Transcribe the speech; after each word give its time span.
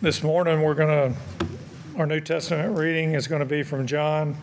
This 0.00 0.22
morning, 0.22 0.62
we're 0.62 0.74
going 0.74 1.12
to, 1.12 1.20
our 1.96 2.06
New 2.06 2.20
Testament 2.20 2.78
reading 2.78 3.14
is 3.14 3.26
going 3.26 3.40
to 3.40 3.44
be 3.44 3.64
from 3.64 3.84
John 3.84 4.36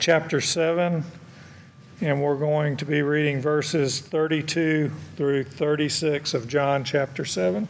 chapter 0.00 0.40
7, 0.40 1.04
and 2.00 2.20
we're 2.20 2.34
going 2.34 2.76
to 2.78 2.84
be 2.84 3.02
reading 3.02 3.40
verses 3.40 4.00
32 4.00 4.90
through 5.14 5.44
36 5.44 6.34
of 6.34 6.48
John 6.48 6.82
chapter 6.82 7.24
7. 7.24 7.68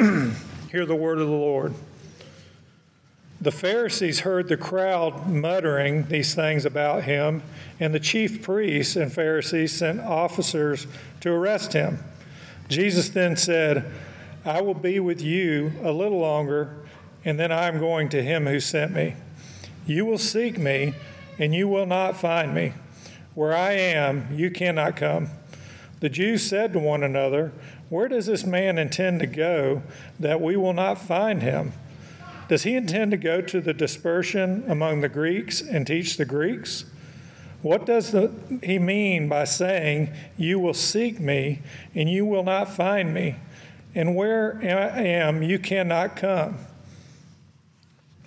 Hear 0.72 0.86
the 0.86 0.96
word 0.96 1.20
of 1.20 1.28
the 1.28 1.32
Lord. 1.32 1.72
The 3.40 3.52
Pharisees 3.52 4.18
heard 4.18 4.48
the 4.48 4.56
crowd 4.56 5.28
muttering 5.28 6.08
these 6.08 6.34
things 6.34 6.64
about 6.64 7.04
him, 7.04 7.44
and 7.78 7.94
the 7.94 8.00
chief 8.00 8.42
priests 8.42 8.96
and 8.96 9.12
Pharisees 9.12 9.72
sent 9.72 10.00
officers 10.00 10.88
to 11.20 11.30
arrest 11.30 11.74
him. 11.74 12.00
Jesus 12.68 13.10
then 13.10 13.36
said, 13.36 13.88
I 14.46 14.60
will 14.60 14.74
be 14.74 15.00
with 15.00 15.22
you 15.22 15.72
a 15.82 15.90
little 15.90 16.18
longer, 16.18 16.76
and 17.24 17.40
then 17.40 17.50
I 17.50 17.66
am 17.66 17.78
going 17.78 18.10
to 18.10 18.22
him 18.22 18.46
who 18.46 18.60
sent 18.60 18.92
me. 18.92 19.14
You 19.86 20.04
will 20.04 20.18
seek 20.18 20.58
me, 20.58 20.94
and 21.38 21.54
you 21.54 21.66
will 21.66 21.86
not 21.86 22.18
find 22.18 22.54
me. 22.54 22.74
Where 23.34 23.56
I 23.56 23.72
am, 23.72 24.28
you 24.30 24.50
cannot 24.50 24.96
come. 24.96 25.30
The 26.00 26.10
Jews 26.10 26.42
said 26.42 26.74
to 26.74 26.78
one 26.78 27.02
another, 27.02 27.52
Where 27.88 28.06
does 28.06 28.26
this 28.26 28.44
man 28.44 28.76
intend 28.76 29.20
to 29.20 29.26
go 29.26 29.82
that 30.20 30.42
we 30.42 30.56
will 30.58 30.74
not 30.74 30.98
find 30.98 31.40
him? 31.40 31.72
Does 32.46 32.64
he 32.64 32.76
intend 32.76 33.12
to 33.12 33.16
go 33.16 33.40
to 33.40 33.62
the 33.62 33.72
dispersion 33.72 34.64
among 34.68 35.00
the 35.00 35.08
Greeks 35.08 35.62
and 35.62 35.86
teach 35.86 36.18
the 36.18 36.26
Greeks? 36.26 36.84
What 37.62 37.86
does 37.86 38.12
the, 38.12 38.30
he 38.62 38.78
mean 38.78 39.26
by 39.26 39.44
saying, 39.44 40.12
You 40.36 40.58
will 40.58 40.74
seek 40.74 41.18
me, 41.18 41.62
and 41.94 42.10
you 42.10 42.26
will 42.26 42.44
not 42.44 42.68
find 42.68 43.14
me? 43.14 43.36
And 43.94 44.16
where 44.16 44.58
I 44.62 45.02
am, 45.02 45.42
you 45.42 45.58
cannot 45.58 46.16
come. 46.16 46.58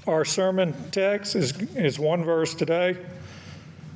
Our 0.06 0.24
sermon 0.24 0.74
text 0.92 1.36
is, 1.36 1.60
is 1.76 2.00
one 2.00 2.24
verse 2.24 2.56
today 2.56 2.98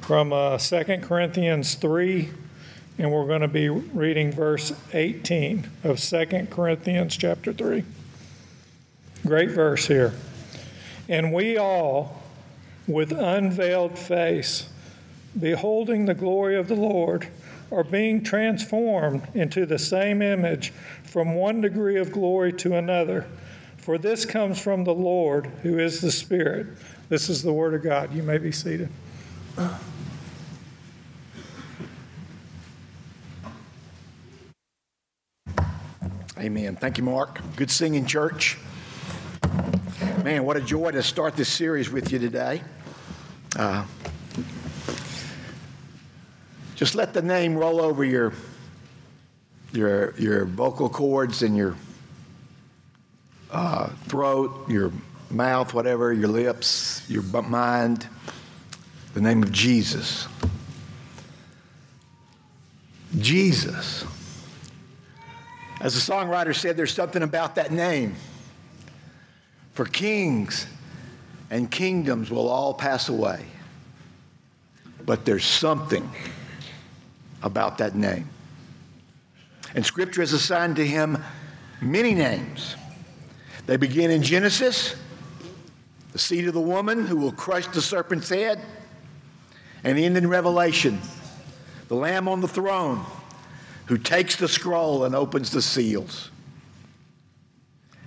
from 0.02 0.34
uh, 0.34 0.58
2 0.58 0.84
Corinthians 1.04 1.76
3, 1.76 2.30
and 2.98 3.12
we're 3.12 3.28
going 3.28 3.42
to 3.42 3.48
be 3.48 3.70
reading 3.70 4.32
verse 4.32 4.74
18 4.92 5.70
of 5.86 6.00
2 6.00 6.48
Corinthians 6.50 7.16
chapter 7.16 7.54
3. 7.54 7.86
Great 9.26 9.52
verse 9.52 9.88
here. 9.88 10.14
And 11.08 11.32
we 11.32 11.58
all, 11.58 12.22
with 12.88 13.14
unveiled 13.14 13.98
face, 13.98 14.68
beholding 15.40 16.06
the 16.06 16.14
glory 16.14 16.58
of 16.58 16.68
the 16.68 16.76
Lord, 16.76 17.30
are 17.72 17.84
being 17.84 18.22
transformed 18.22 19.26
into 19.34 19.66
the 19.66 19.80
same 19.80 20.22
image 20.22 20.74
from 21.12 21.36
one 21.36 21.60
degree 21.60 21.98
of 21.98 22.10
glory 22.10 22.54
to 22.54 22.74
another. 22.74 23.28
For 23.76 23.98
this 23.98 24.24
comes 24.24 24.62
from 24.62 24.86
the 24.86 24.94
Lord, 24.94 25.46
who 25.62 25.78
is 25.78 26.00
the 26.00 26.10
Spirit. 26.10 26.68
This 27.10 27.28
is 27.28 27.44
the 27.44 27.52
Word 27.52 27.74
of 27.74 27.84
God. 27.84 28.14
You 28.14 28.24
may 28.24 28.38
be 28.38 28.54
seated. 28.54 28.88
Amen. 36.38 36.78
Thank 36.78 36.98
you, 36.98 37.04
Mark. 37.04 37.42
Good 37.58 37.70
singing, 37.70 38.06
church. 38.06 38.58
Man, 40.24 40.46
what 40.46 40.56
a 40.56 40.62
joy 40.62 40.92
to 40.92 41.04
start 41.04 41.36
this 41.36 41.50
series 41.50 41.90
with 41.90 42.14
you 42.14 42.20
today. 42.20 42.62
Uh, 43.58 43.84
just 46.76 46.96
let 46.96 47.14
the 47.14 47.22
name 47.22 47.58
roll 47.58 47.82
over 47.82 48.06
your, 48.06 48.32
your, 49.74 50.14
your 50.18 50.46
vocal 50.46 50.90
cords 50.90 51.42
and 51.42 51.56
your 51.56 51.76
uh, 53.52 53.90
throat, 54.08 54.70
your 54.70 54.92
mouth, 55.30 55.74
whatever, 55.74 56.14
your 56.14 56.28
lips, 56.28 57.04
your 57.10 57.24
mind. 57.24 58.08
The 59.14 59.22
name 59.22 59.44
of 59.44 59.52
Jesus. 59.52 60.28
Jesus. 63.18 64.06
As 65.82 65.94
the 65.94 66.14
songwriter 66.14 66.56
said, 66.56 66.78
there's 66.78 66.94
something 66.94 67.24
about 67.24 67.56
that 67.56 67.72
name. 67.72 68.16
For 69.74 69.86
kings 69.86 70.68
and 71.50 71.70
kingdoms 71.70 72.30
will 72.30 72.48
all 72.48 72.74
pass 72.74 73.10
away. 73.10 73.46
But 75.06 75.26
there's 75.26 75.46
something 75.46 76.10
about 77.42 77.80
that 77.80 77.96
name. 77.96 78.30
And 79.76 79.86
Scripture 79.86 80.22
has 80.22 80.34
assigned 80.34 80.76
to 80.78 80.86
him 80.86 81.24
many 81.82 82.14
names. 82.14 82.76
They 83.66 83.78
begin 83.78 84.12
in 84.12 84.24
Genesis, 84.24 84.96
the 86.12 86.20
seed 86.20 86.48
of 86.48 86.54
the 86.54 86.62
woman 86.62 87.06
who 87.06 87.16
will 87.16 87.32
crush 87.32 87.68
the 87.68 87.82
serpent's 87.82 88.30
head, 88.30 88.62
and 89.84 89.98
end 89.98 90.18
in 90.18 90.28
Revelation, 90.28 91.00
the 91.88 91.96
Lamb 91.96 92.28
on 92.28 92.42
the 92.42 92.48
throne 92.48 93.06
who 93.86 93.98
takes 93.98 94.36
the 94.36 94.48
scroll 94.48 95.06
and 95.06 95.16
opens 95.16 95.52
the 95.52 95.62
seals. 95.62 96.30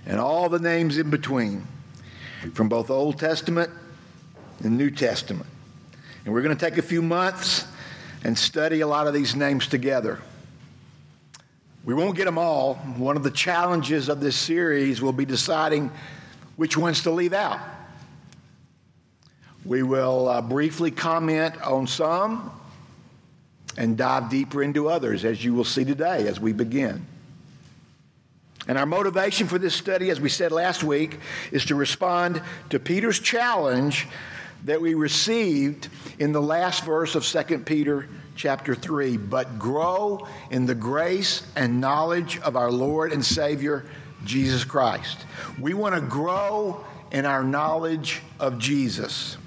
And 0.05 0.19
all 0.19 0.49
the 0.49 0.59
names 0.59 0.97
in 0.97 1.09
between 1.09 1.67
from 2.53 2.69
both 2.69 2.89
Old 2.89 3.19
Testament 3.19 3.71
and 4.63 4.77
New 4.77 4.91
Testament. 4.91 5.47
And 6.23 6.33
we're 6.33 6.41
going 6.41 6.55
to 6.55 6.65
take 6.65 6.77
a 6.77 6.83
few 6.83 7.01
months 7.01 7.67
and 8.23 8.37
study 8.37 8.81
a 8.81 8.87
lot 8.87 9.07
of 9.07 9.13
these 9.13 9.35
names 9.35 9.67
together. 9.67 10.19
We 11.85 11.93
won't 11.93 12.15
get 12.15 12.25
them 12.25 12.39
all. 12.39 12.75
One 12.97 13.15
of 13.15 13.21
the 13.21 13.29
challenges 13.29 14.09
of 14.09 14.19
this 14.19 14.35
series 14.35 15.03
will 15.03 15.13
be 15.13 15.23
deciding 15.25 15.91
which 16.55 16.75
ones 16.75 17.03
to 17.03 17.11
leave 17.11 17.31
out. 17.31 17.59
We 19.63 19.83
will 19.83 20.27
uh, 20.27 20.41
briefly 20.41 20.89
comment 20.89 21.61
on 21.61 21.85
some 21.85 22.51
and 23.77 23.95
dive 23.97 24.31
deeper 24.31 24.63
into 24.63 24.89
others, 24.89 25.25
as 25.25 25.43
you 25.45 25.53
will 25.53 25.63
see 25.63 25.85
today 25.85 26.27
as 26.27 26.39
we 26.39 26.53
begin. 26.53 27.05
And 28.67 28.79
our 28.79 28.85
motivation 28.87 29.47
for 29.47 29.59
this 29.59 29.75
study, 29.75 30.09
as 30.09 30.19
we 30.19 30.29
said 30.29 30.51
last 30.51 30.83
week, 30.83 31.19
is 31.51 31.65
to 31.65 31.75
respond 31.75 32.41
to 32.71 32.79
Peter's 32.79 33.19
challenge 33.19 34.07
that 34.63 34.81
we 34.81 34.95
received 34.95 35.89
in 36.17 36.31
the 36.31 36.41
last 36.41 36.83
verse 36.83 37.13
of 37.13 37.23
2 37.23 37.59
Peter 37.59 38.07
chapter 38.35 38.75
3. 38.75 39.17
But 39.17 39.57
grow 39.57 40.27
in 40.51 40.65
the 40.65 40.75
grace 40.75 41.45
and 41.55 41.81
knowledge 41.81 42.39
of 42.39 42.55
our 42.55 42.71
Lord 42.71 43.11
and 43.11 43.23
Savior, 43.25 43.85
Jesus 44.23 44.63
Christ. 44.63 45.25
We 45.59 45.73
want 45.73 45.95
to 45.95 46.01
grow 46.01 46.85
in 47.11 47.25
our 47.25 47.43
knowledge 47.43 48.21
of 48.39 48.59
Jesus. 48.59 49.37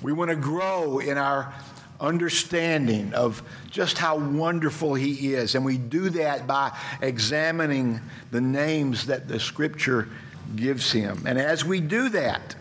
We 0.00 0.12
want 0.12 0.30
to 0.30 0.36
grow 0.36 0.98
in 0.98 1.18
our 1.18 1.52
understanding 2.00 3.14
of 3.14 3.42
just 3.70 3.96
how 3.96 4.18
wonderful 4.18 4.94
He 4.94 5.34
is. 5.34 5.54
And 5.54 5.64
we 5.64 5.78
do 5.78 6.10
that 6.10 6.46
by 6.46 6.76
examining 7.00 8.00
the 8.30 8.40
names 8.40 9.06
that 9.06 9.28
the 9.28 9.38
Scripture 9.38 10.08
gives 10.56 10.90
Him. 10.90 11.22
And 11.26 11.38
as 11.38 11.64
we 11.64 11.80
do 11.80 12.08
that, 12.10 12.56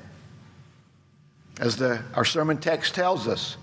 as 1.60 1.78
the, 1.78 2.02
our 2.16 2.26
sermon 2.26 2.58
text 2.58 2.94
tells 2.94 3.28
us, 3.28 3.58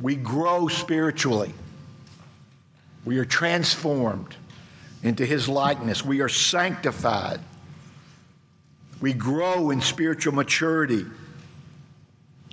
we 0.00 0.16
grow 0.16 0.68
spiritually. 0.68 1.52
We 3.04 3.18
are 3.18 3.24
transformed 3.24 4.34
into 5.02 5.24
His 5.24 5.48
likeness. 5.48 6.04
We 6.04 6.20
are 6.20 6.28
sanctified. 6.28 7.40
We 9.00 9.12
grow 9.12 9.70
in 9.70 9.80
spiritual 9.80 10.34
maturity. 10.34 11.06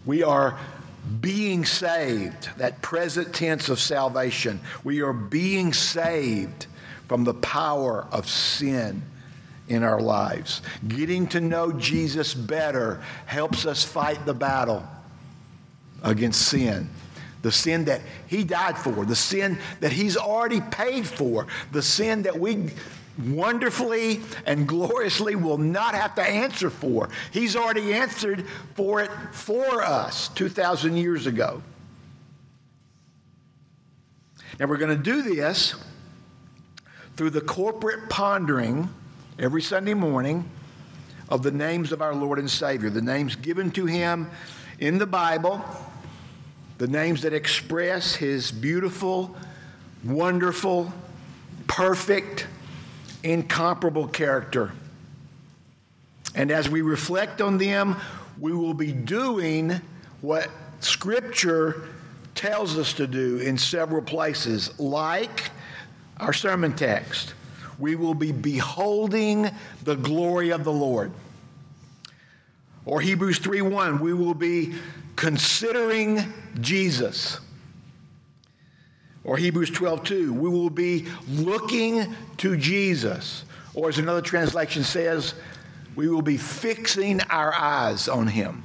We 0.05 0.23
are 0.23 0.57
being 1.21 1.65
saved, 1.65 2.49
that 2.57 2.81
present 2.81 3.33
tense 3.33 3.69
of 3.69 3.79
salvation. 3.79 4.59
We 4.83 5.01
are 5.01 5.13
being 5.13 5.73
saved 5.73 6.67
from 7.07 7.23
the 7.23 7.33
power 7.33 8.07
of 8.11 8.29
sin 8.29 9.01
in 9.69 9.83
our 9.83 9.99
lives. 9.99 10.61
Getting 10.87 11.27
to 11.27 11.41
know 11.41 11.71
Jesus 11.73 12.33
better 12.33 13.01
helps 13.25 13.65
us 13.65 13.83
fight 13.83 14.25
the 14.25 14.33
battle 14.33 14.85
against 16.03 16.41
sin. 16.47 16.89
The 17.41 17.51
sin 17.51 17.85
that 17.85 18.01
he 18.27 18.43
died 18.43 18.77
for, 18.77 19.05
the 19.05 19.15
sin 19.15 19.57
that 19.79 19.91
he's 19.91 20.17
already 20.17 20.61
paid 20.61 21.07
for, 21.07 21.47
the 21.71 21.81
sin 21.81 22.23
that 22.23 22.39
we 22.39 22.71
wonderfully 23.25 24.21
and 24.45 24.67
gloriously 24.67 25.35
will 25.35 25.57
not 25.57 25.95
have 25.95 26.15
to 26.15 26.21
answer 26.21 26.69
for. 26.69 27.09
He's 27.31 27.55
already 27.55 27.93
answered 27.93 28.45
for 28.75 29.01
it 29.01 29.11
for 29.31 29.83
us 29.83 30.29
2,000 30.29 30.97
years 30.97 31.25
ago. 31.25 31.61
Now 34.59 34.65
we're 34.67 34.77
going 34.77 34.95
to 34.95 35.03
do 35.03 35.21
this 35.21 35.75
through 37.15 37.31
the 37.31 37.41
corporate 37.41 38.09
pondering 38.09 38.89
every 39.39 39.61
Sunday 39.61 39.93
morning 39.93 40.49
of 41.29 41.43
the 41.43 41.51
names 41.51 41.91
of 41.91 42.01
our 42.01 42.15
Lord 42.15 42.39
and 42.39 42.49
Savior, 42.49 42.89
the 42.89 43.01
names 43.01 43.35
given 43.35 43.71
to 43.71 43.85
him 43.85 44.29
in 44.79 44.97
the 44.97 45.05
Bible, 45.05 45.63
the 46.77 46.87
names 46.87 47.21
that 47.23 47.33
express 47.33 48.15
his 48.15 48.51
beautiful, 48.51 49.35
wonderful, 50.03 50.93
perfect, 51.67 52.47
incomparable 53.23 54.07
character. 54.07 54.71
And 56.35 56.51
as 56.51 56.69
we 56.69 56.81
reflect 56.81 57.41
on 57.41 57.57
them, 57.57 57.95
we 58.39 58.53
will 58.53 58.75
be 58.75 58.91
doing 58.91 59.81
what 60.21 60.49
Scripture 60.79 61.89
tells 62.35 62.77
us 62.77 62.93
to 62.93 63.07
do 63.07 63.39
in 63.39 63.57
several 63.57 64.01
places, 64.03 64.79
like 64.79 65.49
our 66.17 66.33
sermon 66.33 66.75
text. 66.75 67.33
We 67.79 67.95
will 67.95 68.13
be 68.13 68.31
beholding 68.31 69.49
the 69.83 69.95
glory 69.95 70.51
of 70.51 70.63
the 70.63 70.71
Lord. 70.71 71.11
Or 72.85 73.01
Hebrews 73.01 73.39
3:1, 73.39 73.99
we 73.99 74.13
will 74.13 74.33
be 74.35 74.75
considering 75.17 76.31
Jesus. 76.61 77.41
Or 79.25 79.35
Hebrews 79.35 79.71
12:2, 79.71 80.31
we 80.31 80.49
will 80.49 80.69
be 80.69 81.05
looking 81.27 82.15
to 82.37 82.55
Jesus. 82.55 83.43
Or 83.73 83.89
as 83.89 83.97
another 83.97 84.21
translation 84.21 84.85
says, 84.85 85.33
we 85.95 86.07
will 86.07 86.21
be 86.21 86.37
fixing 86.37 87.19
our 87.23 87.53
eyes 87.53 88.07
on 88.07 88.27
him. 88.27 88.63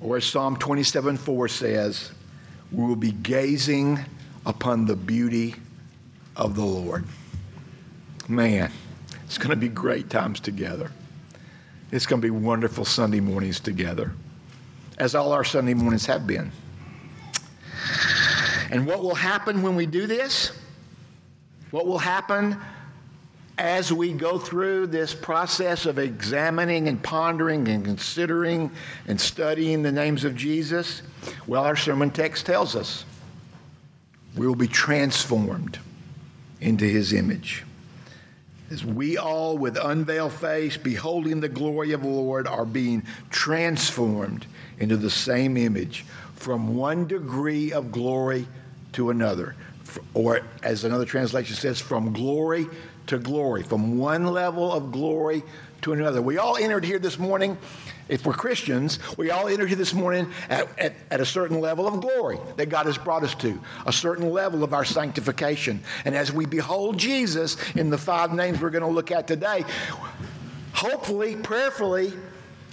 Or 0.00 0.18
as 0.18 0.24
Psalm 0.24 0.56
27 0.56 1.16
4 1.16 1.48
says, 1.48 2.12
we 2.70 2.84
will 2.84 2.96
be 2.96 3.12
gazing 3.12 3.98
upon 4.46 4.84
the 4.84 4.96
beauty 4.96 5.54
of 6.36 6.54
the 6.54 6.64
Lord. 6.64 7.04
Man, 8.28 8.70
it's 9.24 9.38
going 9.38 9.50
to 9.50 9.56
be 9.56 9.68
great 9.68 10.10
times 10.10 10.40
together. 10.40 10.90
It's 11.94 12.06
going 12.06 12.20
to 12.20 12.26
be 12.26 12.30
wonderful 12.30 12.84
Sunday 12.84 13.20
mornings 13.20 13.60
together, 13.60 14.10
as 14.98 15.14
all 15.14 15.30
our 15.30 15.44
Sunday 15.44 15.74
mornings 15.74 16.04
have 16.06 16.26
been. 16.26 16.50
And 18.72 18.84
what 18.84 19.00
will 19.04 19.14
happen 19.14 19.62
when 19.62 19.76
we 19.76 19.86
do 19.86 20.08
this? 20.08 20.50
What 21.70 21.86
will 21.86 21.98
happen 21.98 22.60
as 23.58 23.92
we 23.92 24.12
go 24.12 24.40
through 24.40 24.88
this 24.88 25.14
process 25.14 25.86
of 25.86 26.00
examining 26.00 26.88
and 26.88 27.00
pondering 27.00 27.68
and 27.68 27.84
considering 27.84 28.72
and 29.06 29.20
studying 29.20 29.84
the 29.84 29.92
names 29.92 30.24
of 30.24 30.34
Jesus? 30.34 31.02
Well, 31.46 31.62
our 31.62 31.76
sermon 31.76 32.10
text 32.10 32.44
tells 32.44 32.74
us 32.74 33.04
we 34.36 34.48
will 34.48 34.56
be 34.56 34.66
transformed 34.66 35.78
into 36.60 36.86
his 36.86 37.12
image. 37.12 37.62
As 38.74 38.84
we 38.84 39.16
all, 39.16 39.56
with 39.56 39.76
unveiled 39.76 40.32
face, 40.32 40.76
beholding 40.76 41.38
the 41.38 41.48
glory 41.48 41.92
of 41.92 42.02
the 42.02 42.08
Lord, 42.08 42.48
are 42.48 42.64
being 42.64 43.04
transformed 43.30 44.46
into 44.80 44.96
the 44.96 45.10
same 45.10 45.56
image 45.56 46.04
from 46.34 46.74
one 46.74 47.06
degree 47.06 47.72
of 47.72 47.92
glory 47.92 48.48
to 48.94 49.10
another. 49.10 49.54
Or, 50.12 50.40
as 50.64 50.82
another 50.82 51.04
translation 51.04 51.54
says, 51.54 51.80
from 51.80 52.12
glory 52.12 52.66
to 53.06 53.18
glory, 53.18 53.62
from 53.62 53.98
one 53.98 54.26
level 54.26 54.72
of 54.72 54.92
glory 54.92 55.42
to 55.82 55.92
another. 55.92 56.22
We 56.22 56.38
all 56.38 56.56
entered 56.56 56.84
here 56.84 56.98
this 56.98 57.18
morning, 57.18 57.58
if 58.08 58.24
we're 58.26 58.32
Christians, 58.34 58.98
we 59.16 59.30
all 59.30 59.48
entered 59.48 59.68
here 59.68 59.76
this 59.76 59.94
morning 59.94 60.30
at, 60.48 60.66
at, 60.78 60.94
at, 61.10 61.20
a 61.20 61.26
certain 61.26 61.60
level 61.60 61.86
of 61.86 62.00
glory 62.00 62.38
that 62.56 62.68
God 62.68 62.86
has 62.86 62.98
brought 62.98 63.22
us 63.22 63.34
to, 63.36 63.58
a 63.86 63.92
certain 63.92 64.30
level 64.30 64.64
of 64.64 64.74
our 64.74 64.84
sanctification. 64.84 65.80
And 66.04 66.14
as 66.14 66.32
we 66.32 66.46
behold 66.46 66.98
Jesus 66.98 67.56
in 67.74 67.90
the 67.90 67.98
five 67.98 68.32
names 68.32 68.60
we're 68.60 68.70
going 68.70 68.84
to 68.84 68.88
look 68.88 69.10
at 69.10 69.26
today, 69.26 69.64
hopefully, 70.72 71.36
prayerfully, 71.36 72.12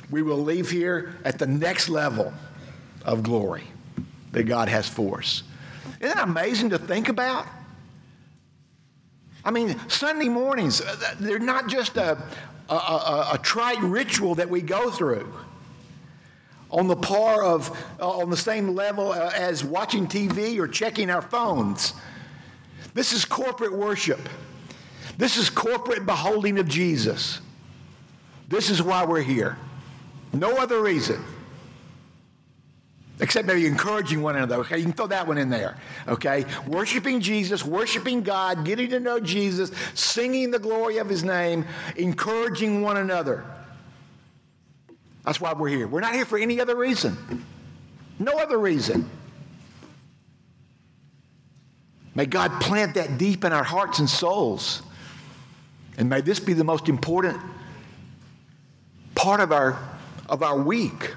we 0.10 0.22
will 0.22 0.42
leave 0.42 0.70
here 0.70 1.16
at 1.24 1.40
the 1.40 1.48
next 1.48 1.90
level 1.90 2.34
of 3.06 3.24
glory 3.24 3.64
that 4.32 4.44
God 4.44 4.70
has 4.70 4.88
for 4.88 5.20
us. 5.20 5.44
Isn't 6.00 6.16
that 6.16 6.24
amazing 6.24 6.70
to 6.72 6.78
think 6.78 7.10
about? 7.10 7.46
I 9.44 9.52
mean, 9.52 9.80
Sunday 9.88 10.30
mornings, 10.30 10.82
uh, 10.82 11.16
they're 11.20 11.40
not 11.40 11.68
just 11.68 11.98
a, 11.98 12.18
a, 12.70 12.74
a, 12.74 13.30
a 13.34 13.40
trite 13.42 13.82
ritual 13.82 14.36
that 14.36 14.50
we 14.50 14.62
go 14.62 14.92
through 14.92 15.32
on 16.70 16.88
the 16.88 16.96
par 16.96 17.44
of, 17.44 17.70
uh, 18.00 18.10
on 18.10 18.30
the 18.30 18.38
same 18.38 18.76
level 18.76 19.12
uh, 19.12 19.32
as 19.36 19.64
watching 19.64 20.08
TV 20.08 20.58
or 20.58 20.68
checking 20.68 21.10
our 21.10 21.22
phones. 21.22 21.94
This 22.94 23.14
is 23.14 23.26
corporate 23.26 23.74
worship. 23.74 24.20
This 25.18 25.38
is 25.38 25.50
corporate 25.50 26.06
beholding 26.06 26.60
of 26.60 26.68
Jesus. 26.68 27.42
This 28.48 28.70
is 28.70 28.82
why 28.82 29.06
we're 29.06 29.22
here. 29.22 29.58
No 30.34 30.58
other 30.58 30.82
reason 30.82 31.24
except 33.20 33.48
maybe 33.48 33.68
encouraging 33.68 34.22
one 34.22 34.36
another. 34.36 34.56
Okay, 34.58 34.78
you 34.78 34.84
can 34.84 34.94
throw 34.94 35.08
that 35.08 35.28
one 35.28 35.38
in 35.38 35.50
there. 35.50 35.78
Okay, 36.08 36.46
worshiping 36.68 37.22
Jesus, 37.22 37.64
worshiping 37.64 38.24
God, 38.24 38.66
getting 38.66 38.90
to 38.90 39.00
know 39.00 39.20
Jesus, 39.20 39.72
singing 39.94 40.52
the 40.52 40.60
glory 40.60 40.98
of 40.98 41.08
his 41.08 41.24
name, 41.24 41.66
encouraging 41.96 42.82
one 42.82 42.98
another. 42.98 43.46
That's 45.24 45.40
why 45.40 45.54
we're 45.54 45.70
here. 45.70 45.88
We're 45.88 46.02
not 46.02 46.16
here 46.16 46.26
for 46.26 46.40
any 46.40 46.60
other 46.60 46.76
reason. 46.76 47.46
No 48.18 48.34
other 48.34 48.58
reason. 48.58 49.10
May 52.16 52.26
God 52.26 52.60
plant 52.60 52.96
that 52.96 53.18
deep 53.18 53.46
in 53.46 53.54
our 53.54 53.64
hearts 53.64 54.00
and 54.00 54.10
souls. 54.10 54.82
And 55.98 56.10
may 56.10 56.22
this 56.22 56.40
be 56.40 56.54
the 56.54 56.64
most 56.64 56.90
important 56.90 57.40
part 59.14 59.40
of 59.40 59.52
our, 59.52 59.78
of 60.28 60.42
our 60.42 60.58
week 60.58 61.14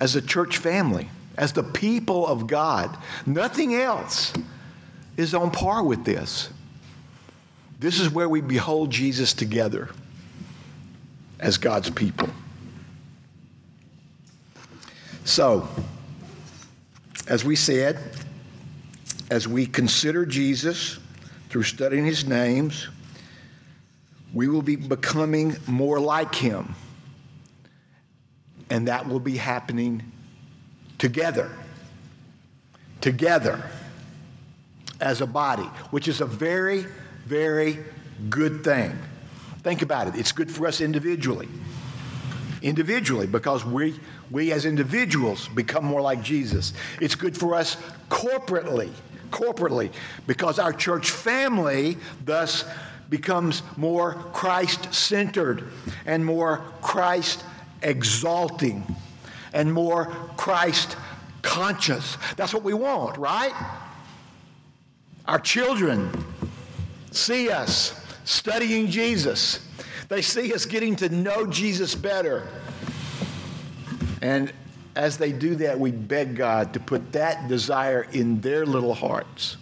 as 0.00 0.16
a 0.16 0.22
church 0.22 0.56
family 0.56 1.08
as 1.36 1.52
the 1.52 1.62
people 1.62 2.26
of 2.26 2.46
God. 2.46 2.96
Nothing 3.26 3.74
else 3.74 4.32
is 5.16 5.34
on 5.34 5.50
par 5.50 5.82
with 5.82 6.04
this. 6.04 6.50
This 7.78 8.00
is 8.00 8.10
where 8.10 8.28
we 8.28 8.40
behold 8.40 8.90
Jesus 8.90 9.34
together 9.34 9.90
as 11.38 11.58
God's 11.58 11.90
people. 11.90 12.28
So, 15.24 15.68
as 17.26 17.44
we 17.44 17.56
said, 17.56 17.98
as 19.30 19.48
we 19.48 19.66
consider 19.66 20.24
Jesus 20.24 20.98
through 21.50 21.64
studying 21.64 22.04
his 22.04 22.24
names, 22.24 22.88
we 24.32 24.48
will 24.48 24.62
be 24.62 24.76
becoming 24.76 25.56
more 25.66 25.98
like 25.98 26.34
him. 26.34 26.74
And 28.70 28.88
that 28.88 29.08
will 29.08 29.20
be 29.20 29.36
happening 29.36 30.12
together. 30.98 31.50
Together 33.00 33.62
as 35.00 35.20
a 35.20 35.26
body, 35.26 35.68
which 35.90 36.08
is 36.08 36.20
a 36.20 36.26
very, 36.26 36.86
very 37.26 37.78
good 38.30 38.64
thing. 38.64 38.96
Think 39.62 39.82
about 39.82 40.08
it. 40.08 40.14
It's 40.16 40.32
good 40.32 40.50
for 40.50 40.66
us 40.66 40.80
individually. 40.80 41.48
Individually, 42.62 43.26
because 43.26 43.64
we, 43.64 43.98
we 44.30 44.52
as 44.52 44.64
individuals 44.64 45.48
become 45.48 45.84
more 45.84 46.00
like 46.00 46.22
Jesus. 46.22 46.72
It's 47.00 47.14
good 47.14 47.36
for 47.36 47.54
us 47.54 47.76
corporately, 48.08 48.90
corporately, 49.30 49.92
because 50.26 50.58
our 50.58 50.72
church 50.72 51.10
family 51.10 51.98
thus 52.24 52.64
becomes 53.10 53.62
more 53.76 54.14
Christ 54.32 54.92
centered 54.94 55.64
and 56.06 56.24
more 56.24 56.62
Christ 56.80 57.44
exalting 57.82 58.84
and 59.56 59.72
more 59.72 60.04
Christ 60.36 60.96
conscious. 61.40 62.18
That's 62.36 62.52
what 62.52 62.62
we 62.62 62.74
want, 62.74 63.16
right? 63.16 63.54
Our 65.24 65.38
children 65.38 66.10
see 67.10 67.48
us 67.48 67.98
studying 68.24 68.88
Jesus. 68.88 69.66
They 70.08 70.20
see 70.20 70.52
us 70.52 70.66
getting 70.66 70.94
to 70.96 71.08
know 71.08 71.46
Jesus 71.46 71.94
better. 71.94 72.46
And 74.20 74.52
as 74.94 75.16
they 75.16 75.32
do 75.32 75.56
that, 75.56 75.80
we 75.80 75.90
beg 75.90 76.36
God 76.36 76.74
to 76.74 76.80
put 76.80 77.12
that 77.12 77.48
desire 77.48 78.06
in 78.12 78.42
their 78.42 78.66
little 78.66 78.94
hearts. 78.94 79.56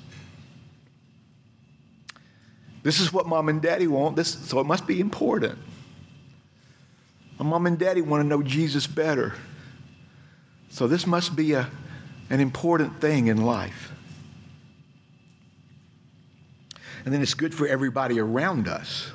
This 2.82 2.98
is 2.98 3.12
what 3.12 3.26
mom 3.26 3.48
and 3.48 3.62
daddy 3.62 3.86
want, 3.86 4.16
this, 4.16 4.28
so 4.28 4.58
it 4.58 4.66
must 4.66 4.88
be 4.88 5.00
important. 5.00 5.56
My 7.38 7.44
mom 7.46 7.66
and 7.66 7.78
daddy 7.78 8.02
want 8.02 8.22
to 8.22 8.28
know 8.28 8.42
Jesus 8.42 8.86
better. 8.88 9.34
So 10.74 10.88
this 10.88 11.06
must 11.06 11.36
be 11.36 11.52
a, 11.52 11.70
an 12.30 12.40
important 12.40 13.00
thing 13.00 13.28
in 13.28 13.44
life. 13.44 13.92
And 17.04 17.14
then 17.14 17.22
it's 17.22 17.34
good 17.34 17.54
for 17.54 17.68
everybody 17.68 18.18
around 18.18 18.66
us 18.66 19.12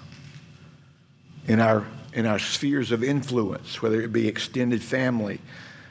in 1.50 1.60
our, 1.60 1.86
in 2.14 2.26
our 2.26 2.40
spheres 2.40 2.94
of 2.94 3.04
influence, 3.04 3.82
whether 3.82 4.00
it 4.00 4.14
be 4.14 4.26
extended 4.26 4.82
family, 4.82 5.42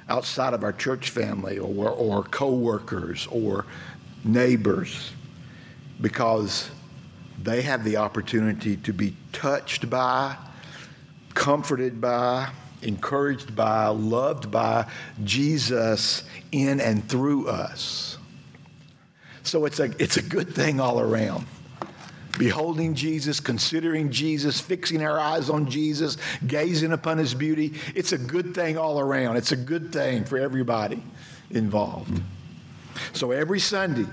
outside 0.08 0.54
of 0.54 0.64
our 0.64 0.72
church 0.72 1.10
family, 1.10 1.58
or, 1.58 1.90
or 1.90 2.22
co 2.22 2.50
workers, 2.50 3.28
or 3.30 3.66
neighbors, 4.25 5.12
because 6.00 6.70
they 7.42 7.60
have 7.60 7.84
the 7.84 7.98
opportunity 7.98 8.78
to 8.78 8.94
be 8.94 9.14
touched 9.32 9.90
by, 9.90 10.34
comforted 11.34 12.00
by, 12.00 12.52
encouraged 12.82 13.56
by, 13.56 13.87
loved 13.88 14.50
by 14.50 14.87
Jesus 15.25 16.25
in 16.52 16.80
and 16.80 17.08
through 17.08 17.49
us. 17.49 18.18
So 19.42 19.64
it's 19.64 19.80
a, 19.80 19.90
it's 19.99 20.16
a 20.16 20.23
good 20.23 20.54
thing 20.54 20.80
all 20.80 21.00
around. 21.00 21.47
beholding 22.38 22.94
Jesus, 22.94 23.40
considering 23.40 24.11
Jesus, 24.11 24.61
fixing 24.61 25.02
our 25.02 25.18
eyes 25.18 25.50
on 25.50 25.68
Jesus, 25.68 26.16
gazing 26.47 26.92
upon 26.92 27.18
his 27.18 27.35
beauty. 27.35 27.75
It's 27.94 28.12
a 28.12 28.18
good 28.18 28.54
thing 28.54 28.78
all 28.78 29.00
around. 29.00 29.37
It's 29.37 29.52
a 29.52 29.56
good 29.56 29.92
thing 29.92 30.25
for 30.25 30.38
everybody 30.38 31.02
involved. 31.50 32.23
So 33.12 33.32
every 33.32 33.61
Sunday, 33.61 34.06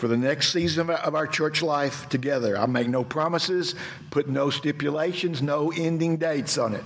for 0.00 0.08
the 0.08 0.16
next 0.16 0.50
season 0.50 0.88
of 0.88 1.14
our 1.14 1.26
church 1.26 1.60
life 1.60 2.08
together. 2.08 2.56
I 2.56 2.64
make 2.64 2.88
no 2.88 3.04
promises, 3.04 3.74
put 4.10 4.30
no 4.30 4.48
stipulations, 4.48 5.42
no 5.42 5.70
ending 5.72 6.16
dates 6.16 6.56
on 6.56 6.74
it. 6.74 6.82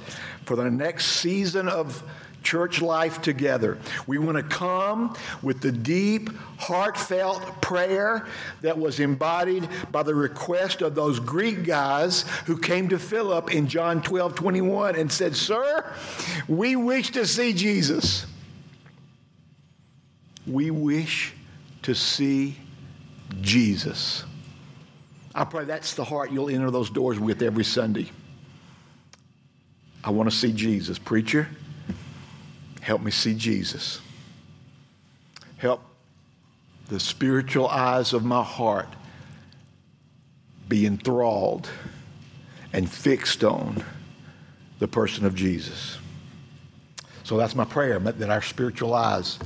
For 0.46 0.56
the 0.56 0.68
next 0.68 1.06
season 1.20 1.68
of 1.68 2.02
church 2.42 2.82
life 2.82 3.22
together. 3.22 3.78
We 4.08 4.18
want 4.18 4.36
to 4.36 4.42
come 4.42 5.16
with 5.42 5.60
the 5.60 5.70
deep, 5.70 6.28
heartfelt 6.58 7.62
prayer 7.62 8.26
that 8.62 8.76
was 8.76 8.98
embodied 8.98 9.68
by 9.92 10.02
the 10.02 10.14
request 10.14 10.82
of 10.82 10.96
those 10.96 11.20
Greek 11.20 11.64
guys 11.64 12.22
who 12.46 12.58
came 12.58 12.88
to 12.88 12.98
Philip 12.98 13.54
in 13.54 13.68
John 13.68 14.02
12 14.02 14.34
21 14.34 14.96
and 14.96 15.10
said, 15.10 15.36
Sir, 15.36 15.88
we 16.48 16.74
wish 16.74 17.12
to 17.12 17.26
see 17.26 17.52
Jesus. 17.52 18.26
We 20.48 20.72
wish 20.72 21.32
to 21.82 21.94
see 21.94 22.58
Jesus. 23.40 24.24
I 25.34 25.44
pray 25.44 25.64
that's 25.64 25.94
the 25.94 26.04
heart 26.04 26.30
you'll 26.30 26.50
enter 26.50 26.70
those 26.70 26.90
doors 26.90 27.18
with 27.18 27.42
every 27.42 27.64
Sunday. 27.64 28.10
I 30.02 30.10
want 30.10 30.30
to 30.30 30.36
see 30.36 30.52
Jesus. 30.52 30.98
Preacher, 30.98 31.48
Help 32.84 33.00
me 33.00 33.10
see 33.10 33.34
Jesus. 33.34 34.02
Help 35.56 35.80
the 36.88 37.00
spiritual 37.00 37.66
eyes 37.66 38.12
of 38.12 38.26
my 38.26 38.42
heart 38.42 38.90
be 40.68 40.84
enthralled 40.84 41.66
and 42.74 42.90
fixed 42.90 43.42
on 43.42 43.82
the 44.80 44.86
person 44.86 45.24
of 45.24 45.34
Jesus. 45.34 45.96
So 47.22 47.38
that's 47.38 47.54
my 47.54 47.64
prayer, 47.64 47.98
that 47.98 48.28
our 48.28 48.42
spiritual 48.42 48.92
eyes 48.92 49.38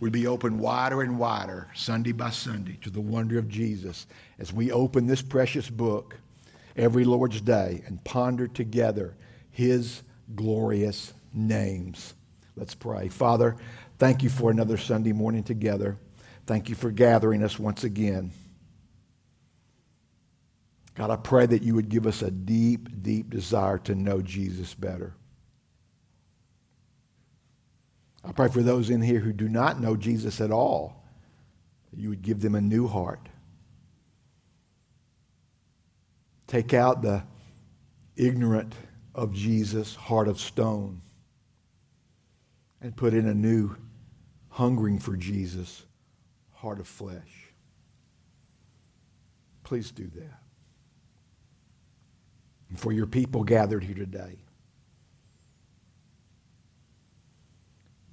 would 0.00 0.12
be 0.12 0.26
opened 0.26 0.58
wider 0.58 1.02
and 1.02 1.18
wider, 1.18 1.68
Sunday 1.74 2.12
by 2.12 2.30
Sunday, 2.30 2.78
to 2.82 2.90
the 2.90 3.00
wonder 3.00 3.38
of 3.38 3.48
Jesus 3.48 4.06
as 4.38 4.52
we 4.52 4.72
open 4.72 5.06
this 5.06 5.22
precious 5.22 5.68
book 5.68 6.16
every 6.74 7.04
Lord's 7.04 7.40
Day 7.40 7.82
and 7.86 8.02
ponder 8.02 8.48
together 8.48 9.14
his 9.50 10.02
glorious 10.34 11.12
names. 11.34 12.14
Let's 12.56 12.74
pray. 12.74 13.08
Father, 13.08 13.56
thank 13.98 14.22
you 14.22 14.30
for 14.30 14.50
another 14.50 14.78
Sunday 14.78 15.12
morning 15.12 15.42
together. 15.42 15.98
Thank 16.46 16.68
you 16.68 16.74
for 16.74 16.90
gathering 16.90 17.42
us 17.42 17.58
once 17.58 17.84
again. 17.84 18.32
God, 20.94 21.10
I 21.10 21.16
pray 21.16 21.46
that 21.46 21.62
you 21.62 21.74
would 21.74 21.88
give 21.88 22.06
us 22.06 22.22
a 22.22 22.30
deep, 22.30 23.02
deep 23.02 23.30
desire 23.30 23.78
to 23.78 23.94
know 23.94 24.20
Jesus 24.20 24.74
better. 24.74 25.14
I 28.24 28.29
pray 28.40 28.48
for 28.48 28.62
those 28.62 28.88
in 28.88 29.02
here 29.02 29.20
who 29.20 29.34
do 29.34 29.50
not 29.50 29.82
know 29.82 29.94
Jesus 29.94 30.40
at 30.40 30.50
all, 30.50 31.04
you 31.94 32.08
would 32.08 32.22
give 32.22 32.40
them 32.40 32.54
a 32.54 32.60
new 32.60 32.86
heart. 32.86 33.28
Take 36.46 36.72
out 36.72 37.02
the 37.02 37.22
ignorant 38.16 38.72
of 39.14 39.34
Jesus 39.34 39.94
heart 39.94 40.26
of 40.26 40.40
stone 40.40 41.02
and 42.80 42.96
put 42.96 43.12
in 43.12 43.28
a 43.28 43.34
new 43.34 43.76
hungering 44.48 44.98
for 44.98 45.16
Jesus 45.16 45.82
heart 46.54 46.80
of 46.80 46.88
flesh. 46.88 47.52
Please 49.64 49.90
do 49.90 50.10
that. 50.14 50.40
And 52.70 52.80
for 52.80 52.90
your 52.90 53.06
people 53.06 53.44
gathered 53.44 53.84
here 53.84 53.94
today, 53.94 54.38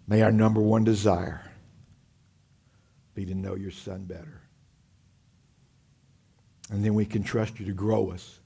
may 0.08 0.22
our 0.22 0.32
number 0.32 0.62
one 0.62 0.84
desire 0.84 1.44
be 3.14 3.26
to 3.26 3.36
know 3.36 3.56
your 3.56 3.72
son 3.72 4.06
better. 4.06 4.42
And 6.70 6.84
then 6.84 6.94
we 6.94 7.06
can 7.06 7.24
trust 7.24 7.60
you 7.60 7.66
to 7.66 7.74
grow 7.74 8.12
us 8.12 8.40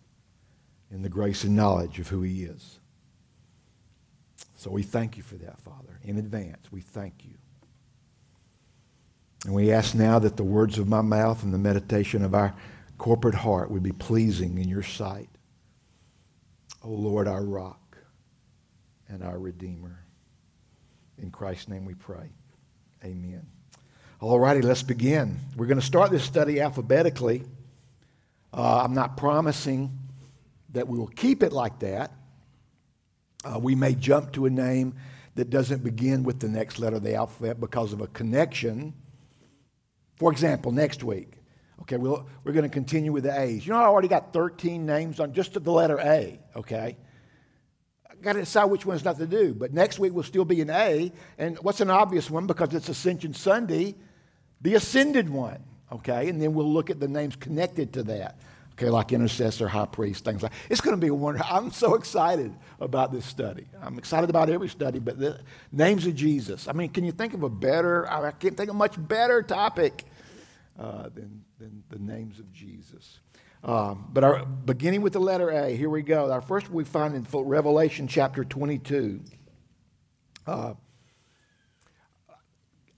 in 0.92 1.02
the 1.02 1.10
grace 1.10 1.44
and 1.44 1.56
knowledge 1.56 2.00
of 2.00 2.08
who 2.08 2.22
he 2.22 2.44
is. 2.44 2.80
So 4.56 4.70
we 4.70 4.84
thank 4.84 5.18
you 5.18 5.24
for 5.24 5.36
that, 5.36 5.60
Father, 5.60 6.00
in 6.04 6.18
advance. 6.18 6.72
We 6.72 6.82
thank 6.82 7.26
you. 7.26 7.34
And 9.46 9.56
we 9.56 9.72
ask 9.72 9.96
now 9.96 10.20
that 10.20 10.38
the 10.38 10.44
words 10.44 10.78
of 10.78 10.88
my 10.88 11.02
mouth 11.02 11.44
and 11.44 11.54
the 11.54 11.58
meditation 11.58 12.24
of 12.24 12.36
our 12.36 12.54
corporate 13.00 13.34
heart 13.34 13.72
would 13.72 13.82
be 13.82 13.92
pleasing 13.92 14.60
in 14.60 14.70
your 14.70 14.84
sight. 14.84 15.30
O 16.84 16.90
oh 16.90 16.94
Lord, 16.94 17.28
our 17.28 17.44
rock 17.44 17.98
and 19.08 19.24
our 19.24 19.40
Redeemer. 19.40 20.06
In 21.22 21.30
Christ's 21.30 21.68
name 21.68 21.86
we 21.86 21.94
pray. 21.94 22.32
Amen. 23.06 23.46
All 24.20 24.40
righty, 24.40 24.62
let's 24.62 24.82
begin. 24.82 25.40
We're 25.56 25.68
going 25.68 25.80
to 25.80 25.86
start 25.86 26.10
this 26.10 26.24
study 26.24 26.60
alphabetically. 26.60 27.44
Uh, 28.52 28.82
I'm 28.84 28.96
not 28.96 29.18
promising 29.18 29.98
that 30.74 30.88
we 30.88 30.98
will 30.98 31.08
keep 31.08 31.44
it 31.44 31.54
like 31.54 31.80
that. 31.80 32.12
Uh, 33.44 33.60
we 33.60 33.76
may 33.76 33.94
jump 33.94 34.32
to 34.34 34.48
a 34.48 34.50
name 34.50 34.96
that 35.36 35.50
doesn't 35.50 35.84
begin 35.84 36.24
with 36.24 36.40
the 36.40 36.50
next 36.50 36.80
letter 36.80 36.98
of 36.98 37.04
the 37.04 37.16
alphabet 37.16 37.60
because 37.60 37.94
of 37.94 38.02
a 38.02 38.08
connection. 38.08 38.94
For 40.16 40.32
example, 40.32 40.72
next 40.72 41.04
week, 41.04 41.34
okay, 41.82 41.98
we'll, 41.98 42.28
we're 42.44 42.54
going 42.54 42.64
to 42.64 42.70
continue 42.70 43.12
with 43.12 43.24
the 43.24 43.40
A's. 43.40 43.66
You 43.66 43.74
know, 43.74 43.80
I 43.80 43.86
already 43.86 44.08
got 44.08 44.34
13 44.34 44.86
names 44.86 45.20
on 45.20 45.34
just 45.34 45.54
the 45.54 45.72
letter 45.72 46.00
A, 46.00 46.40
okay? 46.56 46.98
Got 48.22 48.34
to 48.34 48.40
decide 48.40 48.66
which 48.66 48.86
one's 48.86 49.04
not 49.04 49.18
to 49.18 49.28
do. 49.28 49.54
But 49.54 49.74
next 49.74 50.00
week 50.00 50.14
will 50.14 50.24
still 50.24 50.46
be 50.46 50.62
an 50.62 50.70
A. 50.70 51.12
And 51.38 51.58
what's 51.60 51.82
an 51.82 51.90
obvious 51.90 52.30
one 52.30 52.48
because 52.48 52.74
it's 52.74 52.90
Ascension 52.90 53.34
Sunday? 53.34 53.96
The 54.62 54.76
ascended 54.76 55.30
one, 55.30 55.64
okay? 55.92 56.30
And 56.30 56.42
then 56.42 56.54
we'll 56.54 56.72
look 56.72 56.90
at 56.90 57.00
the 57.00 57.08
names 57.08 57.36
connected 57.36 57.94
to 57.94 58.04
that. 58.04 58.38
Okay, 58.74 58.90
like 58.90 59.12
intercessor, 59.12 59.68
high 59.68 59.86
priest, 59.86 60.24
things 60.24 60.42
like 60.42 60.54
It's 60.70 60.82
going 60.82 60.96
to 60.96 61.02
be 61.02 61.10
a 61.10 61.14
wonder. 61.14 61.42
I'm 61.44 61.72
so 61.72 61.96
excited 61.96 62.54
about 62.80 63.12
this 63.12 63.26
study. 63.26 63.68
I'm 63.82 63.98
excited 63.98 64.30
about 64.30 64.50
every 64.50 64.70
study, 64.70 65.00
but 65.00 65.20
the 65.20 65.40
names 65.72 66.08
of 66.08 66.16
Jesus. 66.16 66.68
I 66.68 66.72
mean, 66.72 66.90
can 66.90 67.04
you 67.04 67.12
think 67.12 67.34
of 67.34 67.44
a 67.44 67.50
better, 67.50 68.10
I 68.10 68.32
can't 68.32 68.56
think 68.56 68.70
of 68.70 68.76
a 68.76 68.78
much 68.78 68.96
better 68.98 69.44
topic 69.44 70.06
uh, 70.80 71.10
than, 71.14 71.44
than 71.60 71.84
the 71.90 72.00
names 72.00 72.40
of 72.40 72.52
Jesus. 72.52 73.20
Um, 73.64 74.08
but 74.12 74.24
our, 74.24 74.46
beginning 74.46 75.02
with 75.02 75.14
the 75.14 75.20
letter 75.20 75.50
A, 75.50 75.76
here 75.76 75.90
we 75.90 76.02
go. 76.02 76.32
Our 76.32 76.42
first 76.42 76.70
we 76.70 76.84
find 76.84 77.16
in 77.16 77.26
Revelation 77.32 78.08
chapter 78.08 78.44
22. 78.44 79.22
Uh, 80.48 80.74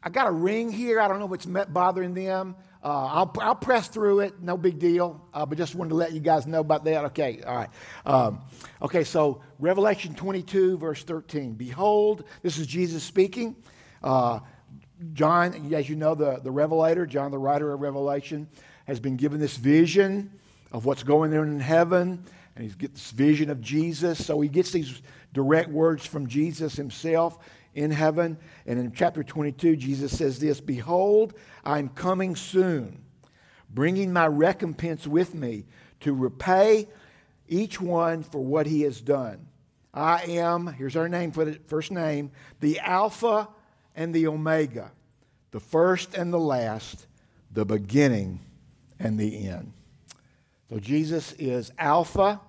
I 0.02 0.10
got 0.10 0.28
a 0.28 0.32
ring 0.32 0.72
here. 0.72 1.02
I 1.02 1.08
don't 1.08 1.20
know 1.20 1.26
if 1.26 1.34
it's 1.34 1.46
bothering 1.46 2.14
them. 2.14 2.56
Uh, 2.84 3.06
I'll, 3.06 3.36
I'll 3.40 3.56
press 3.56 3.88
through 3.88 4.22
it, 4.22 4.42
no 4.42 4.58
big 4.58 4.78
deal. 4.80 5.26
Uh, 5.34 5.46
but 5.46 5.58
just 5.58 5.76
wanted 5.76 5.90
to 5.90 5.96
let 5.96 6.12
you 6.12 6.20
guys 6.20 6.46
know 6.46 6.60
about 6.60 6.84
that. 6.86 7.06
Okay, 7.06 7.42
all 7.46 7.56
right. 7.56 7.70
Um, 8.06 8.42
okay, 8.82 9.06
so 9.06 9.42
Revelation 9.60 10.16
22, 10.16 10.78
verse 10.78 11.04
13. 11.04 11.54
Behold, 11.54 12.26
this 12.42 12.58
is 12.58 12.68
Jesus 12.68 13.04
speaking. 13.04 13.56
Uh, 14.02 14.40
John, 15.14 15.74
as 15.74 15.90
you 15.90 15.96
know, 15.96 16.16
the, 16.16 16.40
the 16.44 16.52
Revelator, 16.52 17.06
John, 17.06 17.32
the 17.32 17.38
writer 17.38 17.72
of 17.72 17.80
Revelation, 17.82 18.48
has 18.86 19.00
been 19.00 19.16
given 19.16 19.40
this 19.40 19.56
vision 19.56 20.32
of 20.74 20.86
what's 20.86 21.04
going 21.04 21.38
on 21.38 21.48
in 21.48 21.60
heaven, 21.60 22.26
and 22.56 22.66
he 22.66 22.72
gets 22.72 22.94
this 22.94 23.12
vision 23.12 23.50
of 23.50 23.62
Jesus. 23.62 24.26
So 24.26 24.42
he 24.42 24.50
gets 24.50 24.72
these 24.72 25.02
direct 25.32 25.70
words 25.70 26.06
from 26.06 26.28
Jesus 26.28 26.76
himself 26.76 27.38
in 27.74 27.92
heaven. 27.92 28.38
And 28.66 28.80
in 28.80 28.92
chapter 28.92 29.24
22, 29.24 29.76
Jesus 29.76 30.18
says 30.18 30.40
this 30.40 30.60
Behold, 30.60 31.34
I'm 31.64 31.90
coming 31.90 32.36
soon, 32.36 33.04
bringing 33.70 34.12
my 34.12 34.28
recompense 34.28 35.08
with 35.08 35.34
me 35.34 35.66
to 36.02 36.14
repay 36.14 36.90
each 37.48 37.80
one 37.80 38.24
for 38.24 38.44
what 38.44 38.66
he 38.66 38.82
has 38.82 39.00
done. 39.00 39.48
I 39.94 40.24
am, 40.24 40.68
here's 40.68 40.96
our 40.96 41.08
name 41.08 41.32
for 41.32 41.46
the 41.46 41.60
first 41.68 41.92
name, 41.92 42.32
the 42.60 42.80
Alpha 42.80 43.48
and 43.96 44.14
the 44.14 44.26
Omega, 44.28 44.92
the 45.52 45.60
first 45.60 46.16
and 46.16 46.34
the 46.34 46.40
last, 46.40 47.06
the 47.52 47.64
beginning 47.64 48.40
and 49.00 49.20
the 49.20 49.48
end. 49.48 49.74
So 50.74 50.80
Jesus 50.80 51.34
is 51.34 51.72
Alpha 51.78 52.42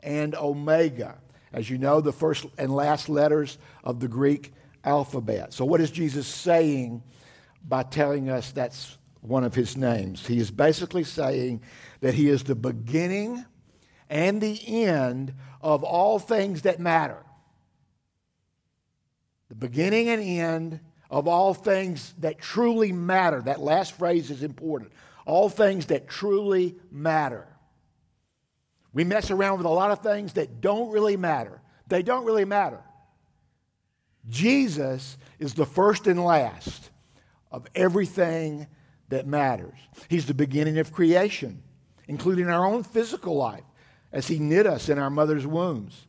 and 0.00 0.34
Omega. 0.34 1.16
As 1.50 1.70
you 1.70 1.78
know, 1.78 2.02
the 2.02 2.12
first 2.12 2.44
and 2.58 2.76
last 2.76 3.08
letters 3.08 3.56
of 3.82 4.00
the 4.00 4.06
Greek 4.06 4.52
alphabet. 4.84 5.54
So, 5.54 5.64
what 5.64 5.80
is 5.80 5.90
Jesus 5.90 6.26
saying 6.26 7.02
by 7.66 7.84
telling 7.84 8.28
us 8.28 8.52
that's 8.52 8.98
one 9.22 9.44
of 9.44 9.54
his 9.54 9.78
names? 9.78 10.26
He 10.26 10.36
is 10.36 10.50
basically 10.50 11.04
saying 11.04 11.62
that 12.02 12.12
he 12.12 12.28
is 12.28 12.42
the 12.42 12.54
beginning 12.54 13.46
and 14.10 14.42
the 14.42 14.60
end 14.84 15.32
of 15.62 15.82
all 15.82 16.18
things 16.18 16.60
that 16.62 16.80
matter. 16.80 17.24
The 19.48 19.54
beginning 19.54 20.10
and 20.10 20.22
end 20.22 20.80
of 21.10 21.26
all 21.26 21.54
things 21.54 22.12
that 22.18 22.40
truly 22.40 22.92
matter. 22.92 23.40
That 23.40 23.58
last 23.58 23.96
phrase 23.96 24.30
is 24.30 24.42
important. 24.42 24.92
All 25.24 25.48
things 25.48 25.86
that 25.86 26.08
truly 26.08 26.76
matter. 26.90 27.46
We 28.92 29.04
mess 29.04 29.30
around 29.30 29.58
with 29.58 29.66
a 29.66 29.70
lot 29.70 29.90
of 29.90 30.00
things 30.00 30.32
that 30.34 30.60
don't 30.60 30.90
really 30.90 31.16
matter. 31.16 31.60
They 31.86 32.02
don't 32.02 32.24
really 32.24 32.44
matter. 32.44 32.80
Jesus 34.28 35.16
is 35.38 35.54
the 35.54 35.66
first 35.66 36.06
and 36.06 36.22
last 36.22 36.90
of 37.50 37.66
everything 37.74 38.66
that 39.08 39.26
matters. 39.26 39.78
He's 40.08 40.26
the 40.26 40.34
beginning 40.34 40.78
of 40.78 40.92
creation, 40.92 41.62
including 42.06 42.48
our 42.48 42.64
own 42.64 42.82
physical 42.82 43.36
life, 43.36 43.64
as 44.12 44.28
He 44.28 44.38
knit 44.38 44.66
us 44.66 44.88
in 44.88 44.98
our 44.98 45.10
mother's 45.10 45.46
wombs. 45.46 46.06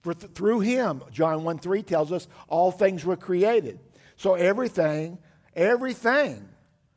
For 0.00 0.14
th- 0.14 0.32
through 0.32 0.60
Him, 0.60 1.02
John 1.12 1.44
1 1.44 1.58
3 1.58 1.82
tells 1.82 2.12
us, 2.12 2.28
all 2.48 2.72
things 2.72 3.04
were 3.04 3.16
created. 3.16 3.78
So 4.16 4.34
everything, 4.34 5.18
everything, 5.54 6.48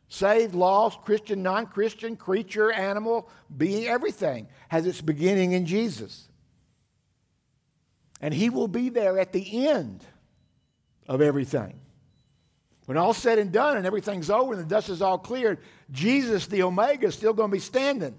saved, 0.10 0.56
lost, 0.56 1.02
Christian, 1.04 1.42
non 1.42 1.68
Christian, 1.68 2.18
creature, 2.18 2.72
animal, 2.72 3.30
being, 3.56 3.88
everything 3.88 4.48
has 4.68 4.86
its 4.86 5.02
beginning 5.02 5.54
in 5.54 5.66
Jesus. 5.66 6.28
And 8.20 8.34
He 8.34 8.50
will 8.50 8.68
be 8.68 8.90
there 8.90 9.18
at 9.18 9.32
the 9.32 9.68
end 9.68 10.04
of 11.08 11.22
everything. 11.22 11.80
When 12.86 12.98
all's 12.98 13.18
said 13.18 13.38
and 13.38 13.52
done 13.52 13.78
and 13.78 13.86
everything's 13.86 14.32
over 14.32 14.54
and 14.54 14.62
the 14.62 14.68
dust 14.68 14.90
is 14.90 15.02
all 15.02 15.20
cleared, 15.20 15.60
Jesus, 15.92 16.48
the 16.48 16.64
Omega, 16.64 17.08
is 17.08 17.14
still 17.14 17.34
going 17.34 17.52
to 17.52 17.56
be 17.56 17.60
standing. 17.60 18.18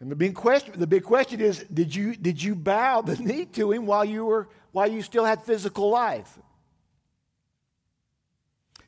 And 0.00 0.10
the 0.10 0.16
big 0.16 0.34
question, 0.34 0.72
the 0.78 0.86
big 0.86 1.04
question 1.04 1.42
is, 1.42 1.62
did 1.64 1.94
you, 1.94 2.16
did 2.16 2.42
you 2.42 2.54
bow 2.54 3.02
the 3.02 3.16
knee 3.22 3.44
to 3.52 3.70
him 3.70 3.84
while 3.84 4.04
you, 4.06 4.24
were, 4.24 4.48
while 4.72 4.90
you 4.90 5.02
still 5.02 5.26
had 5.26 5.42
physical 5.42 5.90
life? 5.90 6.38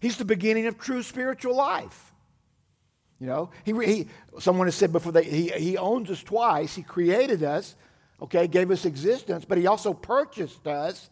He's 0.03 0.17
the 0.17 0.25
beginning 0.25 0.67
of 0.67 0.79
true 0.79 1.05
spiritual 1.05 1.55
life. 1.55 2.13
You 3.21 3.29
know, 3.29 3.51
he, 3.63 3.73
he, 3.87 4.09
someone 4.41 4.67
has 4.67 4.75
said 4.75 4.91
before 4.91 5.13
that 5.13 5.25
he, 5.25 5.47
he 5.51 5.79
owns 5.79 6.11
us 6.11 6.25
twice. 6.25 6.75
He 6.75 6.83
created 6.83 7.45
us, 7.45 7.77
okay, 8.21 8.49
gave 8.49 8.73
us 8.73 8.85
existence, 8.85 9.45
but 9.45 9.59
he 9.59 9.69
also 9.69 9.95
purchased 9.95 10.67
us 10.67 11.09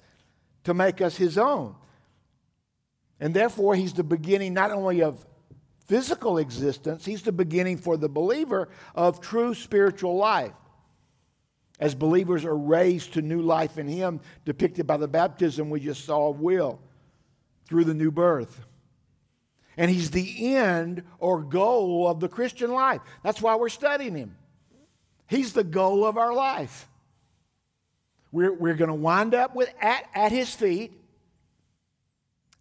to 0.64 0.75
make 0.75 1.00
us 1.00 1.16
his 1.16 1.38
own. 1.38 1.76
And 3.20 3.32
therefore, 3.32 3.76
he's 3.76 3.92
the 3.92 4.02
beginning 4.02 4.54
not 4.54 4.73
only 4.73 5.02
of 5.02 5.25
physical 5.87 6.38
existence, 6.38 7.04
he's 7.04 7.23
the 7.23 7.30
beginning 7.30 7.76
for 7.76 7.97
the 7.97 8.09
believer 8.09 8.70
of 8.97 9.20
true 9.20 9.54
spiritual 9.54 10.16
life. 10.16 10.50
As 11.78 11.94
believers 11.94 12.44
are 12.44 12.59
raised 12.59 13.12
to 13.12 13.23
new 13.23 13.40
life 13.40 13.78
in 13.78 13.87
him, 13.87 14.18
depicted 14.44 14.85
by 14.85 14.97
the 14.97 15.06
baptism 15.06 15.70
we 15.70 15.78
just 15.78 16.04
saw 16.04 16.30
of 16.30 16.40
Will 16.40 16.80
through 17.66 17.85
the 17.85 17.94
new 17.94 18.11
birth. 18.11 18.66
And 19.80 19.90
he's 19.90 20.10
the 20.10 20.56
end 20.56 21.04
or 21.18 21.42
goal 21.42 22.06
of 22.06 22.20
the 22.20 22.28
Christian 22.28 22.70
life. 22.70 23.00
That's 23.22 23.40
why 23.40 23.56
we're 23.56 23.70
studying 23.70 24.14
him. 24.14 24.37
He's 25.26 25.54
the 25.54 25.64
goal 25.64 26.04
of 26.04 26.18
our 26.18 26.34
life. 26.34 26.87
We're, 28.30 28.52
we're 28.52 28.75
going 28.75 28.90
to 28.90 28.94
wind 28.94 29.34
up 29.34 29.56
with 29.56 29.72
at, 29.80 30.04
at 30.14 30.32
his 30.32 30.54
feet 30.54 30.92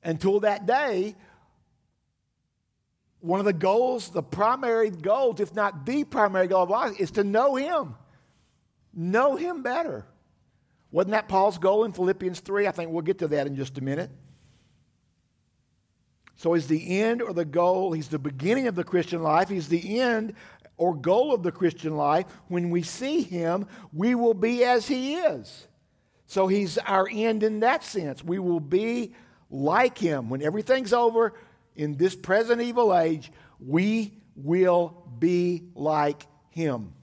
until 0.02 0.40
that 0.40 0.66
day, 0.66 1.14
one 3.20 3.42
of 3.42 3.46
the 3.46 3.52
goals, 3.52 4.12
the 4.12 4.24
primary 4.24 4.90
goals, 4.90 5.42
if 5.42 5.54
not 5.54 5.86
the 5.86 6.06
primary 6.06 6.48
goal 6.48 6.64
of 6.64 6.70
life, 6.70 6.98
is 7.02 7.12
to 7.12 7.26
know 7.26 7.56
Him. 7.56 7.96
Know 8.94 9.36
Him 9.36 9.62
better. 9.62 10.06
Wasn't 10.90 11.12
that 11.12 11.28
Paul's 11.28 11.58
goal 11.58 11.84
in 11.84 11.92
Philippians 11.92 12.40
3? 12.40 12.66
I 12.66 12.72
think 12.72 12.92
we'll 12.92 13.02
get 13.02 13.20
to 13.20 13.28
that 13.28 13.46
in 13.46 13.58
just 13.58 13.78
a 13.78 13.82
minute. 13.82 14.10
So, 16.40 16.54
he's 16.54 16.68
the 16.68 17.02
end 17.02 17.22
or 17.22 17.34
the 17.34 17.44
goal? 17.44 17.92
He's 17.92 18.08
the 18.08 18.18
beginning 18.18 18.68
of 18.68 18.76
the 18.76 18.86
Christian 18.86 19.22
life. 19.22 19.50
He's 19.50 19.68
the 19.68 20.00
end 20.00 20.34
or 20.78 20.96
goal 20.96 21.34
of 21.34 21.44
the 21.44 21.52
Christian 21.52 21.98
life. 21.98 22.26
When 22.48 22.70
we 22.70 22.82
see 22.82 23.22
Him, 23.22 23.68
we 23.92 24.16
will 24.16 24.34
be 24.34 24.64
as 24.64 24.88
He 24.88 25.16
is. 25.16 25.68
So, 26.28 26.48
He's 26.48 26.78
our 26.78 27.10
end 27.12 27.44
in 27.44 27.60
that 27.60 27.84
sense. 27.84 28.24
We 28.24 28.40
will 28.40 28.62
be 28.62 29.14
like 29.50 29.98
him. 29.98 30.30
When 30.30 30.42
everything's 30.42 30.94
over 30.94 31.34
in 31.76 31.98
this 31.98 32.16
present 32.16 32.62
evil 32.62 32.96
age, 32.96 33.32
we 33.60 34.14
will 34.36 35.04
be 35.18 35.64
like 35.74 36.26
him. 36.52 36.94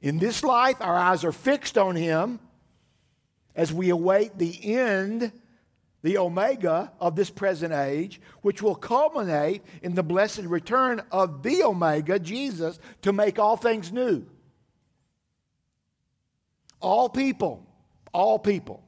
In 0.00 0.18
this 0.18 0.44
life, 0.44 0.76
our 0.80 0.96
eyes 0.96 1.24
are 1.24 1.32
fixed 1.32 1.78
on 1.78 1.96
him 1.96 2.38
as 3.54 3.72
we 3.72 3.90
await 3.90 4.36
the 4.36 4.74
end, 4.76 5.32
the 6.02 6.18
omega 6.18 6.92
of 7.00 7.16
this 7.16 7.30
present 7.30 7.72
age, 7.72 8.20
which 8.42 8.62
will 8.62 8.74
culminate 8.74 9.62
in 9.82 9.94
the 9.94 10.02
blessed 10.02 10.42
return 10.42 11.02
of 11.10 11.42
the 11.42 11.62
omega, 11.62 12.18
Jesus, 12.18 12.78
to 13.02 13.12
make 13.12 13.38
all 13.38 13.56
things 13.56 13.90
new. 13.90 14.24
All 16.80 17.08
people, 17.08 17.66
all 18.12 18.38
people 18.38 18.82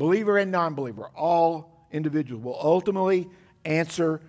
believer 0.00 0.38
and 0.38 0.50
non 0.50 0.74
believer, 0.74 1.10
all 1.14 1.86
individuals 1.92 2.42
will 2.42 2.58
ultimately 2.60 3.28
answer 3.64 4.20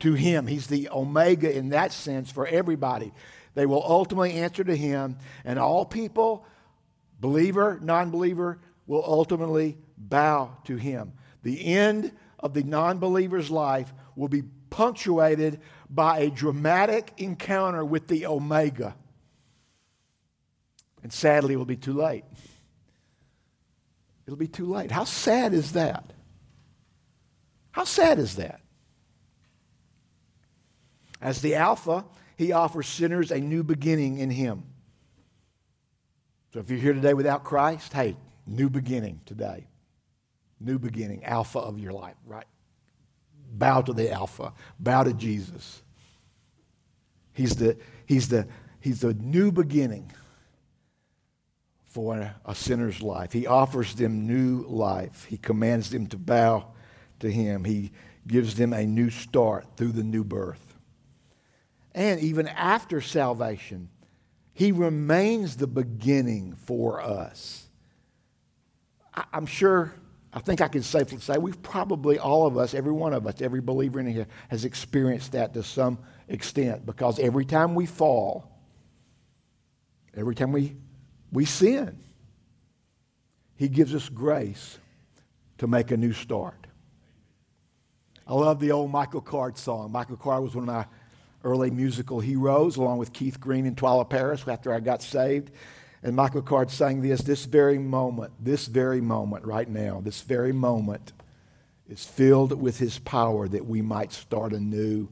to 0.00 0.14
Him. 0.14 0.46
He's 0.46 0.68
the 0.68 0.88
Omega 0.90 1.54
in 1.54 1.70
that 1.70 1.92
sense 1.92 2.30
for 2.30 2.46
everybody. 2.46 3.12
They 3.54 3.66
will 3.66 3.84
ultimately 3.84 4.34
answer 4.34 4.62
to 4.64 4.76
Him, 4.76 5.18
and 5.44 5.58
all 5.58 5.84
people, 5.84 6.46
believer, 7.20 7.78
non 7.82 8.10
believer, 8.10 8.60
will 8.86 9.04
ultimately 9.04 9.76
bow 9.98 10.56
to 10.64 10.76
Him. 10.76 11.12
The 11.42 11.64
end 11.74 12.12
of 12.38 12.54
the 12.54 12.62
non 12.62 12.98
believer's 12.98 13.50
life 13.50 13.92
will 14.16 14.28
be 14.28 14.42
punctuated 14.70 15.60
by 15.88 16.18
a 16.18 16.30
dramatic 16.30 17.12
encounter 17.18 17.84
with 17.84 18.08
the 18.08 18.26
Omega. 18.26 18.94
And 21.02 21.12
sadly, 21.12 21.54
it 21.54 21.56
will 21.56 21.64
be 21.64 21.76
too 21.76 21.94
late 21.94 22.24
it'll 24.30 24.38
be 24.38 24.46
too 24.46 24.66
late. 24.66 24.92
How 24.92 25.02
sad 25.02 25.54
is 25.54 25.72
that? 25.72 26.12
How 27.72 27.82
sad 27.82 28.20
is 28.20 28.36
that? 28.36 28.60
As 31.20 31.42
the 31.42 31.56
Alpha, 31.56 32.04
he 32.36 32.52
offers 32.52 32.86
sinners 32.86 33.32
a 33.32 33.40
new 33.40 33.64
beginning 33.64 34.18
in 34.18 34.30
him. 34.30 34.62
So 36.52 36.60
if 36.60 36.70
you're 36.70 36.78
here 36.78 36.92
today 36.92 37.12
without 37.12 37.42
Christ, 37.42 37.92
hey, 37.92 38.16
new 38.46 38.70
beginning 38.70 39.20
today. 39.26 39.66
New 40.60 40.78
beginning, 40.78 41.24
Alpha 41.24 41.58
of 41.58 41.78
your 41.78 41.92
life, 41.92 42.16
right? 42.26 42.46
Bow 43.52 43.80
to 43.80 43.92
the 43.92 44.12
Alpha, 44.12 44.52
bow 44.78 45.04
to 45.04 45.12
Jesus. 45.12 45.82
He's 47.32 47.56
the, 47.56 47.76
he's 48.06 48.28
the, 48.28 48.46
he's 48.80 49.00
the 49.00 49.14
new 49.14 49.50
beginning 49.50 50.12
for 51.90 52.34
a 52.44 52.54
sinner's 52.54 53.02
life. 53.02 53.32
He 53.32 53.46
offers 53.46 53.94
them 53.94 54.26
new 54.26 54.64
life. 54.68 55.24
He 55.24 55.36
commands 55.36 55.90
them 55.90 56.06
to 56.08 56.16
bow 56.16 56.68
to 57.18 57.30
Him. 57.30 57.64
He 57.64 57.90
gives 58.26 58.54
them 58.54 58.72
a 58.72 58.86
new 58.86 59.10
start 59.10 59.66
through 59.76 59.92
the 59.92 60.04
new 60.04 60.22
birth. 60.22 60.76
And 61.92 62.20
even 62.20 62.46
after 62.46 63.00
salvation, 63.00 63.88
He 64.52 64.70
remains 64.70 65.56
the 65.56 65.66
beginning 65.66 66.54
for 66.54 67.00
us. 67.00 67.68
I'm 69.32 69.46
sure, 69.46 69.92
I 70.32 70.38
think 70.38 70.60
I 70.60 70.68
can 70.68 70.82
safely 70.82 71.18
say, 71.18 71.38
we've 71.38 71.60
probably, 71.62 72.18
all 72.18 72.46
of 72.46 72.56
us, 72.56 72.72
every 72.72 72.92
one 72.92 73.12
of 73.12 73.26
us, 73.26 73.40
every 73.42 73.60
believer 73.60 73.98
in 73.98 74.06
here, 74.06 74.28
has 74.48 74.64
experienced 74.64 75.32
that 75.32 75.54
to 75.54 75.62
some 75.62 75.98
extent 76.28 76.86
because 76.86 77.18
every 77.18 77.44
time 77.44 77.74
we 77.74 77.86
fall, 77.86 78.50
every 80.16 80.34
time 80.34 80.52
we 80.52 80.76
we 81.32 81.44
sin. 81.44 81.98
He 83.56 83.68
gives 83.68 83.94
us 83.94 84.08
grace 84.08 84.78
to 85.58 85.66
make 85.66 85.90
a 85.90 85.96
new 85.96 86.12
start. 86.12 86.66
I 88.26 88.34
love 88.34 88.60
the 88.60 88.72
old 88.72 88.90
Michael 88.90 89.20
Card 89.20 89.58
song. 89.58 89.92
Michael 89.92 90.16
Card 90.16 90.42
was 90.42 90.54
one 90.54 90.68
of 90.68 90.74
my 90.74 90.86
early 91.44 91.70
musical 91.70 92.20
heroes, 92.20 92.76
along 92.76 92.98
with 92.98 93.12
Keith 93.12 93.40
Green 93.40 93.66
and 93.66 93.76
Twila 93.76 94.08
Paris 94.08 94.46
after 94.46 94.72
I 94.72 94.80
got 94.80 95.02
saved. 95.02 95.50
And 96.02 96.16
Michael 96.16 96.42
Card 96.42 96.70
sang 96.70 97.02
this 97.02 97.20
this 97.22 97.44
very 97.44 97.78
moment, 97.78 98.32
this 98.40 98.66
very 98.66 99.00
moment 99.00 99.44
right 99.44 99.68
now, 99.68 100.00
this 100.02 100.22
very 100.22 100.52
moment 100.52 101.12
is 101.88 102.04
filled 102.04 102.60
with 102.60 102.78
his 102.78 102.98
power 102.98 103.48
that 103.48 103.66
we 103.66 103.82
might 103.82 104.12
start 104.12 104.52
anew 104.52 105.08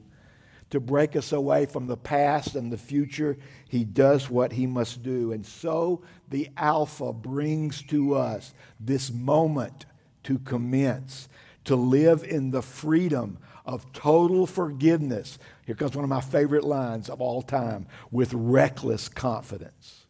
to 0.70 0.80
break 0.80 1.16
us 1.16 1.32
away 1.32 1.66
from 1.66 1.86
the 1.86 1.96
past 1.96 2.54
and 2.54 2.70
the 2.70 2.78
future, 2.78 3.38
he 3.68 3.84
does 3.84 4.28
what 4.28 4.52
he 4.52 4.66
must 4.66 5.02
do. 5.02 5.32
And 5.32 5.44
so 5.44 6.02
the 6.28 6.48
Alpha 6.56 7.12
brings 7.12 7.82
to 7.84 8.14
us 8.14 8.52
this 8.78 9.10
moment 9.10 9.86
to 10.24 10.38
commence, 10.40 11.28
to 11.64 11.74
live 11.74 12.22
in 12.22 12.50
the 12.50 12.62
freedom 12.62 13.38
of 13.64 13.90
total 13.92 14.46
forgiveness. 14.46 15.38
Here 15.64 15.74
comes 15.74 15.96
one 15.96 16.04
of 16.04 16.10
my 16.10 16.20
favorite 16.20 16.64
lines 16.64 17.08
of 17.08 17.20
all 17.20 17.42
time 17.42 17.86
with 18.10 18.34
reckless 18.34 19.08
confidence. 19.08 20.06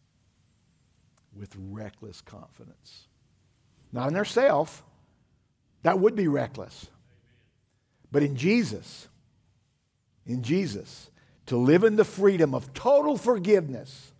With 1.39 1.55
reckless 1.57 2.21
confidence. 2.21 3.07
Not 3.91 4.09
in 4.09 4.17
ourselves, 4.17 4.83
that 5.83 5.99
would 5.99 6.15
be 6.15 6.27
reckless. 6.27 6.87
But 8.11 8.23
in 8.23 8.35
Jesus, 8.35 9.07
in 10.25 10.43
Jesus 10.43 11.09
to 11.49 11.57
live 11.57 11.83
in 11.83 11.95
the 11.95 12.05
freedom 12.05 12.53
of 12.53 12.71
total 12.75 13.17
forgiveness 13.17 14.11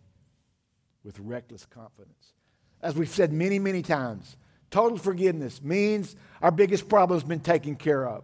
with 1.04 1.20
reckless 1.20 1.64
confidence. 1.64 2.34
As 2.82 2.96
we've 2.96 3.08
said 3.08 3.32
many, 3.32 3.60
many 3.60 3.84
times, 3.84 4.36
total 4.72 4.98
forgiveness 4.98 5.62
means 5.62 6.16
our 6.42 6.50
biggest 6.50 6.90
problem 6.90 7.20
has 7.20 7.24
been 7.24 7.40
taken 7.40 7.76
care 7.76 8.08
of. 8.08 8.24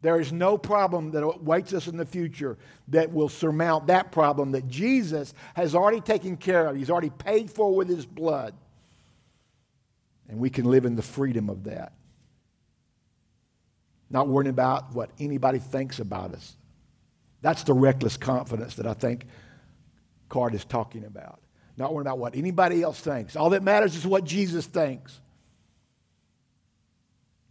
There 0.00 0.20
is 0.20 0.32
no 0.32 0.56
problem 0.56 1.10
that 1.12 1.24
awaits 1.24 1.72
us 1.72 1.88
in 1.88 1.96
the 1.96 2.06
future 2.06 2.56
that 2.88 3.12
will 3.12 3.28
surmount 3.28 3.88
that 3.88 4.12
problem 4.12 4.52
that 4.52 4.68
Jesus 4.68 5.34
has 5.54 5.74
already 5.74 6.00
taken 6.00 6.36
care 6.36 6.68
of. 6.68 6.76
He's 6.76 6.90
already 6.90 7.10
paid 7.10 7.50
for 7.50 7.74
with 7.74 7.88
his 7.88 8.06
blood. 8.06 8.54
And 10.28 10.38
we 10.38 10.50
can 10.50 10.66
live 10.66 10.84
in 10.84 10.94
the 10.94 11.02
freedom 11.02 11.50
of 11.50 11.64
that. 11.64 11.92
Not 14.10 14.28
worrying 14.28 14.50
about 14.50 14.94
what 14.94 15.10
anybody 15.18 15.58
thinks 15.58 15.98
about 15.98 16.32
us. 16.32 16.56
That's 17.42 17.64
the 17.64 17.74
reckless 17.74 18.16
confidence 18.16 18.76
that 18.76 18.86
I 18.86 18.94
think 18.94 19.26
Card 20.28 20.54
is 20.54 20.64
talking 20.64 21.04
about. 21.04 21.40
Not 21.76 21.92
worrying 21.92 22.06
about 22.06 22.18
what 22.18 22.36
anybody 22.36 22.82
else 22.82 23.00
thinks. 23.00 23.36
All 23.36 23.50
that 23.50 23.62
matters 23.62 23.96
is 23.96 24.06
what 24.06 24.24
Jesus 24.24 24.66
thinks. 24.66 25.20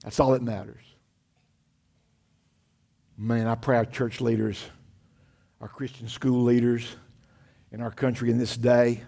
That's 0.03 0.19
all 0.19 0.31
that 0.31 0.41
matters. 0.41 0.83
Man, 3.19 3.47
I 3.47 3.55
pray 3.55 3.77
our 3.77 3.85
church 3.85 4.21
leaders, 4.21 4.63
our 5.59 5.67
Christian 5.67 6.07
school 6.07 6.43
leaders 6.43 6.95
in 7.71 7.81
our 7.81 7.89
country 7.89 8.29
in 8.29 8.37
this 8.37 8.55
day, 8.55 9.01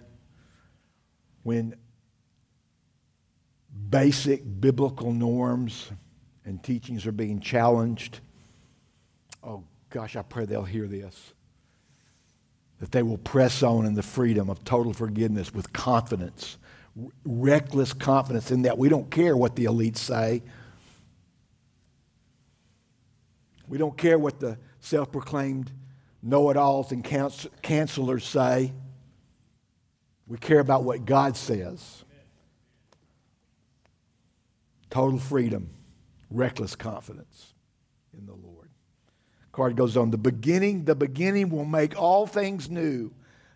when 1.44 1.76
basic 3.92 4.42
biblical 4.60 5.14
norms 5.14 5.92
and 6.44 6.64
teachings 6.64 7.06
are 7.06 7.12
being 7.12 7.40
challenged, 7.40 8.20
oh 9.44 9.64
gosh, 9.92 10.16
I 10.16 10.24
pray 10.24 10.46
they'll 10.46 10.64
hear 10.64 10.88
this. 10.88 11.34
That 12.80 12.92
they 12.92 13.04
will 13.04 13.20
press 13.20 13.62
on 13.62 13.86
in 13.86 13.94
the 13.94 14.02
freedom 14.02 14.50
of 14.50 14.64
total 14.64 14.92
forgiveness 14.92 15.54
with 15.54 15.72
confidence, 15.72 16.58
reckless 17.26 17.94
confidence 17.94 18.50
in 18.50 18.64
that 18.64 18.80
we 18.80 18.90
don't 18.90 19.12
care 19.12 19.38
what 19.38 19.56
the 19.56 19.66
elites 19.66 19.98
say. 19.98 20.42
We 23.70 23.78
don't 23.78 23.96
care 23.96 24.18
what 24.18 24.40
the 24.40 24.58
self 24.80 25.12
proclaimed 25.12 25.72
know 26.22 26.50
it 26.50 26.58
alls 26.58 26.92
and 26.92 27.04
counselors 27.62 28.26
say. 28.26 28.74
We 30.28 30.38
care 30.38 30.60
about 30.60 30.84
what 30.84 31.06
God 31.06 31.38
says. 31.38 32.04
Total 34.90 35.20
freedom, 35.20 35.70
reckless 36.32 36.76
confidence 36.76 37.54
in 38.18 38.26
the 38.26 38.34
Lord. 38.34 38.70
Card 39.52 39.76
goes 39.76 39.96
on. 39.96 40.10
The 40.10 40.18
beginning, 40.18 40.86
the 40.86 40.96
beginning 40.96 41.50
will 41.50 41.66
make 41.66 42.00
all 42.00 42.26
things 42.26 42.70
new. 42.70 43.12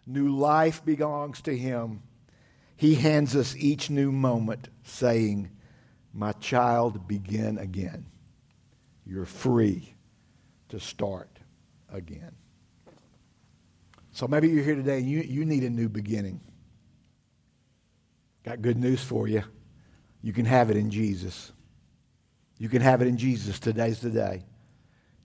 New 0.05 0.29
life 0.35 0.85
belongs 0.85 1.41
to 1.41 1.57
him. 1.57 2.03
He 2.75 2.95
hands 2.95 3.35
us 3.35 3.55
each 3.55 3.89
new 3.89 4.11
moment, 4.11 4.69
saying, 4.83 5.49
My 6.13 6.33
child, 6.33 7.07
begin 7.07 7.57
again. 7.57 8.05
You're 9.05 9.25
free 9.25 9.92
to 10.73 10.79
start 10.79 11.29
again. 11.93 12.31
So 14.11 14.27
maybe 14.27 14.49
you're 14.49 14.63
here 14.63 14.73
today 14.73 14.97
and 14.97 15.07
you, 15.07 15.19
you 15.19 15.45
need 15.45 15.63
a 15.63 15.69
new 15.69 15.87
beginning. 15.87 16.41
Got 18.43 18.63
good 18.63 18.77
news 18.77 19.03
for 19.03 19.27
you. 19.27 19.43
You 20.23 20.33
can 20.33 20.45
have 20.45 20.71
it 20.71 20.77
in 20.77 20.89
Jesus. 20.89 21.51
You 22.57 22.69
can 22.69 22.81
have 22.81 23.03
it 23.03 23.07
in 23.07 23.17
Jesus. 23.17 23.59
Today's 23.59 23.99
the 23.99 24.09
day. 24.09 24.45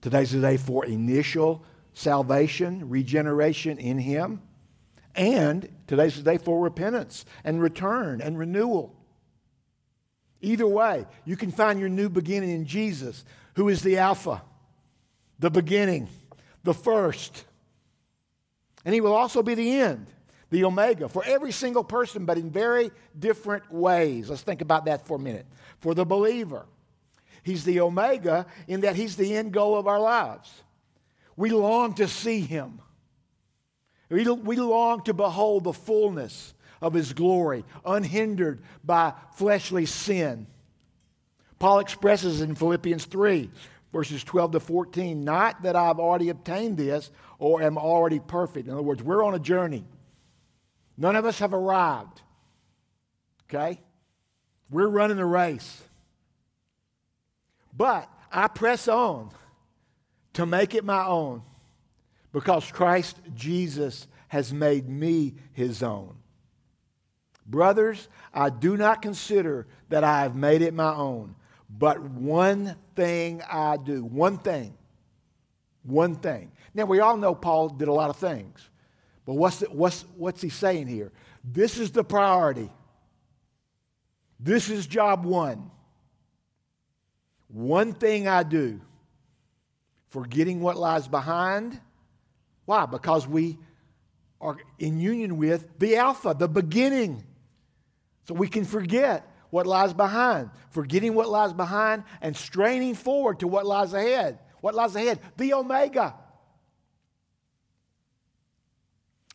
Today's 0.01 0.31
the 0.31 0.39
day 0.39 0.57
for 0.57 0.85
initial 0.85 1.65
salvation, 1.93 2.87
regeneration 2.87 3.79
in 3.79 3.97
Him. 3.97 4.43
And 5.15 5.67
today's 5.87 6.15
the 6.15 6.21
day 6.21 6.37
for 6.37 6.61
repentance 6.61 7.25
and 7.43 7.59
return 7.59 8.21
and 8.21 8.37
renewal. 8.37 8.95
Either 10.41 10.67
way, 10.67 11.07
you 11.25 11.35
can 11.35 11.51
find 11.51 11.79
your 11.79 11.89
new 11.89 12.07
beginning 12.07 12.51
in 12.51 12.65
Jesus, 12.65 13.25
who 13.55 13.67
is 13.67 13.81
the 13.81 13.97
Alpha 13.97 14.43
the 15.39 15.49
beginning, 15.49 16.07
the 16.63 16.73
first. 16.73 17.45
And 18.85 18.93
he 18.93 19.01
will 19.01 19.15
also 19.15 19.41
be 19.41 19.55
the 19.55 19.79
end, 19.79 20.07
the 20.49 20.65
Omega, 20.65 21.09
for 21.09 21.23
every 21.25 21.51
single 21.51 21.83
person, 21.83 22.25
but 22.25 22.37
in 22.37 22.49
very 22.49 22.91
different 23.17 23.71
ways. 23.71 24.29
Let's 24.29 24.41
think 24.41 24.61
about 24.61 24.85
that 24.85 25.07
for 25.07 25.17
a 25.17 25.19
minute. 25.19 25.45
For 25.79 25.93
the 25.93 26.05
believer, 26.05 26.65
he's 27.43 27.63
the 27.63 27.79
Omega 27.79 28.45
in 28.67 28.81
that 28.81 28.95
he's 28.95 29.15
the 29.15 29.35
end 29.35 29.53
goal 29.53 29.77
of 29.77 29.87
our 29.87 29.99
lives. 29.99 30.51
We 31.35 31.51
long 31.51 31.93
to 31.95 32.07
see 32.07 32.41
him. 32.41 32.81
We, 34.09 34.29
we 34.29 34.57
long 34.57 35.03
to 35.03 35.13
behold 35.13 35.63
the 35.63 35.73
fullness 35.73 36.53
of 36.81 36.93
his 36.93 37.13
glory, 37.13 37.63
unhindered 37.85 38.61
by 38.83 39.13
fleshly 39.35 39.85
sin. 39.85 40.47
Paul 41.59 41.79
expresses 41.79 42.41
in 42.41 42.55
Philippians 42.55 43.05
3 43.05 43.49
verses 43.91 44.23
12 44.23 44.53
to 44.53 44.59
14. 44.59 45.23
Not 45.23 45.63
that 45.63 45.75
I've 45.75 45.99
already 45.99 46.29
obtained 46.29 46.77
this 46.77 47.11
or 47.37 47.61
am 47.61 47.77
already 47.77 48.19
perfect. 48.19 48.67
In 48.67 48.73
other 48.73 48.83
words, 48.83 49.03
we're 49.03 49.23
on 49.23 49.33
a 49.35 49.39
journey. 49.39 49.85
None 50.97 51.15
of 51.15 51.25
us 51.25 51.39
have 51.39 51.53
arrived. 51.53 52.21
Okay? 53.49 53.79
We're 54.69 54.87
running 54.87 55.19
a 55.19 55.25
race. 55.25 55.81
But 57.75 58.09
I 58.31 58.47
press 58.47 58.87
on 58.87 59.31
to 60.33 60.45
make 60.45 60.75
it 60.75 60.83
my 60.83 61.05
own 61.05 61.41
because 62.31 62.71
Christ 62.71 63.17
Jesus 63.33 64.07
has 64.27 64.53
made 64.53 64.87
me 64.87 65.35
his 65.53 65.81
own. 65.81 66.15
Brothers, 67.45 68.07
I 68.31 68.51
do 68.51 68.77
not 68.77 69.01
consider 69.01 69.65
that 69.89 70.03
I 70.03 70.21
have 70.21 70.35
made 70.35 70.61
it 70.61 70.73
my 70.73 70.93
own. 70.93 71.35
But 71.69 72.01
one 72.01 72.75
thing 72.95 73.43
I 73.49 73.77
do, 73.77 74.03
one 74.03 74.37
thing, 74.39 74.73
one 75.83 76.15
thing. 76.15 76.51
Now, 76.73 76.85
we 76.85 76.99
all 76.99 77.15
know 77.15 77.35
Paul 77.35 77.69
did 77.69 77.87
a 77.87 77.93
lot 77.93 78.09
of 78.09 78.15
things, 78.15 78.69
but 79.25 79.35
what's, 79.35 79.59
the, 79.59 79.67
what's, 79.67 80.03
what's 80.17 80.41
he 80.41 80.49
saying 80.49 80.87
here? 80.87 81.11
This 81.43 81.77
is 81.77 81.91
the 81.91 82.03
priority. 82.03 82.69
This 84.39 84.69
is 84.69 84.87
job 84.87 85.25
one. 85.25 85.69
One 87.49 87.93
thing 87.93 88.27
I 88.27 88.43
do, 88.43 88.81
forgetting 90.09 90.61
what 90.61 90.77
lies 90.77 91.07
behind. 91.07 91.79
Why? 92.65 92.85
Because 92.85 93.27
we 93.27 93.57
are 94.41 94.57
in 94.77 94.99
union 94.99 95.37
with 95.37 95.67
the 95.79 95.97
Alpha, 95.97 96.35
the 96.37 96.47
beginning. 96.47 97.23
So 98.27 98.33
we 98.33 98.47
can 98.47 98.65
forget 98.65 99.28
what 99.49 99.67
lies 99.67 99.93
behind, 99.93 100.49
forgetting 100.69 101.13
what 101.13 101.29
lies 101.29 101.53
behind, 101.53 102.03
and 102.21 102.35
straining 102.35 102.95
forward 102.95 103.39
to 103.39 103.47
what 103.47 103.65
lies 103.65 103.93
ahead. 103.93 104.39
What 104.61 104.75
lies 104.75 104.95
ahead? 104.95 105.19
The 105.37 105.53
Omega. 105.53 106.15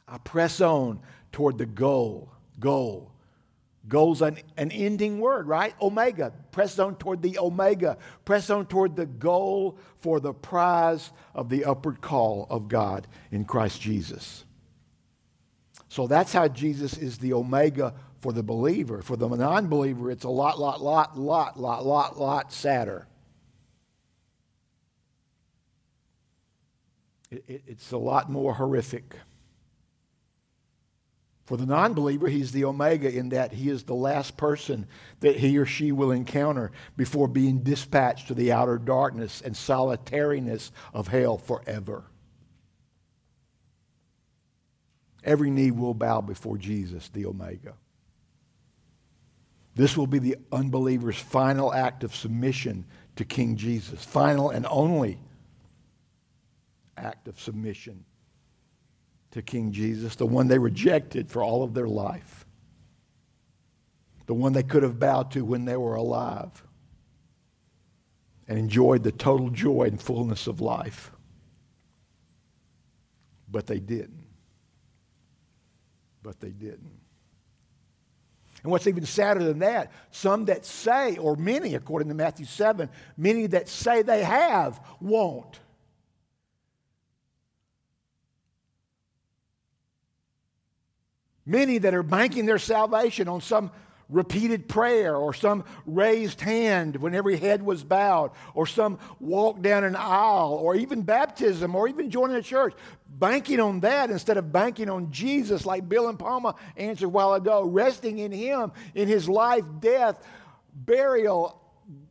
I 0.06 0.18
press 0.18 0.60
on 0.60 1.00
toward 1.32 1.58
the 1.58 1.66
goal. 1.66 2.30
Goal. 2.60 3.10
Goal's 3.86 4.22
an, 4.22 4.38
an 4.56 4.70
ending 4.70 5.20
word, 5.20 5.46
right? 5.46 5.74
Omega. 5.80 6.32
Press 6.52 6.78
on 6.78 6.96
toward 6.96 7.20
the 7.20 7.38
Omega. 7.38 7.98
Press 8.24 8.48
on 8.48 8.66
toward 8.66 8.96
the 8.96 9.06
goal 9.06 9.78
for 9.98 10.20
the 10.20 10.32
prize 10.32 11.10
of 11.34 11.48
the 11.48 11.64
upward 11.64 12.00
call 12.00 12.46
of 12.48 12.68
God 12.68 13.06
in 13.30 13.44
Christ 13.44 13.80
Jesus. 13.80 14.44
So 15.88 16.06
that's 16.06 16.32
how 16.32 16.48
Jesus 16.48 16.96
is 16.96 17.18
the 17.18 17.34
Omega 17.34 17.94
for 18.24 18.32
the 18.32 18.42
believer. 18.42 19.02
For 19.02 19.18
the 19.18 19.28
non 19.28 19.68
believer, 19.68 20.10
it's 20.10 20.24
a 20.24 20.30
lot, 20.30 20.58
lot, 20.58 20.80
lot, 20.80 21.18
lot, 21.18 21.60
lot, 21.60 21.84
lot, 21.84 22.18
lot 22.18 22.52
sadder. 22.54 23.06
It, 27.30 27.44
it, 27.46 27.62
it's 27.66 27.92
a 27.92 27.98
lot 27.98 28.30
more 28.30 28.54
horrific. 28.54 29.16
For 31.44 31.58
the 31.58 31.66
non 31.66 31.92
believer, 31.92 32.28
he's 32.28 32.50
the 32.50 32.64
Omega 32.64 33.14
in 33.14 33.28
that 33.28 33.52
he 33.52 33.68
is 33.68 33.82
the 33.82 33.94
last 33.94 34.38
person 34.38 34.86
that 35.20 35.36
he 35.36 35.58
or 35.58 35.66
she 35.66 35.92
will 35.92 36.10
encounter 36.10 36.72
before 36.96 37.28
being 37.28 37.58
dispatched 37.58 38.28
to 38.28 38.34
the 38.34 38.52
outer 38.52 38.78
darkness 38.78 39.42
and 39.42 39.54
solitariness 39.54 40.72
of 40.94 41.08
hell 41.08 41.36
forever. 41.36 42.04
Every 45.22 45.50
knee 45.50 45.72
will 45.72 45.92
bow 45.92 46.22
before 46.22 46.56
Jesus, 46.56 47.10
the 47.10 47.26
Omega. 47.26 47.74
This 49.74 49.96
will 49.96 50.06
be 50.06 50.18
the 50.18 50.36
unbeliever's 50.52 51.18
final 51.18 51.72
act 51.72 52.04
of 52.04 52.14
submission 52.14 52.84
to 53.16 53.24
King 53.24 53.56
Jesus, 53.56 54.04
final 54.04 54.50
and 54.50 54.66
only 54.70 55.18
act 56.96 57.26
of 57.28 57.40
submission 57.40 58.04
to 59.32 59.42
King 59.42 59.72
Jesus, 59.72 60.14
the 60.14 60.26
one 60.26 60.46
they 60.46 60.58
rejected 60.58 61.28
for 61.28 61.42
all 61.42 61.64
of 61.64 61.74
their 61.74 61.88
life, 61.88 62.46
the 64.26 64.34
one 64.34 64.52
they 64.52 64.62
could 64.62 64.84
have 64.84 64.98
bowed 64.98 65.32
to 65.32 65.44
when 65.44 65.64
they 65.64 65.76
were 65.76 65.96
alive 65.96 66.62
and 68.46 68.58
enjoyed 68.58 69.02
the 69.02 69.12
total 69.12 69.50
joy 69.50 69.84
and 69.84 70.00
fullness 70.00 70.46
of 70.46 70.60
life. 70.60 71.10
But 73.50 73.66
they 73.66 73.80
didn't. 73.80 74.26
But 76.22 76.40
they 76.40 76.50
didn't. 76.50 76.93
And 78.64 78.70
what's 78.72 78.86
even 78.86 79.04
sadder 79.04 79.44
than 79.44 79.58
that, 79.58 79.92
some 80.10 80.46
that 80.46 80.64
say, 80.64 81.18
or 81.18 81.36
many, 81.36 81.74
according 81.74 82.08
to 82.08 82.14
Matthew 82.14 82.46
7, 82.46 82.88
many 83.14 83.46
that 83.48 83.68
say 83.68 84.00
they 84.00 84.24
have 84.24 84.80
won't. 85.00 85.60
Many 91.44 91.76
that 91.76 91.92
are 91.92 92.02
banking 92.02 92.46
their 92.46 92.58
salvation 92.58 93.28
on 93.28 93.42
some 93.42 93.70
repeated 94.08 94.66
prayer 94.66 95.14
or 95.14 95.34
some 95.34 95.64
raised 95.84 96.40
hand 96.40 96.96
when 96.96 97.14
every 97.14 97.36
head 97.36 97.62
was 97.62 97.84
bowed 97.84 98.30
or 98.54 98.66
some 98.66 98.98
walk 99.20 99.60
down 99.60 99.84
an 99.84 99.96
aisle 99.96 100.58
or 100.60 100.74
even 100.74 101.02
baptism 101.02 101.74
or 101.74 101.86
even 101.86 102.10
joining 102.10 102.36
a 102.36 102.42
church 102.42 102.74
banking 103.18 103.60
on 103.60 103.80
that 103.80 104.10
instead 104.10 104.36
of 104.36 104.52
banking 104.52 104.90
on 104.90 105.10
jesus 105.12 105.64
like 105.64 105.88
bill 105.88 106.08
and 106.08 106.18
palma 106.18 106.54
answered 106.76 107.06
a 107.06 107.08
while 107.08 107.34
ago 107.34 107.64
resting 107.64 108.18
in 108.18 108.32
him 108.32 108.72
in 108.94 109.08
his 109.08 109.28
life 109.28 109.64
death 109.80 110.22
burial 110.74 111.60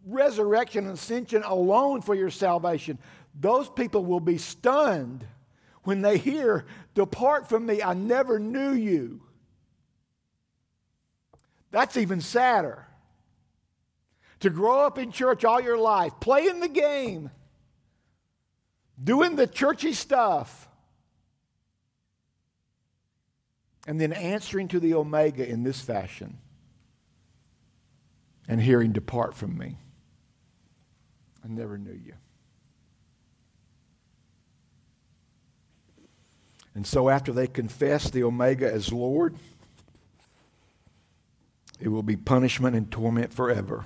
resurrection 0.05 0.87
ascension 0.87 1.43
alone 1.43 2.01
for 2.01 2.15
your 2.15 2.29
salvation 2.29 2.97
those 3.39 3.69
people 3.69 4.05
will 4.05 4.19
be 4.19 4.37
stunned 4.37 5.25
when 5.83 6.01
they 6.01 6.17
hear 6.17 6.65
depart 6.93 7.49
from 7.49 7.65
me 7.65 7.81
i 7.81 7.93
never 7.93 8.39
knew 8.39 8.71
you 8.71 9.21
that's 11.73 11.97
even 11.97 12.21
sadder. 12.21 12.85
To 14.41 14.49
grow 14.51 14.81
up 14.81 14.99
in 14.99 15.11
church 15.11 15.43
all 15.43 15.59
your 15.59 15.77
life, 15.77 16.13
playing 16.19 16.59
the 16.59 16.67
game, 16.67 17.31
doing 19.03 19.35
the 19.35 19.47
churchy 19.47 19.93
stuff, 19.93 20.69
and 23.85 23.99
then 23.99 24.13
answering 24.13 24.67
to 24.69 24.79
the 24.79 24.93
Omega 24.93 25.47
in 25.47 25.63
this 25.63 25.81
fashion 25.81 26.37
and 28.47 28.61
hearing, 28.61 28.91
Depart 28.91 29.35
from 29.35 29.57
me. 29.57 29.77
I 31.43 31.47
never 31.47 31.77
knew 31.77 31.91
you. 31.91 32.13
And 36.75 36.87
so, 36.87 37.09
after 37.09 37.31
they 37.31 37.47
confess 37.47 38.09
the 38.09 38.23
Omega 38.23 38.71
as 38.71 38.91
Lord, 38.91 39.35
it 41.79 41.89
will 41.89 42.03
be 42.03 42.15
punishment 42.15 42.75
and 42.75 42.89
torment 42.89 43.31
forever. 43.31 43.85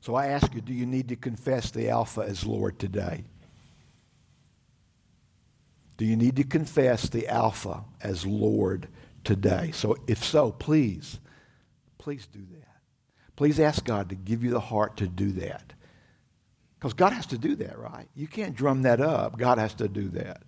So 0.00 0.14
I 0.14 0.26
ask 0.26 0.54
you, 0.54 0.60
do 0.60 0.74
you 0.74 0.84
need 0.84 1.08
to 1.08 1.16
confess 1.16 1.70
the 1.70 1.88
Alpha 1.88 2.20
as 2.20 2.44
Lord 2.44 2.78
today? 2.78 3.24
Do 5.96 6.04
you 6.04 6.16
need 6.16 6.36
to 6.36 6.44
confess 6.44 7.08
the 7.08 7.28
Alpha 7.28 7.84
as 8.00 8.26
Lord 8.26 8.88
today? 9.22 9.70
So 9.72 9.96
if 10.06 10.24
so, 10.24 10.52
please, 10.52 11.20
please 11.98 12.26
do 12.26 12.40
that. 12.52 12.80
Please 13.36 13.60
ask 13.60 13.84
God 13.84 14.08
to 14.08 14.14
give 14.14 14.44
you 14.44 14.50
the 14.50 14.60
heart 14.60 14.96
to 14.98 15.06
do 15.06 15.32
that. 15.32 15.72
Because 16.78 16.94
God 16.94 17.12
has 17.12 17.26
to 17.26 17.38
do 17.38 17.56
that, 17.56 17.78
right? 17.78 18.08
You 18.14 18.26
can't 18.26 18.54
drum 18.54 18.82
that 18.82 19.00
up. 19.00 19.38
God 19.38 19.58
has 19.58 19.74
to 19.74 19.88
do 19.88 20.08
that. 20.10 20.42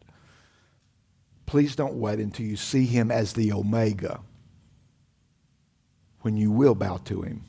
Please 1.47 1.77
don't 1.77 1.95
wait 1.95 2.19
until 2.19 2.47
you 2.47 2.57
see 2.57 2.85
Him 2.87 3.11
as 3.11 3.33
the 3.33 3.53
Omega 3.53 4.21
when 6.27 6.37
you 6.37 6.51
will 6.51 6.75
bow 6.75 6.97
to 6.97 7.23
him. 7.23 7.45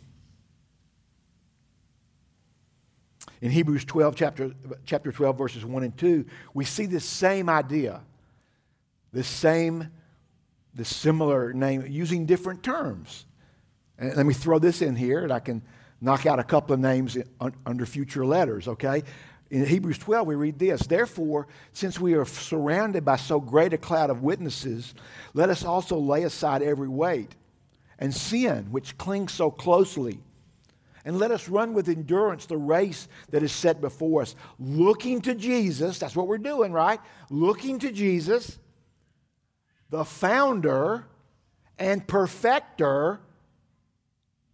In 3.41 3.51
Hebrews 3.51 3.85
12, 3.85 4.15
chapter, 4.15 4.51
chapter 4.85 5.11
12, 5.11 5.37
verses 5.37 5.65
1 5.65 5.83
and 5.83 5.97
2, 5.97 6.25
we 6.53 6.65
see 6.65 6.85
this 6.85 7.05
same 7.05 7.49
idea, 7.49 8.01
this 9.13 9.27
same, 9.27 9.89
this 10.73 10.93
similar 10.93 11.53
name, 11.53 11.85
using 11.87 12.25
different 12.25 12.63
terms. 12.63 13.25
And 13.97 14.15
let 14.15 14.25
me 14.25 14.33
throw 14.33 14.59
this 14.59 14.81
in 14.81 14.95
here, 14.95 15.23
and 15.23 15.31
I 15.31 15.39
can 15.39 15.61
knock 16.01 16.25
out 16.25 16.39
a 16.39 16.43
couple 16.43 16.73
of 16.73 16.79
names 16.79 17.17
under 17.65 17.85
future 17.85 18.25
letters, 18.25 18.67
okay? 18.67 19.03
In 19.49 19.65
Hebrews 19.65 19.97
12, 19.99 20.27
we 20.27 20.35
read 20.35 20.59
this 20.59 20.85
Therefore, 20.85 21.47
since 21.73 21.99
we 21.99 22.15
are 22.15 22.25
surrounded 22.25 23.05
by 23.05 23.15
so 23.15 23.39
great 23.39 23.73
a 23.73 23.77
cloud 23.77 24.09
of 24.09 24.21
witnesses, 24.23 24.93
let 25.33 25.49
us 25.49 25.63
also 25.63 25.97
lay 25.97 26.23
aside 26.23 26.61
every 26.61 26.89
weight 26.89 27.35
and 27.99 28.13
sin, 28.13 28.67
which 28.71 28.97
clings 28.97 29.31
so 29.31 29.49
closely. 29.49 30.19
And 31.07 31.19
let 31.19 31.31
us 31.31 31.47
run 31.47 31.73
with 31.73 31.87
endurance 31.87 32.47
the 32.47 32.57
race 32.57 33.07
that 33.29 33.41
is 33.41 33.53
set 33.53 33.79
before 33.79 34.23
us, 34.23 34.35
looking 34.59 35.21
to 35.21 35.33
Jesus. 35.35 35.99
That's 35.99 36.17
what 36.17 36.27
we're 36.27 36.37
doing, 36.37 36.73
right? 36.73 36.99
Looking 37.29 37.79
to 37.79 37.93
Jesus, 37.93 38.59
the 39.89 40.03
founder 40.03 41.05
and 41.79 42.05
perfecter 42.05 43.21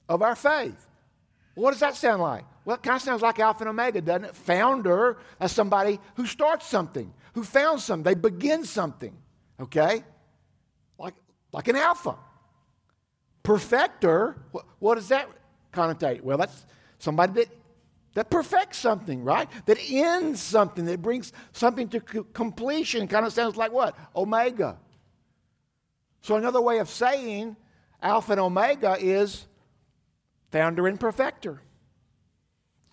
of 0.08 0.22
our 0.22 0.36
faith. 0.36 0.88
What 1.56 1.72
does 1.72 1.80
that 1.80 1.96
sound 1.96 2.22
like? 2.22 2.46
Well, 2.66 2.76
it 2.76 2.84
kind 2.84 2.98
of 2.98 3.02
sounds 3.02 3.24
like 3.24 3.39
Alpha 3.39 3.62
and 3.62 3.70
Omega, 3.70 4.02
doesn't 4.02 4.26
it? 4.26 4.36
Founder 4.36 5.18
as 5.39 5.52
somebody 5.52 6.00
who 6.18 6.28
starts 6.28 6.68
something, 6.68 7.12
who 7.34 7.44
found 7.44 7.82
something, 7.82 8.04
they 8.04 8.13
begin 8.13 8.63
something, 8.63 9.18
okay? 9.60 10.04
Like, 11.00 11.16
like 11.52 11.68
an 11.68 11.78
Alpha. 11.78 12.16
Perfecter, 13.42 14.38
what 14.78 14.96
does 14.96 15.08
that 15.08 15.28
connotate? 15.73 16.21
Well, 16.21 16.38
that's 16.38 16.65
somebody 16.99 17.33
that, 17.33 17.49
that 18.13 18.29
perfects 18.29 18.77
something, 18.77 19.23
right? 19.23 19.49
That 19.65 19.77
ends 19.89 20.41
something, 20.41 20.86
that 20.86 21.01
brings 21.01 21.33
something 21.51 21.89
to 21.89 21.99
completion. 21.99 23.07
Kind 23.07 23.25
of 23.25 23.33
sounds 23.33 23.57
like 23.57 23.71
what? 23.71 23.97
Omega. 24.15 24.77
So, 26.21 26.36
another 26.36 26.62
way 26.62 26.79
of 26.79 26.89
saying 26.89 27.57
Alpha 28.01 28.33
and 28.33 28.41
Omega 28.41 28.97
is 28.99 29.45
founder 30.51 30.88
and 30.88 30.99
perfecter. 30.99 31.62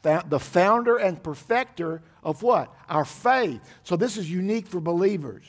The 0.03 0.41
founder 0.41 0.97
and 0.97 1.23
perfecter 1.23 2.03
of 2.25 2.43
what? 2.43 2.75
Our 2.89 3.05
faith. 3.05 3.61
So, 3.85 3.97
this 3.97 4.17
is 4.17 4.31
unique 4.31 4.67
for 4.67 4.81
believers. 4.81 5.45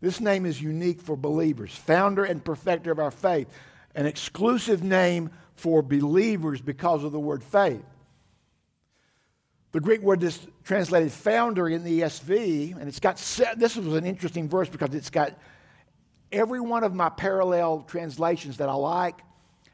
This 0.00 0.20
name 0.20 0.46
is 0.46 0.60
unique 0.60 1.00
for 1.00 1.16
believers. 1.16 1.74
Founder 1.74 2.24
and 2.24 2.44
perfecter 2.44 2.90
of 2.90 2.98
our 2.98 3.10
faith 3.10 3.48
an 3.96 4.06
exclusive 4.06 4.84
name 4.84 5.30
for 5.56 5.82
believers 5.82 6.60
because 6.60 7.02
of 7.04 7.12
the 7.12 7.20
word 7.20 7.42
faith. 7.42 7.84
The 9.72 9.80
Greek 9.80 10.00
word 10.00 10.22
is 10.22 10.38
translated 10.64 11.12
founder 11.12 11.68
in 11.68 11.84
the 11.84 12.00
ESV, 12.00 12.78
and 12.78 12.88
it's 12.88 13.00
got, 13.00 13.16
this 13.56 13.76
was 13.76 13.94
an 13.94 14.06
interesting 14.06 14.48
verse 14.48 14.68
because 14.68 14.94
it's 14.94 15.10
got 15.10 15.38
every 16.32 16.60
one 16.60 16.84
of 16.84 16.94
my 16.94 17.08
parallel 17.08 17.82
translations 17.82 18.58
that 18.58 18.68
I 18.68 18.74
like 18.74 19.20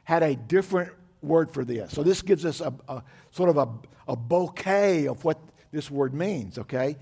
had 0.04 0.22
a 0.22 0.34
different 0.34 0.92
word 1.20 1.52
for 1.52 1.64
this. 1.64 1.92
So 1.92 2.02
this 2.02 2.22
gives 2.22 2.44
us 2.44 2.60
a, 2.60 2.74
a 2.88 3.02
sort 3.30 3.50
of 3.50 3.56
a, 3.56 3.68
a, 4.08 4.16
bouquet 4.16 5.06
of 5.06 5.24
what 5.24 5.38
this 5.70 5.90
word 5.90 6.14
means, 6.14 6.58
okay? 6.58 6.96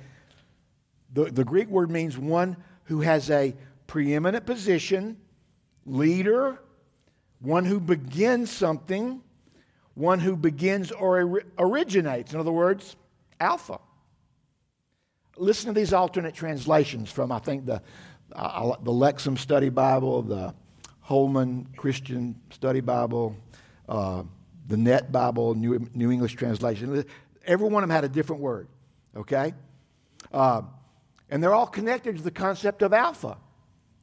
The, 1.15 1.25
the 1.25 1.45
Greek 1.45 1.69
word 1.69 1.91
means 1.91 2.19
one 2.19 2.57
who 2.85 3.01
has 3.01 3.31
a 3.31 3.55
preeminent 3.87 4.45
position, 4.47 5.17
leader, 5.87 6.61
one 7.41 7.65
who 7.65 7.81
begins 7.81 8.51
something, 8.51 9.23
one 9.95 10.21
who 10.21 10.37
begins 10.37 10.93
or 10.93 11.43
originates. 11.59 12.33
In 12.33 12.41
other 12.41 12.53
words, 12.53 12.97
Alpha. 13.41 13.81
Listen 15.37 15.73
to 15.73 15.81
these 15.81 15.95
alternate 15.95 16.35
translations 16.35 17.11
from, 17.11 17.33
I 17.33 17.39
think, 17.39 17.65
the, 17.65 17.81
uh, 18.35 18.77
the 18.83 18.93
Lexham 18.93 19.39
Study 19.39 19.71
Bible, 19.71 20.23
the 20.23 20.55
Holman 21.01 21.67
Christian 21.77 22.39
Study 22.51 22.81
Bible, 22.81 23.35
uh, 23.89 24.23
the 24.69 24.77
Net 24.77 25.11
Bible, 25.11 25.55
New, 25.55 25.89
New 25.95 26.11
English 26.11 26.35
Translation. 26.35 27.05
Every 27.47 27.69
one 27.69 27.83
of 27.83 27.89
them 27.89 27.95
had 27.95 28.05
a 28.05 28.09
different 28.09 28.43
word, 28.43 28.69
okay? 29.17 29.55
Uh, 30.31 30.63
and 31.31 31.43
they're 31.43 31.55
all 31.55 31.67
connected 31.67 32.17
to 32.19 32.23
the 32.23 32.31
concept 32.31 32.83
of 32.83 32.93
alpha, 32.93 33.39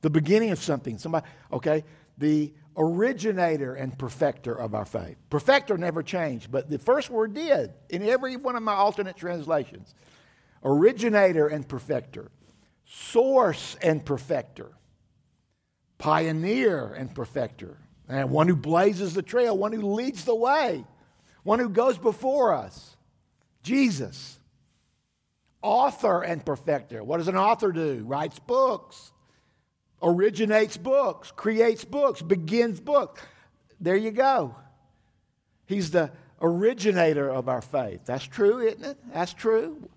the 0.02 0.10
beginning 0.10 0.50
of 0.50 0.60
something. 0.60 0.98
Somebody, 0.98 1.28
okay? 1.54 1.84
The 2.18 2.52
originator 2.78 3.74
and 3.74 3.98
perfecter 3.98 4.54
of 4.54 4.76
our 4.76 4.86
faith. 4.86 5.18
Perfecter 5.30 5.78
never 5.78 6.04
changed, 6.04 6.52
but 6.52 6.70
the 6.70 6.78
first 6.78 7.10
word 7.10 7.34
did 7.34 7.74
in 7.90 8.08
every 8.08 8.38
one 8.38 8.56
of 8.56 8.64
my 8.64 8.74
alternate 8.74 9.18
translations. 9.18 9.96
Originator 10.64 11.48
and 11.48 11.68
perfecter, 11.68 12.32
source 12.86 13.76
and 13.82 14.06
perfecter, 14.06 14.72
pioneer 15.98 16.94
and 16.94 17.14
perfecter, 17.14 17.78
and 18.08 18.30
one 18.30 18.48
who 18.48 18.56
blazes 18.56 19.14
the 19.14 19.22
trail, 19.22 19.58
one 19.58 19.74
who 19.74 19.94
leads 19.94 20.24
the 20.24 20.36
way, 20.36 20.86
one 21.44 21.60
who 21.60 21.70
goes 21.70 21.98
before 21.98 22.54
us. 22.54 22.96
Jesus. 23.64 24.40
Author 25.62 26.22
and 26.22 26.46
perfecter. 26.46 27.04
What 27.04 27.18
does 27.18 27.28
an 27.28 27.36
author 27.36 27.72
do? 27.72 28.04
Writes 28.06 28.40
books 28.40 29.12
originates 30.02 30.78
books, 30.78 31.32
creates 31.32 31.86
books, 31.86 32.22
begins 32.22 32.80
books. 32.80 33.22
There 33.80 33.96
you 33.96 34.12
go. 34.12 34.56
He's 35.66 35.92
the 35.92 36.12
originator 36.42 37.30
of 37.30 37.50
our 37.50 37.62
faith. 37.62 38.02
That's 38.06 38.26
true, 38.26 38.60
isn't 38.60 38.84
it? 38.84 38.98
That's 39.14 39.34
true. 39.34 39.90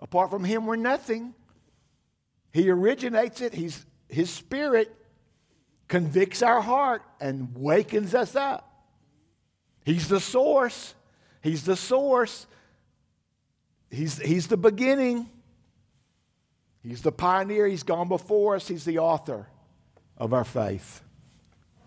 Apart 0.00 0.30
from 0.30 0.44
Him, 0.44 0.66
we're 0.66 0.76
nothing. 0.76 1.34
He 2.52 2.68
originates 2.70 3.40
it, 3.40 3.54
He's, 3.54 3.84
His 4.08 4.30
Spirit 4.30 4.94
convicts 5.88 6.42
our 6.42 6.60
heart 6.60 7.02
and 7.20 7.54
wakens 7.54 8.14
us 8.14 8.34
up. 8.34 8.68
He's 9.84 10.08
the 10.08 10.20
source. 10.20 10.94
He's 11.42 11.64
the 11.64 11.76
source. 11.76 12.46
He's, 13.90 14.18
he's 14.18 14.46
the 14.46 14.56
beginning. 14.56 15.28
He's 16.82 17.02
the 17.02 17.12
pioneer. 17.12 17.66
He's 17.66 17.84
gone 17.84 18.08
before 18.08 18.56
us. 18.56 18.68
He's 18.68 18.84
the 18.84 18.98
author 18.98 19.46
of 20.16 20.32
our 20.32 20.44
faith. 20.44 21.02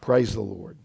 Praise 0.02 0.34
the 0.34 0.42
Lord. 0.42 0.78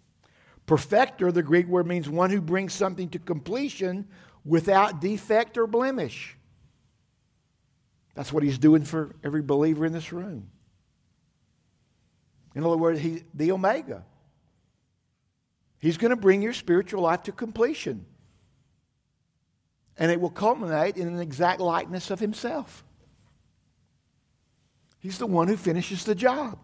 Perfecter, 0.66 1.32
the 1.32 1.42
Greek 1.42 1.66
word 1.66 1.86
means 1.86 2.08
one 2.08 2.30
who 2.30 2.40
brings 2.40 2.72
something 2.72 3.08
to 3.10 3.18
completion 3.18 4.06
without 4.44 5.00
defect 5.00 5.58
or 5.58 5.66
blemish. 5.66 6.36
That's 8.14 8.32
what 8.32 8.42
he's 8.42 8.58
doing 8.58 8.84
for 8.84 9.14
every 9.24 9.42
believer 9.42 9.84
in 9.86 9.92
this 9.92 10.12
room. 10.12 10.50
In 12.54 12.64
other 12.64 12.76
words, 12.76 13.00
he, 13.00 13.22
the 13.34 13.52
Omega. 13.52 14.04
He's 15.78 15.96
going 15.96 16.10
to 16.10 16.16
bring 16.16 16.42
your 16.42 16.52
spiritual 16.52 17.02
life 17.02 17.22
to 17.24 17.32
completion. 17.32 18.04
And 19.96 20.10
it 20.10 20.20
will 20.20 20.30
culminate 20.30 20.96
in 20.96 21.08
an 21.08 21.20
exact 21.20 21.60
likeness 21.60 22.10
of 22.10 22.20
himself. 22.20 22.84
He's 25.00 25.18
the 25.18 25.26
one 25.26 25.48
who 25.48 25.56
finishes 25.56 26.04
the 26.04 26.14
job. 26.14 26.58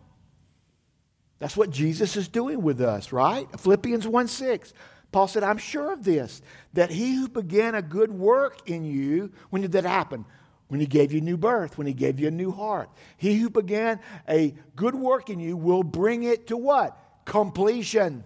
That's 1.39 1.57
what 1.57 1.71
Jesus 1.71 2.17
is 2.17 2.29
doing 2.29 2.63
with 2.63 2.81
us, 2.81 3.13
right? 3.13 3.49
Philippians 3.59 4.07
1 4.07 4.29
6. 4.29 4.73
Paul 5.13 5.29
said, 5.29 5.43
I'm 5.43 5.59
sure 5.59 5.93
of 5.93 6.05
this, 6.05 6.43
that 6.75 6.91
he 6.91 7.15
who 7.15 7.29
began 7.29 7.75
a 7.75 7.83
good 7.83 8.11
work 8.11 8.69
in 8.69 8.85
you, 8.85 9.33
when 9.51 9.63
did 9.63 9.73
that 9.73 9.85
happen? 9.85 10.25
When 10.69 10.81
he 10.81 10.87
gave 10.87 11.13
you 11.13 11.21
new 11.21 11.37
birth, 11.37 11.79
when 11.79 11.87
he 11.87 11.93
gave 11.93 12.19
you 12.19 12.29
a 12.29 12.33
new 12.33 12.51
heart. 12.51 12.91
He 13.17 13.39
who 13.39 13.49
began 13.49 14.01
a 14.29 14.55
good 14.75 14.95
work 14.95 15.31
in 15.31 15.39
you 15.39 15.57
will 15.57 15.85
bring 15.85 16.25
it 16.25 16.49
to 16.49 16.57
what? 16.57 16.99
Completion, 17.25 18.25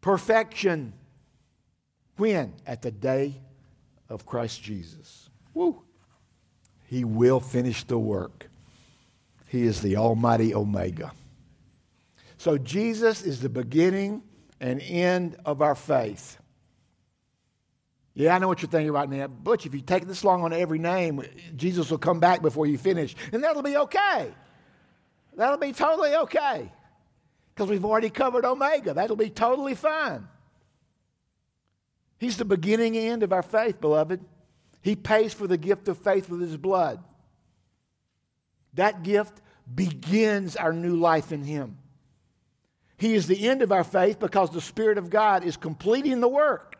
perfection. 0.00 0.92
When? 2.16 2.54
At 2.66 2.82
the 2.82 2.90
day 2.90 3.40
of 4.08 4.26
Christ 4.26 4.62
Jesus. 4.62 5.30
Woo. 5.54 5.82
He 6.86 7.04
will 7.04 7.40
finish 7.40 7.84
the 7.84 7.98
work. 7.98 8.48
He 9.46 9.62
is 9.62 9.80
the 9.80 9.96
Almighty 9.96 10.54
Omega. 10.54 11.12
So 12.38 12.58
Jesus 12.58 13.22
is 13.22 13.40
the 13.40 13.48
beginning 13.48 14.22
and 14.60 14.80
end 14.82 15.36
of 15.44 15.62
our 15.62 15.74
faith. 15.74 16.38
Yeah, 18.14 18.34
I 18.34 18.38
know 18.38 18.48
what 18.48 18.62
you're 18.62 18.70
thinking 18.70 18.92
right 18.92 19.08
now. 19.08 19.26
Butch, 19.26 19.66
if 19.66 19.74
you 19.74 19.82
take 19.82 20.06
this 20.06 20.24
long 20.24 20.42
on 20.42 20.52
every 20.52 20.78
name, 20.78 21.22
Jesus 21.54 21.90
will 21.90 21.98
come 21.98 22.18
back 22.18 22.40
before 22.40 22.66
you 22.66 22.78
finish, 22.78 23.14
and 23.30 23.44
that'll 23.44 23.62
be 23.62 23.76
okay. 23.76 24.32
That'll 25.36 25.58
be 25.58 25.72
totally 25.72 26.14
okay. 26.14 26.72
Because 27.54 27.68
we've 27.68 27.84
already 27.84 28.08
covered 28.08 28.46
Omega. 28.46 28.94
That'll 28.94 29.16
be 29.16 29.28
totally 29.28 29.74
fine. 29.74 30.26
He's 32.18 32.38
the 32.38 32.46
beginning 32.46 32.96
and 32.96 33.06
end 33.06 33.22
of 33.22 33.32
our 33.32 33.42
faith, 33.42 33.80
beloved. 33.80 34.24
He 34.80 34.96
pays 34.96 35.34
for 35.34 35.46
the 35.46 35.58
gift 35.58 35.88
of 35.88 35.98
faith 35.98 36.30
with 36.30 36.40
his 36.40 36.56
blood. 36.56 37.02
That 38.76 39.02
gift 39.02 39.40
begins 39.72 40.56
our 40.56 40.72
new 40.72 40.96
life 40.96 41.32
in 41.32 41.42
him. 41.42 41.78
He 42.98 43.14
is 43.14 43.26
the 43.26 43.48
end 43.48 43.62
of 43.62 43.72
our 43.72 43.84
faith 43.84 44.18
because 44.18 44.50
the 44.50 44.60
Spirit 44.60 44.96
of 44.96 45.10
God 45.10 45.44
is 45.44 45.56
completing 45.56 46.20
the 46.20 46.28
work 46.28 46.76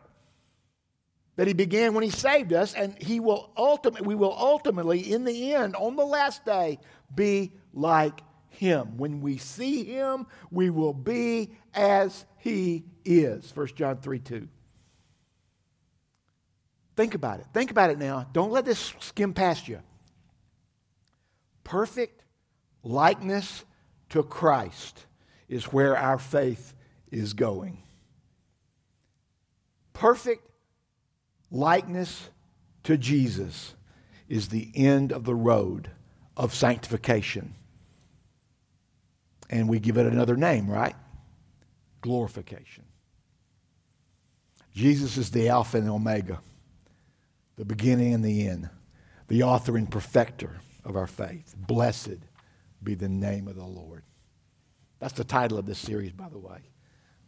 that 1.35 1.47
He 1.47 1.53
began 1.53 1.93
when 1.93 2.03
He 2.03 2.09
saved 2.09 2.51
us, 2.53 2.73
and 2.73 2.97
He 3.01 3.19
will 3.19 3.51
ultimately, 3.55 4.07
we 4.07 4.15
will 4.15 4.35
ultimately, 4.35 4.99
in 4.99 5.23
the 5.23 5.53
end, 5.53 5.75
on 5.75 5.95
the 5.95 6.05
last 6.05 6.43
day, 6.43 6.79
be 7.13 7.53
like 7.71 8.21
Him. 8.49 8.97
When 8.97 9.21
we 9.21 9.37
see 9.37 9.83
Him, 9.83 10.25
we 10.49 10.69
will 10.71 10.93
be 10.93 11.51
as 11.73 12.25
He 12.39 12.85
is. 13.05 13.55
1 13.55 13.67
John 13.75 13.97
3 13.97 14.19
2. 14.19 14.47
Think 16.95 17.13
about 17.13 17.39
it. 17.39 17.45
Think 17.53 17.69
about 17.69 17.91
it 17.91 17.99
now. 17.99 18.27
Don't 18.33 18.51
let 18.51 18.65
this 18.65 18.93
skim 18.99 19.35
past 19.35 19.67
you. 19.67 19.79
Perfect 21.67 22.23
likeness 22.81 23.65
to 24.11 24.23
Christ 24.23 25.05
is 25.49 25.65
where 25.65 25.97
our 25.97 26.17
faith 26.17 26.73
is 27.11 27.33
going. 27.33 27.83
Perfect 29.91 30.47
likeness 31.51 32.29
to 32.83 32.97
Jesus 32.97 33.73
is 34.29 34.47
the 34.47 34.71
end 34.75 35.11
of 35.11 35.25
the 35.25 35.35
road 35.35 35.91
of 36.37 36.55
sanctification. 36.55 37.53
And 39.49 39.67
we 39.67 39.79
give 39.79 39.97
it 39.97 40.05
another 40.05 40.37
name, 40.37 40.69
right? 40.69 40.95
Glorification. 41.99 42.85
Jesus 44.73 45.17
is 45.17 45.31
the 45.31 45.49
Alpha 45.49 45.79
and 45.79 45.89
Omega, 45.89 46.39
the 47.57 47.65
beginning 47.65 48.13
and 48.13 48.23
the 48.23 48.47
end, 48.47 48.69
the 49.27 49.43
author 49.43 49.75
and 49.75 49.91
perfecter 49.91 50.61
of 50.87 50.95
our 50.95 51.05
faith. 51.05 51.53
Blessed 51.55 52.17
be 52.81 52.95
the 52.95 53.09
name 53.09 53.47
of 53.47 53.55
the 53.55 53.63
Lord. 53.63 54.01
That's 54.99 55.13
the 55.13 55.23
title 55.23 55.59
of 55.59 55.67
this 55.67 55.77
series, 55.77 56.11
by 56.11 56.29
the 56.29 56.39
way. 56.39 56.57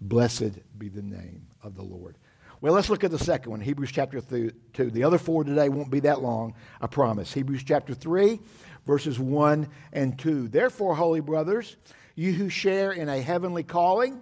Blessed 0.01 0.77
be 0.77 0.89
the 0.89 1.03
name 1.03 1.47
of 1.61 1.75
the 1.75 1.83
Lord. 1.83 2.17
Well, 2.61 2.73
let's 2.73 2.89
look 2.89 3.03
at 3.03 3.11
the 3.11 3.19
second 3.19 3.51
one, 3.51 3.61
Hebrews 3.61 3.91
chapter 3.91 4.19
2. 4.21 4.51
The 4.73 5.03
other 5.03 5.17
four 5.17 5.43
today 5.43 5.69
won't 5.69 5.91
be 5.91 5.99
that 6.01 6.21
long, 6.21 6.55
I 6.81 6.87
promise. 6.87 7.33
Hebrews 7.33 7.63
chapter 7.63 7.93
3, 7.93 8.39
verses 8.85 9.19
1 9.19 9.67
and 9.93 10.17
2. 10.17 10.47
Therefore, 10.47 10.95
holy 10.95 11.21
brothers, 11.21 11.77
you 12.15 12.33
who 12.33 12.49
share 12.49 12.91
in 12.91 13.07
a 13.07 13.21
heavenly 13.21 13.63
calling, 13.63 14.21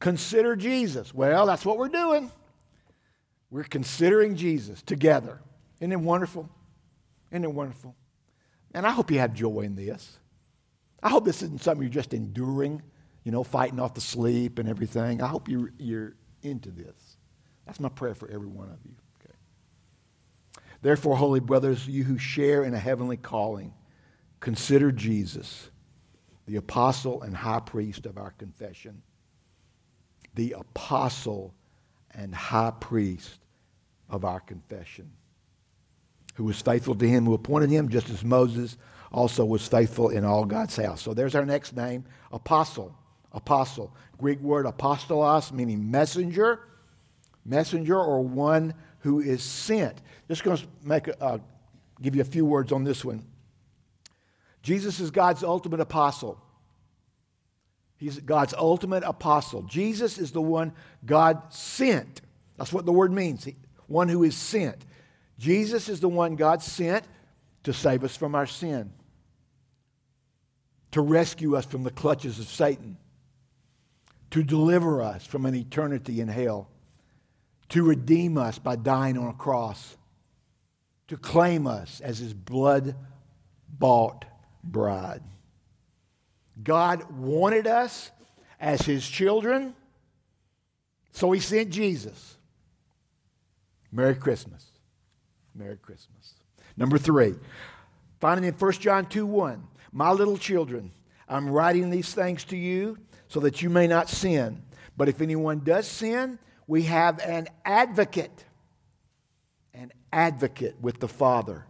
consider 0.00 0.56
Jesus. 0.56 1.12
Well, 1.12 1.46
that's 1.46 1.64
what 1.64 1.78
we're 1.78 1.88
doing. 1.88 2.30
We're 3.50 3.64
considering 3.64 4.34
Jesus 4.34 4.82
together. 4.82 5.40
Isn't 5.80 5.92
it 5.92 6.00
wonderful? 6.00 6.48
Isn't 7.30 7.44
it 7.44 7.52
wonderful? 7.52 7.94
And 8.74 8.86
I 8.86 8.90
hope 8.90 9.10
you 9.10 9.18
have 9.18 9.34
joy 9.34 9.60
in 9.60 9.74
this. 9.74 10.18
I 11.02 11.08
hope 11.08 11.24
this 11.24 11.42
isn't 11.42 11.62
something 11.62 11.82
you're 11.82 11.90
just 11.90 12.14
enduring, 12.14 12.82
you 13.24 13.32
know, 13.32 13.44
fighting 13.44 13.80
off 13.80 13.94
the 13.94 14.00
sleep 14.00 14.58
and 14.58 14.68
everything. 14.68 15.22
I 15.22 15.26
hope 15.26 15.48
you're, 15.48 15.72
you're 15.78 16.14
into 16.42 16.70
this. 16.70 17.16
That's 17.66 17.80
my 17.80 17.88
prayer 17.88 18.14
for 18.14 18.30
every 18.30 18.48
one 18.48 18.68
of 18.68 18.78
you. 18.84 18.94
Okay. 19.20 19.34
Therefore, 20.82 21.16
holy 21.16 21.40
brothers, 21.40 21.86
you 21.86 22.04
who 22.04 22.18
share 22.18 22.64
in 22.64 22.74
a 22.74 22.78
heavenly 22.78 23.16
calling, 23.16 23.74
consider 24.40 24.92
Jesus, 24.92 25.70
the 26.46 26.56
apostle 26.56 27.22
and 27.22 27.36
high 27.36 27.60
priest 27.60 28.06
of 28.06 28.18
our 28.18 28.30
confession. 28.32 29.02
The 30.34 30.52
apostle 30.52 31.54
and 32.12 32.34
high 32.34 32.72
priest 32.78 33.38
of 34.08 34.24
our 34.24 34.40
confession, 34.40 35.10
who 36.36 36.44
was 36.44 36.60
faithful 36.60 36.94
to 36.94 37.08
him 37.08 37.24
who 37.24 37.34
appointed 37.34 37.70
him, 37.70 37.88
just 37.88 38.08
as 38.10 38.24
Moses 38.24 38.76
also 39.10 39.44
was 39.44 39.66
faithful 39.66 40.10
in 40.10 40.24
all 40.24 40.44
God's 40.44 40.76
house. 40.76 41.02
So 41.02 41.14
there's 41.14 41.34
our 41.34 41.44
next 41.44 41.74
name, 41.74 42.04
apostle. 42.30 42.94
Apostle. 43.32 43.94
Greek 44.18 44.40
word 44.40 44.66
apostolos, 44.66 45.52
meaning 45.52 45.90
messenger, 45.90 46.60
messenger 47.44 47.98
or 47.98 48.22
one 48.22 48.74
who 49.00 49.20
is 49.20 49.42
sent. 49.42 50.00
Just 50.28 50.42
going 50.42 50.56
to 50.56 50.66
make 50.82 51.08
a, 51.08 51.22
uh, 51.22 51.38
give 52.00 52.14
you 52.14 52.22
a 52.22 52.24
few 52.24 52.44
words 52.44 52.72
on 52.72 52.84
this 52.84 53.04
one. 53.04 53.24
Jesus 54.62 55.00
is 55.00 55.10
God's 55.10 55.44
ultimate 55.44 55.80
apostle. 55.80 56.40
He's 57.98 58.18
God's 58.20 58.52
ultimate 58.52 59.04
apostle. 59.04 59.62
Jesus 59.62 60.18
is 60.18 60.32
the 60.32 60.42
one 60.42 60.72
God 61.04 61.40
sent. 61.50 62.20
That's 62.58 62.72
what 62.72 62.84
the 62.84 62.92
word 62.92 63.12
means. 63.12 63.48
One 63.86 64.08
who 64.08 64.22
is 64.24 64.36
sent. 64.36 64.84
Jesus 65.38 65.88
is 65.88 66.00
the 66.00 66.08
one 66.08 66.36
God 66.36 66.62
sent 66.62 67.04
to 67.64 67.72
save 67.72 68.04
us 68.04 68.16
from 68.16 68.34
our 68.34 68.46
sin 68.46 68.92
to 70.96 71.02
rescue 71.02 71.54
us 71.56 71.66
from 71.66 71.82
the 71.82 71.90
clutches 71.90 72.38
of 72.38 72.46
Satan, 72.46 72.96
to 74.30 74.42
deliver 74.42 75.02
us 75.02 75.26
from 75.26 75.44
an 75.44 75.54
eternity 75.54 76.22
in 76.22 76.28
hell, 76.28 76.70
to 77.68 77.82
redeem 77.82 78.38
us 78.38 78.58
by 78.58 78.76
dying 78.76 79.18
on 79.18 79.28
a 79.28 79.34
cross, 79.34 79.98
to 81.08 81.18
claim 81.18 81.66
us 81.66 82.00
as 82.00 82.18
his 82.18 82.32
blood 82.32 82.96
bought 83.68 84.24
bride. 84.64 85.20
God 86.62 87.10
wanted 87.10 87.66
us 87.66 88.10
as 88.58 88.80
his 88.80 89.06
children, 89.06 89.74
so 91.12 91.30
he 91.30 91.40
sent 91.40 91.68
Jesus. 91.68 92.38
Merry 93.92 94.14
Christmas. 94.14 94.64
Merry 95.56 95.76
Christmas. 95.76 96.34
Number 96.76 96.98
three, 96.98 97.34
finding 98.20 98.44
in 98.44 98.54
1 98.54 98.72
John 98.72 99.06
2 99.06 99.26
1. 99.26 99.66
My 99.92 100.10
little 100.10 100.36
children, 100.36 100.92
I'm 101.28 101.48
writing 101.48 101.90
these 101.90 102.12
things 102.12 102.44
to 102.44 102.56
you 102.56 102.98
so 103.28 103.40
that 103.40 103.62
you 103.62 103.70
may 103.70 103.86
not 103.86 104.08
sin. 104.08 104.62
But 104.96 105.08
if 105.08 105.20
anyone 105.20 105.60
does 105.60 105.86
sin, 105.86 106.38
we 106.66 106.82
have 106.82 107.18
an 107.20 107.48
advocate. 107.64 108.44
An 109.72 109.92
advocate 110.12 110.76
with 110.80 111.00
the 111.00 111.08
Father, 111.08 111.64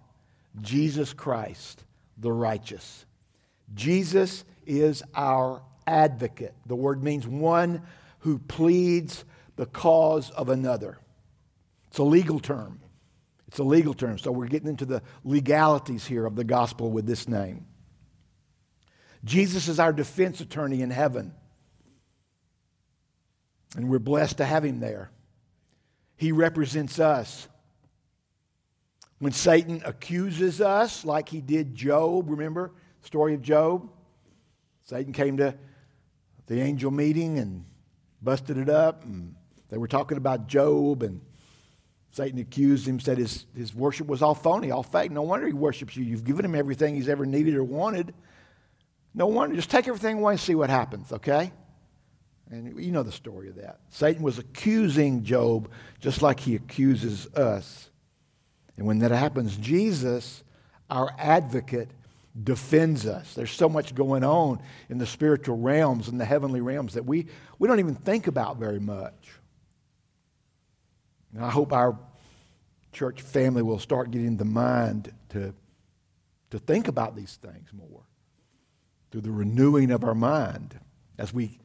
Jesus 0.60 1.12
Christ, 1.12 1.84
the 2.18 2.32
righteous. 2.32 3.04
Jesus 3.74 4.44
is 4.64 5.02
our 5.14 5.62
advocate. 5.86 6.54
The 6.66 6.76
word 6.76 7.02
means 7.02 7.26
one 7.26 7.82
who 8.20 8.38
pleads 8.38 9.24
the 9.56 9.66
cause 9.66 10.30
of 10.30 10.48
another. 10.48 10.98
It's 11.88 11.98
a 11.98 12.04
legal 12.04 12.40
term. 12.40 12.80
It's 13.48 13.58
a 13.58 13.64
legal 13.64 13.94
term. 13.94 14.18
So 14.18 14.32
we're 14.32 14.48
getting 14.48 14.68
into 14.68 14.84
the 14.84 15.02
legalities 15.24 16.06
here 16.06 16.26
of 16.26 16.34
the 16.34 16.44
gospel 16.44 16.90
with 16.90 17.06
this 17.06 17.28
name. 17.28 17.66
Jesus 19.24 19.68
is 19.68 19.80
our 19.80 19.92
defense 19.92 20.40
attorney 20.40 20.82
in 20.82 20.90
heaven. 20.90 21.32
And 23.76 23.88
we're 23.88 23.98
blessed 23.98 24.38
to 24.38 24.44
have 24.44 24.64
him 24.64 24.80
there. 24.80 25.10
He 26.16 26.32
represents 26.32 26.98
us. 26.98 27.48
When 29.18 29.32
Satan 29.32 29.82
accuses 29.84 30.60
us, 30.60 31.04
like 31.04 31.28
he 31.28 31.40
did 31.40 31.74
Job, 31.74 32.30
remember 32.30 32.72
the 33.00 33.06
story 33.06 33.34
of 33.34 33.42
Job? 33.42 33.90
Satan 34.84 35.12
came 35.12 35.36
to 35.38 35.54
the 36.46 36.60
angel 36.60 36.90
meeting 36.90 37.38
and 37.38 37.64
busted 38.22 38.58
it 38.58 38.68
up. 38.68 39.04
And 39.04 39.34
they 39.68 39.78
were 39.78 39.88
talking 39.88 40.16
about 40.16 40.46
Job, 40.46 41.02
and 41.02 41.20
Satan 42.16 42.38
accused 42.38 42.88
him, 42.88 42.98
said 42.98 43.18
his, 43.18 43.44
his 43.54 43.74
worship 43.74 44.06
was 44.06 44.22
all 44.22 44.34
phony, 44.34 44.70
all 44.70 44.82
fake. 44.82 45.10
No 45.10 45.20
wonder 45.20 45.46
he 45.46 45.52
worships 45.52 45.94
you. 45.98 46.02
You've 46.02 46.24
given 46.24 46.46
him 46.46 46.54
everything 46.54 46.94
he's 46.94 47.10
ever 47.10 47.26
needed 47.26 47.54
or 47.56 47.62
wanted. 47.62 48.14
No 49.12 49.26
wonder. 49.26 49.54
Just 49.54 49.68
take 49.68 49.86
everything 49.86 50.16
away 50.16 50.32
and 50.32 50.40
see 50.40 50.54
what 50.54 50.70
happens, 50.70 51.12
okay? 51.12 51.52
And 52.50 52.82
you 52.82 52.90
know 52.90 53.02
the 53.02 53.12
story 53.12 53.50
of 53.50 53.56
that. 53.56 53.80
Satan 53.90 54.22
was 54.22 54.38
accusing 54.38 55.24
Job 55.24 55.68
just 56.00 56.22
like 56.22 56.40
he 56.40 56.54
accuses 56.54 57.26
us. 57.34 57.90
And 58.78 58.86
when 58.86 59.00
that 59.00 59.10
happens, 59.10 59.54
Jesus, 59.54 60.42
our 60.88 61.14
advocate, 61.18 61.90
defends 62.42 63.04
us. 63.04 63.34
There's 63.34 63.50
so 63.50 63.68
much 63.68 63.94
going 63.94 64.24
on 64.24 64.62
in 64.88 64.96
the 64.96 65.06
spiritual 65.06 65.58
realms 65.58 66.08
and 66.08 66.18
the 66.18 66.24
heavenly 66.24 66.62
realms 66.62 66.94
that 66.94 67.04
we, 67.04 67.26
we 67.58 67.68
don't 67.68 67.78
even 67.78 67.94
think 67.94 68.26
about 68.26 68.56
very 68.56 68.80
much. 68.80 69.12
And 71.36 71.44
I 71.44 71.50
hope 71.50 71.74
our 71.74 71.98
church 72.92 73.20
family 73.20 73.62
will 73.62 73.78
start 73.78 74.10
getting 74.10 74.38
the 74.38 74.46
mind 74.46 75.12
to, 75.28 75.52
to 76.50 76.58
think 76.58 76.88
about 76.88 77.14
these 77.14 77.34
things 77.34 77.68
more 77.74 78.04
through 79.10 79.20
the 79.20 79.30
renewing 79.30 79.90
of 79.90 80.02
our 80.02 80.14
mind 80.14 80.80
as 81.18 81.34
we 81.34 81.58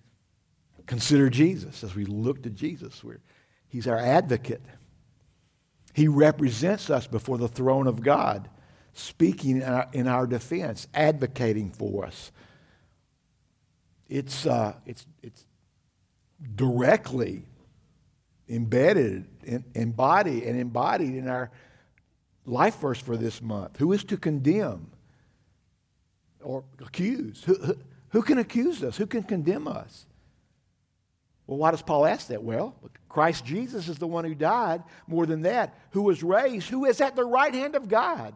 consider 0.87 1.29
Jesus, 1.29 1.85
as 1.85 1.95
we 1.95 2.03
look 2.03 2.43
to 2.43 2.49
Jesus. 2.49 3.01
We're, 3.01 3.21
he's 3.69 3.87
our 3.87 3.97
advocate. 3.97 4.61
He 5.93 6.09
represents 6.09 6.89
us 6.89 7.07
before 7.07 7.37
the 7.37 7.47
throne 7.47 7.87
of 7.87 8.03
God, 8.03 8.49
speaking 8.91 9.61
in 9.61 9.63
our, 9.63 9.87
in 9.93 10.05
our 10.05 10.27
defense, 10.27 10.85
advocating 10.93 11.71
for 11.71 12.03
us. 12.03 12.33
It's, 14.09 14.45
uh, 14.45 14.73
it's, 14.85 15.07
it's 15.23 15.45
directly 16.55 17.45
embedded, 18.51 19.25
in, 19.43 19.63
embodied, 19.73 20.43
and 20.43 20.59
embodied 20.59 21.15
in 21.15 21.27
our 21.27 21.51
life 22.45 22.79
verse 22.79 22.99
for 22.99 23.17
this 23.17 23.41
month. 23.41 23.77
Who 23.77 23.93
is 23.93 24.03
to 24.05 24.17
condemn 24.17 24.91
or 26.41 26.63
accuse? 26.79 27.43
Who, 27.45 27.55
who, 27.55 27.77
who 28.09 28.21
can 28.21 28.37
accuse 28.37 28.83
us? 28.83 28.97
Who 28.97 29.05
can 29.05 29.23
condemn 29.23 29.67
us? 29.67 30.05
Well, 31.47 31.57
why 31.57 31.71
does 31.71 31.81
Paul 31.81 32.05
ask 32.05 32.27
that? 32.27 32.43
Well, 32.43 32.75
Christ 33.09 33.45
Jesus 33.45 33.89
is 33.89 33.97
the 33.97 34.07
one 34.07 34.25
who 34.25 34.35
died. 34.35 34.83
More 35.07 35.25
than 35.25 35.41
that, 35.41 35.77
who 35.91 36.03
was 36.03 36.23
raised, 36.23 36.69
who 36.69 36.85
is 36.85 37.01
at 37.01 37.15
the 37.15 37.25
right 37.25 37.53
hand 37.53 37.75
of 37.75 37.89
God, 37.89 38.33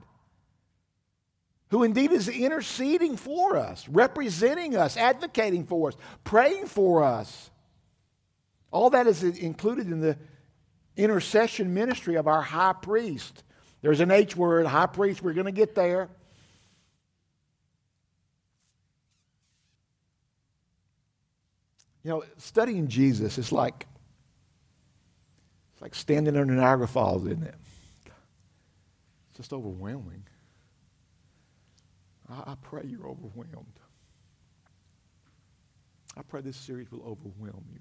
who 1.69 1.83
indeed 1.83 2.11
is 2.11 2.27
interceding 2.27 3.17
for 3.17 3.57
us, 3.57 3.87
representing 3.89 4.75
us, 4.75 4.97
advocating 4.97 5.65
for 5.65 5.89
us, 5.89 5.95
praying 6.23 6.67
for 6.67 7.03
us. 7.03 7.49
All 8.75 8.89
that 8.89 9.07
is 9.07 9.23
included 9.23 9.89
in 9.89 10.01
the 10.01 10.17
intercession 10.97 11.73
ministry 11.73 12.15
of 12.15 12.27
our 12.27 12.41
high 12.41 12.73
priest. 12.73 13.45
There's 13.81 14.01
an 14.01 14.11
H 14.11 14.35
word, 14.35 14.65
high 14.65 14.87
priest, 14.87 15.23
we're 15.23 15.31
going 15.31 15.45
to 15.45 15.53
get 15.53 15.75
there. 15.75 16.09
You 22.03 22.09
know, 22.09 22.23
studying 22.35 22.89
Jesus 22.89 23.37
is 23.37 23.53
like 23.53 23.87
it's 25.71 25.81
like 25.81 25.95
standing 25.95 26.35
under 26.35 26.53
Niagara 26.53 26.89
Falls, 26.89 27.25
isn't 27.25 27.43
it? 27.43 27.55
It's 29.29 29.37
just 29.37 29.53
overwhelming. 29.53 30.25
I, 32.29 32.51
I 32.51 32.55
pray 32.61 32.81
you're 32.85 33.07
overwhelmed. 33.07 33.79
I 36.17 36.23
pray 36.23 36.41
this 36.41 36.57
series 36.57 36.91
will 36.91 37.03
overwhelm 37.03 37.63
you. 37.71 37.79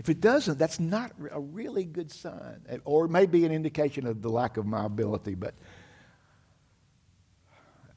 If 0.00 0.08
it 0.08 0.22
doesn't, 0.22 0.58
that's 0.58 0.80
not 0.80 1.12
a 1.30 1.38
really 1.38 1.84
good 1.84 2.10
sign. 2.10 2.62
Or 2.86 3.04
it 3.04 3.10
may 3.10 3.26
be 3.26 3.44
an 3.44 3.52
indication 3.52 4.06
of 4.06 4.22
the 4.22 4.30
lack 4.30 4.56
of 4.56 4.64
my 4.64 4.86
ability, 4.86 5.34
but 5.34 5.54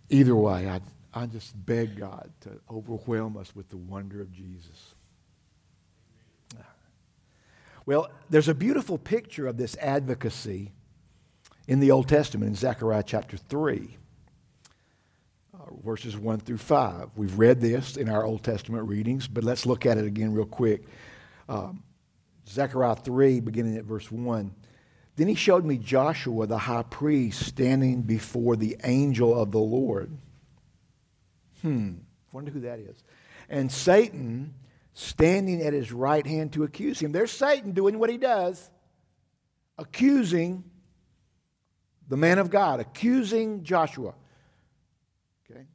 either 0.09 0.35
way, 0.35 0.69
I, 0.69 0.81
I 1.13 1.27
just 1.27 1.53
beg 1.65 1.97
God 1.97 2.29
to 2.41 2.59
overwhelm 2.69 3.37
us 3.37 3.55
with 3.55 3.69
the 3.69 3.77
wonder 3.77 4.19
of 4.19 4.33
Jesus. 4.33 4.95
Well, 7.85 8.09
there's 8.29 8.49
a 8.49 8.53
beautiful 8.53 8.97
picture 8.97 9.47
of 9.47 9.55
this 9.55 9.77
advocacy 9.77 10.73
in 11.69 11.79
the 11.79 11.91
Old 11.91 12.09
Testament 12.09 12.49
in 12.49 12.55
Zechariah 12.55 13.03
chapter 13.05 13.37
3, 13.37 13.97
uh, 15.53 15.57
verses 15.85 16.17
1 16.17 16.39
through 16.41 16.57
5. 16.57 17.11
We've 17.15 17.39
read 17.39 17.61
this 17.61 17.95
in 17.95 18.09
our 18.09 18.25
Old 18.25 18.43
Testament 18.43 18.89
readings, 18.89 19.25
but 19.25 19.45
let's 19.45 19.65
look 19.65 19.85
at 19.85 19.97
it 19.97 20.03
again 20.03 20.33
real 20.33 20.45
quick. 20.45 20.83
Um, 21.47 21.81
Zechariah 22.47 22.95
3, 22.95 23.39
beginning 23.39 23.77
at 23.77 23.85
verse 23.85 24.11
1. 24.11 24.53
Then 25.15 25.27
he 25.27 25.35
showed 25.35 25.63
me 25.63 25.77
Joshua 25.77 26.47
the 26.47 26.57
high 26.57 26.83
priest 26.83 27.45
standing 27.45 28.01
before 28.01 28.55
the 28.55 28.77
angel 28.83 29.39
of 29.39 29.51
the 29.51 29.59
Lord. 29.59 30.17
Hmm, 31.61 31.93
wonder 32.31 32.51
who 32.51 32.61
that 32.61 32.79
is. 32.79 33.03
And 33.49 33.71
Satan 33.71 34.55
standing 34.93 35.61
at 35.61 35.73
his 35.73 35.91
right 35.91 36.25
hand 36.25 36.53
to 36.53 36.63
accuse 36.63 36.99
him. 36.99 37.11
There's 37.11 37.31
Satan 37.31 37.71
doing 37.71 37.99
what 37.99 38.09
he 38.09 38.17
does, 38.17 38.69
accusing 39.77 40.63
the 42.09 42.17
man 42.17 42.39
of 42.39 42.49
God, 42.49 42.79
accusing 42.79 43.63
Joshua. 43.63 44.13
Okay? 45.49 45.65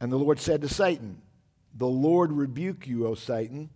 And 0.00 0.12
the 0.12 0.16
Lord 0.16 0.40
said 0.40 0.62
to 0.62 0.68
Satan, 0.68 1.22
The 1.74 1.86
Lord 1.86 2.32
rebuke 2.32 2.86
you, 2.86 3.06
O 3.06 3.14
Satan. 3.14 3.70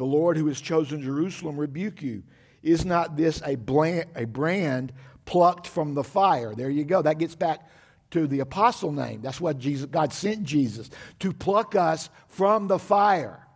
The 0.00 0.06
Lord 0.06 0.38
who 0.38 0.46
has 0.46 0.62
chosen 0.62 1.02
Jerusalem 1.02 1.58
rebuke 1.58 2.00
you. 2.00 2.22
Is 2.62 2.86
not 2.86 3.18
this 3.18 3.42
a, 3.44 3.56
bland, 3.56 4.06
a 4.16 4.24
brand 4.24 4.94
plucked 5.26 5.66
from 5.66 5.92
the 5.92 6.02
fire? 6.02 6.54
There 6.54 6.70
you 6.70 6.84
go. 6.84 7.02
That 7.02 7.18
gets 7.18 7.34
back 7.34 7.68
to 8.12 8.26
the 8.26 8.40
apostle 8.40 8.92
name. 8.92 9.20
That's 9.20 9.42
what 9.42 9.58
Jesus, 9.58 9.84
God 9.84 10.14
sent 10.14 10.44
Jesus 10.44 10.88
to 11.18 11.34
pluck 11.34 11.74
us 11.74 12.08
from 12.28 12.66
the 12.66 12.78
fire, 12.78 13.46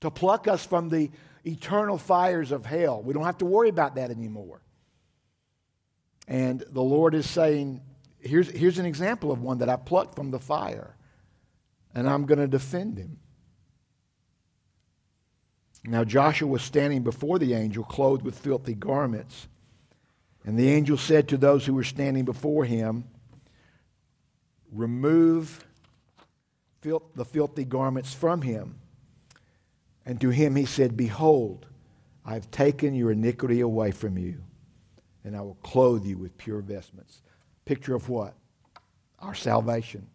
to 0.00 0.10
pluck 0.10 0.48
us 0.48 0.66
from 0.66 0.88
the 0.88 1.12
eternal 1.44 1.96
fires 1.96 2.50
of 2.50 2.66
hell. 2.66 3.00
We 3.00 3.14
don't 3.14 3.22
have 3.22 3.38
to 3.38 3.46
worry 3.46 3.68
about 3.68 3.94
that 3.94 4.10
anymore. 4.10 4.62
And 6.26 6.64
the 6.72 6.82
Lord 6.82 7.14
is 7.14 7.30
saying, 7.30 7.82
here's, 8.18 8.50
here's 8.50 8.80
an 8.80 8.86
example 8.86 9.30
of 9.30 9.40
one 9.40 9.58
that 9.58 9.68
I 9.68 9.76
plucked 9.76 10.16
from 10.16 10.32
the 10.32 10.40
fire, 10.40 10.96
and 11.94 12.10
I'm 12.10 12.26
going 12.26 12.40
to 12.40 12.48
defend 12.48 12.98
him. 12.98 13.18
Now 15.84 16.02
Joshua 16.04 16.48
was 16.48 16.62
standing 16.62 17.02
before 17.02 17.38
the 17.38 17.54
angel, 17.54 17.84
clothed 17.84 18.22
with 18.22 18.38
filthy 18.38 18.74
garments. 18.74 19.48
And 20.44 20.58
the 20.58 20.70
angel 20.70 20.96
said 20.96 21.28
to 21.28 21.36
those 21.36 21.66
who 21.66 21.74
were 21.74 21.84
standing 21.84 22.24
before 22.24 22.64
him, 22.64 23.04
remove 24.72 25.66
the 26.80 27.24
filthy 27.24 27.64
garments 27.64 28.12
from 28.12 28.42
him. 28.42 28.76
And 30.04 30.20
to 30.20 30.28
him 30.30 30.56
he 30.56 30.66
said, 30.66 30.96
Behold, 30.96 31.66
I 32.26 32.34
have 32.34 32.50
taken 32.50 32.94
your 32.94 33.10
iniquity 33.10 33.60
away 33.60 33.90
from 33.90 34.18
you, 34.18 34.42
and 35.24 35.36
I 35.36 35.40
will 35.40 35.58
clothe 35.62 36.04
you 36.04 36.18
with 36.18 36.36
pure 36.36 36.60
vestments. 36.60 37.22
Picture 37.64 37.94
of 37.94 38.08
what? 38.08 38.34
Our 39.18 39.34
salvation. 39.34 40.06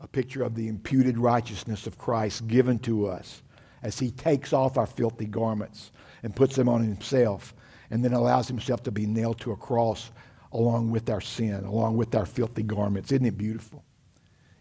A 0.00 0.06
picture 0.06 0.42
of 0.42 0.54
the 0.54 0.68
imputed 0.68 1.18
righteousness 1.18 1.86
of 1.86 1.98
Christ 1.98 2.46
given 2.46 2.78
to 2.80 3.06
us 3.06 3.42
as 3.82 3.98
he 3.98 4.10
takes 4.10 4.52
off 4.52 4.78
our 4.78 4.86
filthy 4.86 5.26
garments 5.26 5.90
and 6.22 6.34
puts 6.34 6.56
them 6.56 6.68
on 6.68 6.82
himself 6.82 7.54
and 7.90 8.04
then 8.04 8.12
allows 8.12 8.48
himself 8.48 8.82
to 8.84 8.90
be 8.90 9.06
nailed 9.06 9.40
to 9.40 9.52
a 9.52 9.56
cross 9.56 10.10
along 10.52 10.90
with 10.90 11.10
our 11.10 11.20
sin, 11.20 11.64
along 11.64 11.96
with 11.96 12.14
our 12.14 12.26
filthy 12.26 12.62
garments. 12.62 13.12
Isn't 13.12 13.26
it 13.26 13.36
beautiful? 13.36 13.84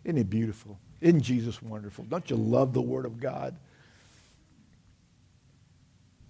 Isn't 0.04 0.18
it 0.18 0.30
beautiful? 0.30 0.80
Isn't 1.00 1.22
Jesus 1.22 1.62
wonderful? 1.62 2.06
Don't 2.06 2.30
you 2.30 2.36
love 2.36 2.74
the 2.74 2.82
Word 2.82 3.06
of 3.06 3.20
God? 3.20 3.58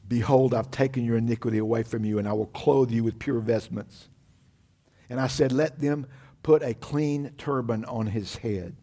Behold, 0.07 0.53
I've 0.53 0.71
taken 0.71 1.05
your 1.05 1.17
iniquity 1.17 1.57
away 1.57 1.83
from 1.83 2.03
you, 2.03 2.19
and 2.19 2.27
I 2.27 2.33
will 2.33 2.47
clothe 2.47 2.91
you 2.91 3.03
with 3.03 3.17
pure 3.17 3.39
vestments. 3.39 4.09
And 5.09 5.19
I 5.19 5.27
said, 5.27 5.51
Let 5.51 5.79
them 5.79 6.05
put 6.43 6.63
a 6.63 6.73
clean 6.73 7.31
turban 7.37 7.85
on 7.85 8.07
his 8.07 8.35
head. 8.35 8.75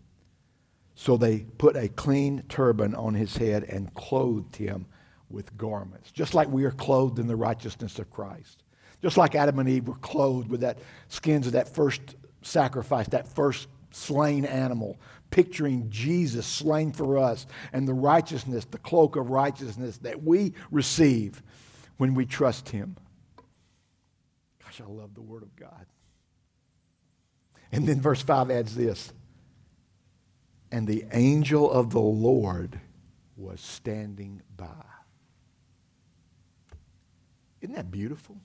So 1.01 1.17
they 1.17 1.47
put 1.59 1.77
a 1.77 1.89
clean 1.89 2.43
turban 2.49 2.97
on 2.97 3.15
his 3.15 3.37
head 3.37 3.63
and 3.63 3.95
clothed 3.95 4.57
him 4.57 4.87
with 5.31 5.57
garments, 5.57 6.11
just 6.11 6.35
like 6.35 6.49
we 6.49 6.65
are 6.65 6.73
clothed 6.73 7.21
in 7.21 7.29
the 7.29 7.37
righteousness 7.37 8.01
of 8.01 8.11
Christ. 8.11 8.65
Just 9.01 9.17
like 9.17 9.37
Adam 9.37 9.61
and 9.61 9.69
Eve 9.69 9.87
were 9.87 9.95
clothed 9.95 10.51
with 10.51 10.63
that 10.63 10.81
skins 11.07 11.47
of 11.47 11.53
that 11.53 11.73
first 11.73 12.17
sacrifice, 12.43 13.07
that 13.11 13.29
first 13.29 13.69
slain 13.93 14.45
animal, 14.45 14.99
picturing 15.31 15.89
Jesus 15.89 16.47
slain 16.47 16.91
for 16.91 17.17
us 17.17 17.47
and 17.73 17.87
the 17.87 17.95
righteousness, 17.95 18.65
the 18.65 18.79
cloak 18.79 19.15
of 19.15 19.31
righteousness 19.31 19.99
that 19.99 20.25
we 20.25 20.53
receive 20.73 21.45
when 21.99 22.13
we 22.15 22.27
trust 22.27 22.71
Him. 22.71 22.97
Gosh, 24.65 24.81
I 24.81 24.91
love 24.91 25.15
the 25.15 25.23
Word 25.23 25.45
of 25.45 25.55
God. 25.55 25.87
And 27.71 27.87
then 27.87 28.01
verse 28.01 28.21
5 28.21 28.51
adds 28.51 28.75
this 28.75 29.13
And 30.71 30.87
the 30.87 31.05
angel 31.13 31.71
of 31.71 31.91
the 31.91 32.01
Lord 32.01 32.81
was 33.37 33.61
standing 33.61 34.43
by. 34.57 34.67
Isn't 37.61 37.75
that 37.75 37.91
beautiful? 37.91 38.37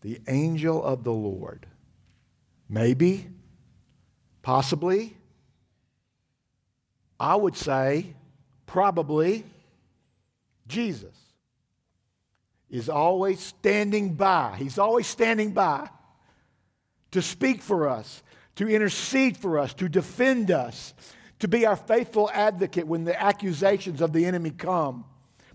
The 0.00 0.20
angel 0.28 0.82
of 0.82 1.04
the 1.04 1.12
Lord. 1.12 1.66
Maybe 2.68 3.26
Possibly. 4.42 5.16
I 7.18 7.36
would 7.36 7.56
say, 7.56 8.14
probably, 8.66 9.44
Jesus 10.66 11.14
is 12.70 12.88
always 12.88 13.40
standing 13.40 14.14
by. 14.14 14.56
He's 14.58 14.78
always 14.78 15.06
standing 15.06 15.52
by 15.52 15.88
to 17.10 17.20
speak 17.20 17.60
for 17.60 17.88
us, 17.88 18.22
to 18.60 18.68
intercede 18.68 19.38
for 19.38 19.58
us, 19.58 19.72
to 19.72 19.88
defend 19.88 20.50
us, 20.50 20.92
to 21.38 21.48
be 21.48 21.64
our 21.64 21.76
faithful 21.76 22.30
advocate 22.34 22.86
when 22.86 23.04
the 23.04 23.18
accusations 23.18 24.02
of 24.02 24.12
the 24.12 24.26
enemy 24.26 24.50
come. 24.50 25.02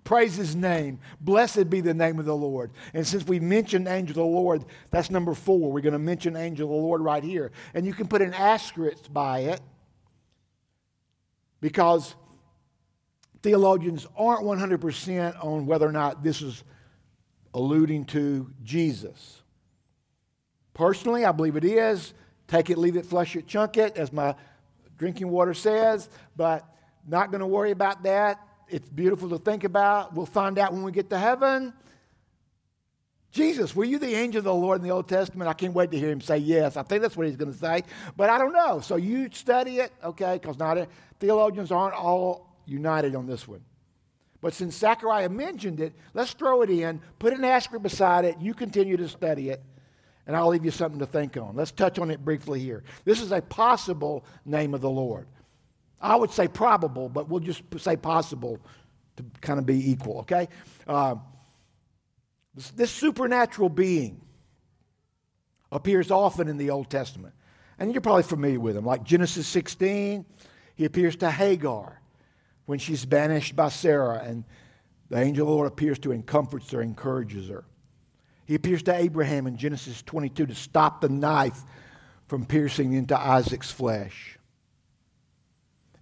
Praise 0.04 0.34
his 0.34 0.56
name. 0.56 0.98
Blessed 1.22 1.70
be 1.70 1.82
the 1.82 1.94
name 1.94 2.18
of 2.18 2.26
the 2.26 2.36
Lord. 2.36 2.72
And 2.96 3.06
since 3.06 3.24
we 3.28 3.40
mentioned 3.40 3.88
angel 3.88 4.10
of 4.10 4.16
the 4.16 4.24
Lord, 4.24 4.66
that's 4.90 5.12
number 5.12 5.36
four. 5.36 5.72
We're 5.72 5.82
going 5.82 5.94
to 5.94 6.00
mention 6.00 6.36
angel 6.36 6.68
of 6.68 6.72
the 6.72 6.82
Lord 6.82 7.02
right 7.02 7.24
here. 7.24 7.52
And 7.76 7.86
you 7.86 7.94
can 7.94 8.08
put 8.08 8.24
an 8.24 8.34
asterisk 8.34 9.14
by 9.14 9.42
it 9.42 9.62
because 11.62 12.16
theologians 13.44 14.08
aren't 14.18 14.44
100% 14.44 15.46
on 15.46 15.68
whether 15.68 15.88
or 15.88 15.92
not 15.92 16.24
this 16.24 16.42
is 16.42 16.64
alluding 17.54 18.06
to 18.06 18.52
Jesus. 18.64 19.44
Personally, 20.74 21.24
I 21.24 21.32
believe 21.34 21.56
it 21.56 21.66
is. 21.66 22.16
Take 22.48 22.70
it, 22.70 22.78
leave 22.78 22.96
it, 22.96 23.06
flush 23.06 23.36
it, 23.36 23.48
chunk 23.48 23.78
it, 23.78 23.98
as 23.98 24.14
my 24.14 24.36
drinking 24.98 25.30
water 25.30 25.54
says, 25.54 26.10
but 26.36 26.66
not 27.08 27.32
going 27.32 27.42
to 27.42 27.48
worry 27.48 27.72
about 27.72 28.04
that 28.04 28.40
it's 28.68 28.90
beautiful 28.90 29.30
to 29.30 29.38
think 29.38 29.64
about. 29.64 30.14
We'll 30.14 30.26
find 30.26 30.58
out 30.58 30.74
when 30.74 30.84
we 30.84 30.92
get 30.92 31.10
to 31.12 31.18
heaven. 31.18 31.74
Jesus, 33.32 33.76
were 33.76 33.84
you 33.84 34.00
the 34.00 34.16
angel 34.16 34.40
of 34.40 34.46
the 34.46 34.54
Lord 34.54 34.80
in 34.80 34.88
the 34.88 34.94
Old 34.94 35.10
Testament? 35.10 35.50
I 35.50 35.54
can't 35.54 35.74
wait 35.74 35.92
to 35.92 36.00
hear 36.00 36.10
him 36.10 36.22
say 36.22 36.38
yes. 36.38 36.78
I 36.78 36.84
think 36.84 37.02
that's 37.02 37.18
what 37.18 37.28
he's 37.28 37.36
going 37.36 37.52
to 37.52 37.58
say, 37.58 37.84
but 38.16 38.30
I 38.30 38.38
don't 38.38 38.54
know. 38.54 38.80
So 38.80 38.96
you 38.96 39.30
study 39.32 39.80
it, 39.80 39.92
okay? 40.04 40.40
Because 40.42 40.58
not 40.58 40.78
a, 40.78 40.88
theologians 41.20 41.72
aren't 41.72 41.96
all 41.96 42.56
united 42.66 43.14
on 43.14 43.28
this 43.28 43.48
one. 43.48 43.62
But 44.40 44.54
since 44.54 44.78
Zechariah 44.78 45.30
mentioned 45.30 45.82
it, 45.82 45.94
let's 46.14 46.34
throw 46.34 46.62
it 46.62 46.70
in, 46.70 47.02
put 47.20 47.34
an 47.34 47.44
asterisk 47.44 47.84
beside 47.84 48.26
it. 48.26 48.38
You 48.40 48.54
continue 48.54 48.96
to 48.96 49.10
study 49.10 49.50
it, 49.50 49.62
and 50.28 50.36
I'll 50.36 50.48
leave 50.48 50.66
you 50.66 50.72
something 50.72 51.00
to 51.00 51.06
think 51.06 51.38
on. 51.38 51.56
Let's 51.56 51.72
touch 51.72 52.00
on 52.00 52.10
it 52.12 52.24
briefly 52.24 52.60
here. 52.60 52.84
This 53.04 53.22
is 53.22 53.32
a 53.32 53.42
possible 53.42 54.26
name 54.46 54.74
of 54.74 54.82
the 54.82 54.90
Lord. 54.90 55.28
I 56.02 56.16
would 56.16 56.32
say 56.32 56.48
probable, 56.48 57.10
but 57.10 57.30
we'll 57.30 57.40
just 57.40 57.64
say 57.78 57.96
possible 57.96 58.60
to 59.18 59.26
kind 59.42 59.60
of 59.60 59.66
be 59.66 59.92
equal, 59.92 60.20
okay? 60.20 60.50
Uh, 60.88 61.16
this, 62.54 62.72
this 62.72 62.92
supernatural 62.92 63.70
being 63.70 64.22
appears 65.72 66.12
often 66.12 66.48
in 66.48 66.58
the 66.58 66.70
Old 66.70 66.90
Testament. 66.90 67.34
And 67.78 67.92
you're 67.92 68.02
probably 68.02 68.24
familiar 68.24 68.60
with 68.60 68.78
him. 68.78 68.86
Like 68.86 69.04
Genesis 69.04 69.48
16, 69.48 70.26
he 70.76 70.86
appears 70.86 71.16
to 71.18 71.30
Hagar 71.30 72.02
when 72.66 72.80
she's 72.80 73.06
banished 73.06 73.56
by 73.56 73.70
Sarah, 73.70 74.22
and 74.24 74.44
the 75.10 75.20
angel 75.20 75.44
of 75.44 75.50
the 75.50 75.56
Lord 75.56 75.68
appears 75.68 76.00
to 76.00 76.12
and 76.12 76.26
comforts 76.26 76.72
her, 76.72 76.82
encourages 76.82 77.50
her. 77.50 77.64
He 78.46 78.56
appears 78.56 78.84
to 78.84 78.96
Abraham 78.96 79.48
in 79.48 79.58
Genesis 79.58 80.02
22 80.04 80.48
to 80.48 80.56
stop 80.56 81.02
the 81.02 81.10
knife 81.10 81.62
from 82.28 82.46
piercing 82.46 82.94
into 82.94 83.18
Isaac's 83.20 83.72
flesh 83.72 84.38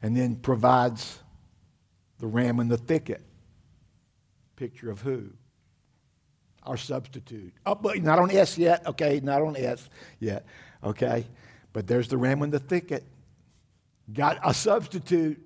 and 0.01 0.15
then 0.15 0.35
provides 0.35 1.19
the 2.19 2.27
ram 2.27 2.59
in 2.59 2.67
the 2.67 2.77
thicket. 2.77 3.21
Picture 4.57 4.91
of 4.91 5.01
who? 5.01 5.29
Our 6.63 6.77
substitute. 6.77 7.53
Oh, 7.65 7.75
but 7.75 8.01
not 8.01 8.19
on 8.19 8.29
S 8.29 8.57
yet. 8.57 8.85
Okay, 8.87 9.19
not 9.23 9.41
on 9.41 9.55
S 9.57 9.89
yet. 10.19 10.45
Okay, 10.83 11.25
but 11.71 11.87
there's 11.87 12.09
the 12.09 12.17
ram 12.17 12.43
in 12.43 12.49
the 12.49 12.59
thicket. 12.59 13.03
Got 14.11 14.39
a 14.43 14.53
substitute. 14.53 15.41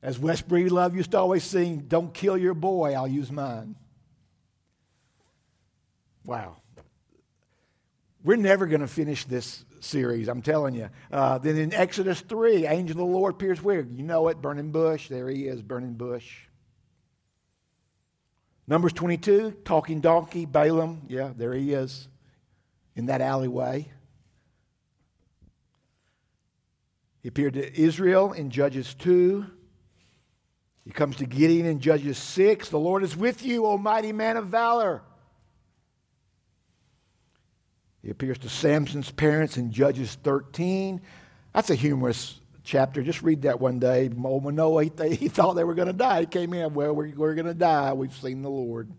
As 0.00 0.18
Wes 0.18 0.42
Breedlove 0.42 0.94
used 0.94 1.12
to 1.12 1.18
always 1.18 1.44
sing, 1.44 1.84
Don't 1.88 2.12
kill 2.14 2.36
your 2.36 2.54
boy, 2.54 2.94
I'll 2.94 3.08
use 3.08 3.32
mine. 3.32 3.74
Wow. 6.24 6.56
We're 8.22 8.36
never 8.36 8.66
going 8.66 8.80
to 8.80 8.86
finish 8.86 9.24
this 9.24 9.64
series, 9.80 10.28
I'm 10.28 10.40
telling 10.40 10.74
you. 10.74 10.88
Uh, 11.12 11.38
then 11.38 11.56
in 11.56 11.74
Exodus 11.74 12.20
3, 12.22 12.66
angel 12.66 12.94
of 12.94 13.06
the 13.06 13.12
Lord 13.12 13.34
appears 13.34 13.62
where? 13.62 13.82
You 13.82 14.02
know 14.02 14.28
it, 14.28 14.40
burning 14.40 14.70
bush. 14.72 15.08
There 15.08 15.28
he 15.28 15.46
is, 15.46 15.60
burning 15.62 15.94
bush. 15.94 16.32
Numbers 18.66 18.94
22, 18.94 19.58
talking 19.64 20.00
donkey, 20.00 20.46
Balaam. 20.46 21.02
Yeah, 21.08 21.32
there 21.36 21.52
he 21.52 21.74
is 21.74 22.08
in 22.96 23.06
that 23.06 23.20
alleyway. 23.20 23.90
He 27.22 27.28
appeared 27.28 27.54
to 27.54 27.80
Israel 27.80 28.32
in 28.32 28.50
Judges 28.50 28.94
2. 28.94 29.44
He 30.84 30.90
comes 30.90 31.16
to 31.16 31.26
Gideon 31.26 31.66
in 31.66 31.80
Judges 31.80 32.18
6. 32.18 32.68
The 32.68 32.78
Lord 32.78 33.02
is 33.02 33.16
with 33.16 33.44
you, 33.44 33.66
O 33.66 33.76
mighty 33.76 34.12
man 34.12 34.36
of 34.36 34.46
valor. 34.46 35.02
He 38.04 38.10
appears 38.10 38.36
to 38.38 38.50
Samson's 38.50 39.10
parents 39.10 39.56
in 39.56 39.72
Judges 39.72 40.18
13. 40.22 41.00
That's 41.54 41.70
a 41.70 41.74
humorous 41.74 42.38
chapter. 42.62 43.02
Just 43.02 43.22
read 43.22 43.42
that 43.42 43.60
one 43.60 43.78
day. 43.78 44.10
Old 44.22 44.44
Manoah, 44.44 44.84
he, 44.84 45.16
he 45.16 45.28
thought 45.28 45.54
they 45.54 45.64
were 45.64 45.74
going 45.74 45.86
to 45.86 45.94
die. 45.94 46.20
He 46.20 46.26
came 46.26 46.52
in, 46.52 46.74
well, 46.74 46.94
we're, 46.94 47.14
we're 47.16 47.34
going 47.34 47.46
to 47.46 47.54
die. 47.54 47.94
We've 47.94 48.14
seen 48.14 48.42
the 48.42 48.50
Lord. 48.50 48.92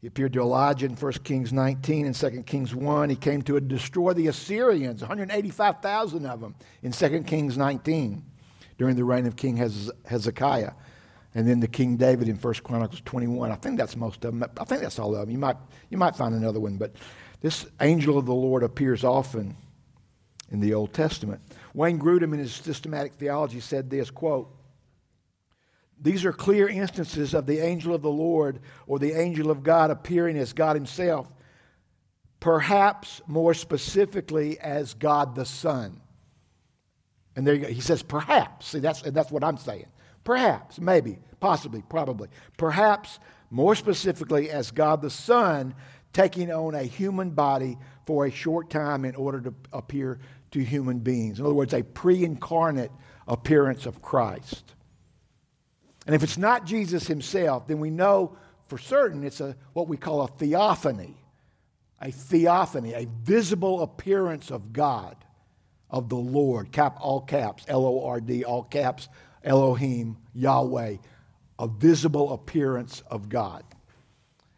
He 0.00 0.06
appeared 0.06 0.32
to 0.34 0.40
Elijah 0.40 0.86
in 0.86 0.94
1 0.94 1.12
Kings 1.24 1.52
19 1.52 2.06
and 2.06 2.14
2 2.14 2.44
Kings 2.44 2.72
1. 2.72 3.10
He 3.10 3.16
came 3.16 3.42
to 3.42 3.58
destroy 3.58 4.12
the 4.12 4.28
Assyrians, 4.28 5.00
185,000 5.00 6.24
of 6.24 6.40
them, 6.40 6.54
in 6.82 6.92
2 6.92 7.24
Kings 7.24 7.56
19 7.56 8.24
during 8.78 8.94
the 8.94 9.02
reign 9.02 9.26
of 9.26 9.34
King 9.34 9.56
Hezekiah 9.56 10.70
and 11.38 11.46
then 11.46 11.60
the 11.60 11.68
King 11.68 11.96
David 11.96 12.28
in 12.28 12.34
1 12.34 12.54
Chronicles 12.64 13.00
21. 13.04 13.52
I 13.52 13.54
think 13.54 13.78
that's 13.78 13.94
most 13.94 14.24
of 14.24 14.32
them. 14.32 14.50
I 14.58 14.64
think 14.64 14.82
that's 14.82 14.98
all 14.98 15.14
of 15.14 15.20
them. 15.20 15.30
You 15.30 15.38
might, 15.38 15.56
you 15.88 15.96
might 15.96 16.16
find 16.16 16.34
another 16.34 16.58
one, 16.58 16.78
but 16.78 16.96
this 17.40 17.64
angel 17.80 18.18
of 18.18 18.26
the 18.26 18.34
Lord 18.34 18.64
appears 18.64 19.04
often 19.04 19.54
in 20.50 20.58
the 20.58 20.74
Old 20.74 20.92
Testament. 20.92 21.40
Wayne 21.74 22.00
Grudem 22.00 22.32
in 22.32 22.40
his 22.40 22.52
systematic 22.52 23.14
theology 23.14 23.60
said 23.60 23.88
this, 23.88 24.10
quote, 24.10 24.52
these 26.00 26.24
are 26.24 26.32
clear 26.32 26.66
instances 26.66 27.34
of 27.34 27.46
the 27.46 27.60
angel 27.60 27.94
of 27.94 28.02
the 28.02 28.10
Lord 28.10 28.58
or 28.88 28.98
the 28.98 29.12
angel 29.12 29.52
of 29.52 29.62
God 29.62 29.92
appearing 29.92 30.36
as 30.38 30.52
God 30.52 30.74
himself, 30.74 31.32
perhaps 32.40 33.22
more 33.28 33.54
specifically 33.54 34.58
as 34.58 34.92
God 34.92 35.36
the 35.36 35.44
Son. 35.44 36.00
And 37.36 37.46
there 37.46 37.54
you 37.54 37.60
go. 37.60 37.68
He 37.68 37.80
says, 37.80 38.02
perhaps. 38.02 38.66
See, 38.66 38.80
that's, 38.80 39.02
that's 39.02 39.30
what 39.30 39.44
I'm 39.44 39.56
saying. 39.56 39.86
Perhaps, 40.28 40.78
maybe, 40.78 41.16
possibly, 41.40 41.82
probably. 41.88 42.28
Perhaps, 42.58 43.18
more 43.48 43.74
specifically, 43.74 44.50
as 44.50 44.70
God 44.70 45.00
the 45.00 45.08
Son 45.08 45.74
taking 46.12 46.52
on 46.52 46.74
a 46.74 46.82
human 46.82 47.30
body 47.30 47.78
for 48.04 48.26
a 48.26 48.30
short 48.30 48.68
time 48.68 49.06
in 49.06 49.14
order 49.14 49.40
to 49.40 49.54
appear 49.72 50.18
to 50.50 50.62
human 50.62 50.98
beings. 50.98 51.38
In 51.38 51.46
other 51.46 51.54
words, 51.54 51.72
a 51.72 51.82
pre 51.82 52.26
incarnate 52.26 52.92
appearance 53.26 53.86
of 53.86 54.02
Christ. 54.02 54.74
And 56.06 56.14
if 56.14 56.22
it's 56.22 56.36
not 56.36 56.66
Jesus 56.66 57.06
himself, 57.06 57.66
then 57.66 57.80
we 57.80 57.88
know 57.88 58.36
for 58.66 58.76
certain 58.76 59.24
it's 59.24 59.40
a, 59.40 59.56
what 59.72 59.88
we 59.88 59.96
call 59.96 60.20
a 60.20 60.28
theophany. 60.28 61.16
A 62.02 62.10
theophany, 62.10 62.92
a 62.92 63.08
visible 63.24 63.80
appearance 63.80 64.50
of 64.50 64.74
God, 64.74 65.16
of 65.88 66.10
the 66.10 66.16
Lord, 66.16 66.70
cap, 66.70 66.98
all 67.00 67.22
caps, 67.22 67.64
L 67.66 67.86
O 67.86 68.04
R 68.04 68.20
D, 68.20 68.44
all 68.44 68.62
caps, 68.62 69.08
Elohim, 69.44 70.16
Yahweh, 70.34 70.96
a 71.58 71.68
visible 71.68 72.32
appearance 72.32 73.02
of 73.10 73.28
God. 73.28 73.64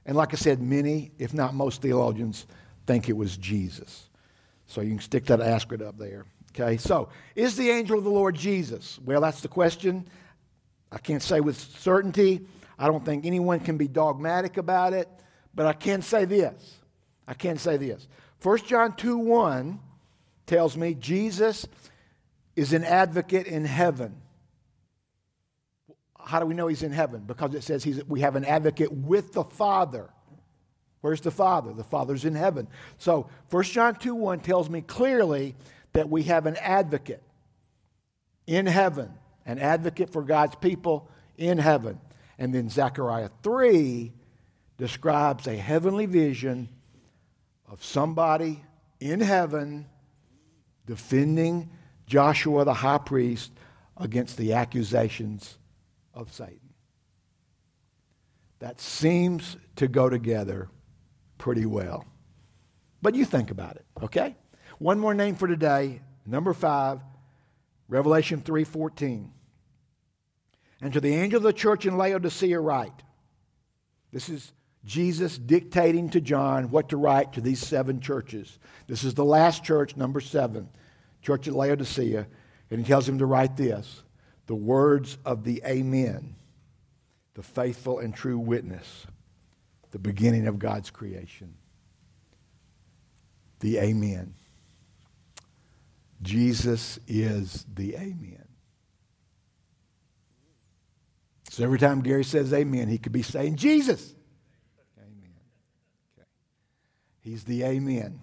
And 0.07 0.17
like 0.17 0.33
I 0.33 0.37
said, 0.37 0.61
many, 0.61 1.13
if 1.19 1.35
not 1.35 1.55
most 1.55 1.83
theologians, 1.83 2.47
think 2.87 3.09
it 3.09 3.17
was 3.17 3.37
Jesus. 3.37 4.09
So 4.67 4.81
you 4.81 4.91
can 4.91 5.01
stick 5.01 5.27
that 5.27 5.41
asterisk 5.41 5.83
up 5.83 5.99
there. 5.99 6.27
Okay, 6.53 6.77
so 6.77 7.09
is 7.37 7.57
the 7.57 7.71
angel 7.71 7.99
of 7.99 8.05
the 8.05 8.11
Lord 8.11 8.35
Jesus? 8.35 8.99
Well, 9.05 9.21
that's 9.21 9.41
the 9.41 9.49
question. 9.49 10.09
I 10.91 10.99
can't 10.99 11.23
say 11.23 11.41
with 11.41 11.59
certainty. 11.59 12.47
I 12.79 12.87
don't 12.87 13.05
think 13.05 13.25
anyone 13.25 13.61
can 13.61 13.77
be 13.77 13.87
dogmatic 13.87 14.57
about 14.57 14.93
it, 14.93 15.09
but 15.55 15.67
I 15.67 15.73
can 15.73 16.03
say 16.03 16.25
this. 16.25 16.79
I 17.29 17.35
can 17.35 17.59
say 17.59 17.77
this. 17.77 18.09
1 18.43 18.59
John 18.67 18.97
2 18.97 19.19
1 19.19 19.79
tells 20.47 20.77
me 20.77 20.95
Jesus 20.95 21.67
is 22.57 22.73
an 22.73 22.83
advocate 22.83 23.47
in 23.47 23.65
heaven. 23.65 24.17
How 26.25 26.41
do 26.41 26.47
we 26.47 26.55
know 26.55 26.69
he's 26.69 26.83
in 26.83 26.93
heaven? 26.93 27.25
Because 27.27 27.55
it 27.55 27.63
says 27.63 27.85
he's, 27.85 28.05
we 28.07 28.21
have 28.21 28.37
an 28.37 28.45
advocate 28.45 28.93
with 28.93 29.33
the 29.33 29.45
Father. 29.45 30.11
Where's 31.01 31.21
the 31.21 31.31
Father? 31.31 31.73
The 31.73 31.85
Father's 31.85 32.25
in 32.25 32.35
heaven. 32.35 32.69
So 32.99 33.29
1 33.51 33.65
John 33.65 33.95
2 33.95 34.15
1 34.15 34.41
tells 34.41 34.69
me 34.69 34.83
clearly 34.83 35.55
that 35.93 36.09
we 36.09 36.25
have 36.25 36.47
an 36.47 36.57
advocate 36.57 37.23
in 38.47 38.67
heaven, 38.67 39.11
an 39.47 39.59
advocate 39.59 40.13
for 40.13 40.23
God's 40.23 40.57
people 40.57 41.09
in 41.37 41.59
heaven. 41.59 42.01
And 42.39 42.55
then 42.55 42.69
Zechariah 42.69 43.31
3 43.43 44.13
describes 44.79 45.47
a 45.47 45.57
heavenly 45.57 46.07
vision 46.07 46.69
of 47.69 47.85
somebody 47.85 48.63
in 48.99 49.21
heaven 49.21 49.87
defending 50.87 51.71
Joshua 52.07 52.65
the 52.65 52.75
high 52.75 52.99
priest 52.99 53.53
against 53.97 54.37
the 54.37 54.55
accusations 54.55 55.59
of 56.15 56.33
Satan. 56.33 56.75
That 58.59 58.81
seems 58.81 59.57
to 59.77 59.89
go 59.89 60.09
together 60.09 60.69
pretty 61.39 61.67
well. 61.67 62.05
But 63.03 63.15
you 63.15 63.25
think 63.25 63.51
about 63.51 63.77
it, 63.77 63.87
okay? 64.03 64.37
One 64.79 64.99
more 64.99 65.15
name 65.15 65.35
for 65.35 65.49
today, 65.49 66.03
number 66.27 66.53
5, 66.53 67.01
Revelation 67.89 68.41
3:14. 68.41 69.33
And 70.81 70.93
to 70.93 71.01
the 71.01 71.15
angel 71.15 71.39
of 71.39 71.43
the 71.43 71.53
church 71.53 71.85
in 71.85 71.99
Laodicea 71.99 72.59
write. 72.59 73.03
This 74.13 74.29
is 74.29 74.53
Jesus 74.85 75.37
dictating 75.37 76.09
to 76.11 76.21
John 76.21 76.71
what 76.71 76.89
to 76.89 76.97
write 76.97 77.35
to 77.35 77.41
these 77.41 77.61
seven 77.61 78.01
churches. 78.01 78.59
This 78.87 79.05
is 79.05 79.15
the 79.15 79.25
last 79.25 79.63
church, 79.63 79.97
number 79.97 80.21
seven, 80.21 80.71
church 81.21 81.47
at 81.49 81.55
Laodicea. 81.55 82.27
And 82.71 82.81
he 82.81 82.87
tells 82.87 83.09
him 83.09 83.19
to 83.19 83.27
write 83.27 83.57
this 83.57 84.03
the 84.51 84.57
words 84.57 85.17
of 85.25 85.45
the 85.45 85.63
Amen, 85.65 86.35
the 87.35 87.43
faithful 87.45 88.01
and 88.01 88.13
true 88.13 88.37
witness, 88.37 89.07
the 89.93 89.99
beginning 90.01 90.49
of 90.49 90.59
God's 90.59 90.91
creation. 90.91 91.55
The 93.61 93.79
Amen. 93.79 94.35
Jesus 96.21 96.99
is 97.07 97.65
the 97.73 97.95
Amen. 97.95 98.49
So 101.49 101.63
every 101.63 101.79
time 101.79 102.01
Gary 102.01 102.25
says 102.25 102.53
amen, 102.53 102.89
he 102.89 102.99
could 102.99 103.13
be 103.13 103.23
saying 103.23 103.55
Jesus. 103.55 104.17
Amen. 104.99 105.31
He's 107.21 107.45
the 107.45 107.63
Amen, 107.63 108.19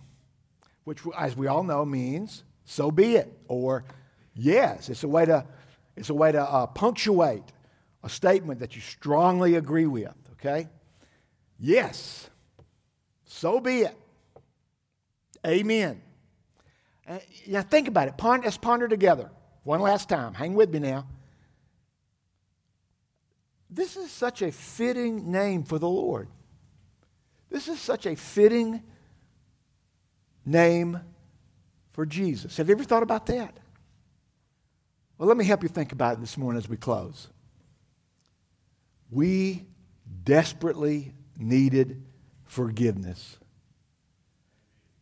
which, 0.83 0.99
as 1.17 1.37
we 1.37 1.47
all 1.47 1.63
know, 1.63 1.85
means 1.85 2.43
so 2.65 2.91
be 2.91 3.15
it, 3.15 3.31
or 3.47 3.85
yes. 4.35 4.89
It's 4.89 5.03
a 5.03 5.07
way 5.07 5.23
to, 5.23 5.45
it's 5.97 6.09
a 6.09 6.13
way 6.13 6.31
to 6.31 6.41
uh, 6.41 6.67
punctuate 6.67 7.43
a 8.03 8.09
statement 8.09 8.59
that 8.59 8.75
you 8.75 8.81
strongly 8.81 9.55
agree 9.55 9.87
with, 9.87 10.13
okay? 10.33 10.67
Yes, 11.59 12.29
so 13.25 13.59
be 13.59 13.81
it. 13.81 13.97
Amen. 15.45 16.01
Uh, 17.07 17.19
now 17.47 17.61
think 17.61 17.87
about 17.87 18.07
it. 18.07 18.17
Ponder, 18.17 18.45
let's 18.45 18.57
ponder 18.57 18.87
together 18.87 19.29
one 19.63 19.81
last 19.81 20.09
time. 20.09 20.33
Hang 20.33 20.53
with 20.53 20.71
me 20.71 20.79
now. 20.79 21.07
This 23.69 23.97
is 23.97 24.11
such 24.11 24.41
a 24.41 24.51
fitting 24.51 25.31
name 25.31 25.63
for 25.63 25.79
the 25.79 25.89
Lord. 25.89 26.29
This 27.49 27.67
is 27.67 27.79
such 27.79 28.05
a 28.05 28.15
fitting 28.15 28.83
name 30.45 30.99
for 31.93 32.05
Jesus. 32.05 32.57
Have 32.57 32.69
you 32.69 32.75
ever 32.75 32.83
thought 32.83 33.03
about 33.03 33.25
that? 33.27 33.57
Well, 35.17 35.27
let 35.27 35.37
me 35.37 35.45
help 35.45 35.63
you 35.63 35.69
think 35.69 35.91
about 35.91 36.13
it 36.13 36.21
this 36.21 36.37
morning 36.37 36.57
as 36.57 36.69
we 36.69 36.77
close. 36.77 37.27
We 39.09 39.65
desperately 40.23 41.13
needed 41.37 42.03
forgiveness 42.45 43.37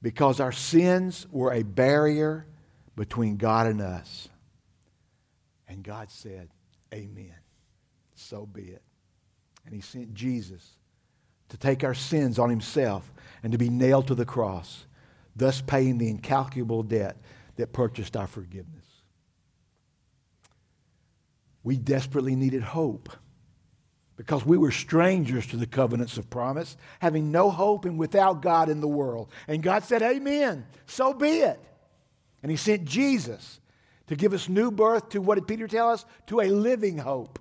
because 0.01 0.39
our 0.39 0.51
sins 0.51 1.25
were 1.31 1.51
a 1.51 1.63
barrier 1.63 2.45
between 2.95 3.37
God 3.37 3.67
and 3.67 3.81
us. 3.81 4.29
And 5.67 5.83
God 5.83 6.09
said, 6.11 6.49
Amen. 6.93 7.35
So 8.13 8.45
be 8.45 8.63
it. 8.63 8.83
And 9.65 9.73
He 9.73 9.81
sent 9.81 10.13
Jesus 10.13 10.77
to 11.49 11.57
take 11.57 11.83
our 11.83 11.93
sins 11.93 12.39
on 12.39 12.49
himself 12.49 13.11
and 13.43 13.51
to 13.51 13.57
be 13.57 13.69
nailed 13.69 14.07
to 14.07 14.15
the 14.15 14.25
cross, 14.25 14.85
thus 15.35 15.61
paying 15.61 15.97
the 15.97 16.09
incalculable 16.09 16.83
debt 16.83 17.17
that 17.55 17.73
purchased 17.73 18.17
our 18.17 18.27
forgiveness. 18.27 18.85
We 21.65 21.77
desperately 21.77 22.35
needed 22.35 22.61
hope 22.61 23.09
because 24.17 24.45
we 24.45 24.55
were 24.55 24.69
strangers 24.69 25.47
to 25.47 25.57
the 25.57 25.65
covenants 25.65 26.15
of 26.15 26.29
promise, 26.29 26.77
having 26.99 27.31
no 27.31 27.49
hope 27.49 27.85
and 27.85 27.97
without 27.97 28.43
God 28.43 28.69
in 28.69 28.81
the 28.81 28.87
world. 28.87 29.31
And 29.47 29.63
God 29.63 29.83
said, 29.83 30.03
Amen, 30.03 30.67
so 30.85 31.11
be 31.11 31.39
it. 31.39 31.59
And 32.43 32.51
He 32.51 32.55
sent 32.55 32.85
Jesus 32.85 33.59
to 34.05 34.15
give 34.15 34.31
us 34.31 34.47
new 34.47 34.69
birth 34.69 35.09
to 35.09 35.19
what 35.19 35.35
did 35.35 35.47
Peter 35.47 35.67
tell 35.67 35.89
us? 35.89 36.05
To 36.27 36.39
a 36.39 36.49
living 36.49 36.99
hope. 36.99 37.39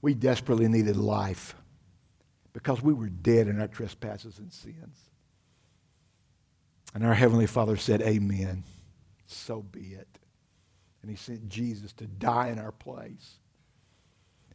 We 0.00 0.14
desperately 0.14 0.68
needed 0.68 0.96
life 0.96 1.54
because 2.54 2.80
we 2.80 2.94
were 2.94 3.10
dead 3.10 3.46
in 3.46 3.60
our 3.60 3.68
trespasses 3.68 4.38
and 4.38 4.50
sins. 4.50 4.98
And 6.94 7.04
our 7.04 7.14
Heavenly 7.14 7.46
Father 7.46 7.76
said, 7.76 8.00
Amen. 8.00 8.64
So 9.26 9.60
be 9.60 9.98
it. 9.98 10.18
And 11.04 11.10
He 11.10 11.16
sent 11.16 11.50
Jesus 11.50 11.92
to 11.92 12.06
die 12.06 12.48
in 12.48 12.58
our 12.58 12.72
place. 12.72 13.34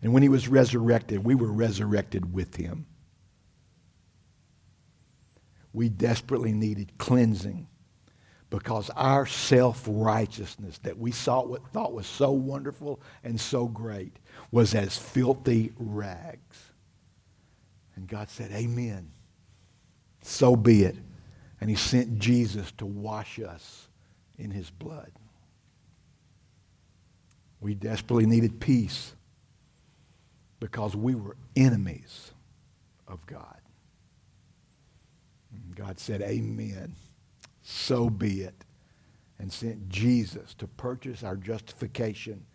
And 0.01 0.13
when 0.13 0.23
He 0.23 0.29
was 0.29 0.47
resurrected, 0.47 1.23
we 1.23 1.35
were 1.35 1.51
resurrected 1.51 2.33
with 2.33 2.55
Him. 2.55 2.87
We 5.73 5.89
desperately 5.89 6.51
needed 6.51 6.97
cleansing 6.97 7.67
because 8.49 8.89
our 8.95 9.27
self 9.27 9.83
righteousness 9.87 10.79
that 10.79 10.97
we 10.97 11.11
thought 11.11 11.51
was 11.93 12.07
so 12.07 12.31
wonderful 12.31 12.99
and 13.23 13.39
so 13.39 13.67
great 13.67 14.17
was 14.49 14.73
as 14.73 14.97
filthy 14.97 15.71
rags. 15.77 16.71
And 17.95 18.07
God 18.07 18.27
said, 18.27 18.51
Amen. 18.53 19.11
So 20.23 20.55
be 20.55 20.81
it. 20.81 20.95
And 21.61 21.69
He 21.69 21.75
sent 21.75 22.17
Jesus 22.17 22.71
to 22.79 22.87
wash 22.87 23.37
us 23.39 23.87
in 24.39 24.49
His 24.49 24.71
blood. 24.71 25.11
We 27.59 27.73
desperately 27.75 28.25
needed 28.25 28.59
peace 28.59 29.13
because 30.59 30.95
we 30.95 31.15
were 31.15 31.35
enemies 31.55 32.31
of 33.07 33.25
God. 33.25 33.59
And 35.51 35.75
God 35.75 35.99
said, 35.99 36.21
Amen 36.21 36.95
so 37.69 38.09
be 38.09 38.41
it, 38.41 38.65
and 39.37 39.53
sent 39.53 39.89
Jesus 39.89 40.53
to 40.55 40.67
purchase 40.67 41.23
our 41.23 41.35
justification. 41.35 42.45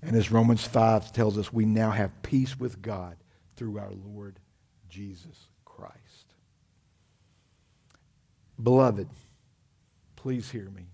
And 0.00 0.16
as 0.16 0.30
Romans 0.30 0.64
5 0.64 1.12
tells 1.12 1.36
us, 1.36 1.52
we 1.52 1.64
now 1.64 1.90
have 1.90 2.22
peace 2.22 2.58
with 2.58 2.80
God 2.80 3.16
through 3.56 3.78
our 3.78 3.90
Lord 3.90 4.38
Jesus 4.88 5.48
Christ. 5.64 6.34
Beloved, 8.62 9.08
please 10.16 10.50
hear 10.50 10.70
me. 10.70 10.84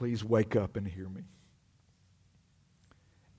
Please 0.00 0.24
wake 0.24 0.56
up 0.56 0.78
and 0.78 0.88
hear 0.88 1.10
me. 1.10 1.24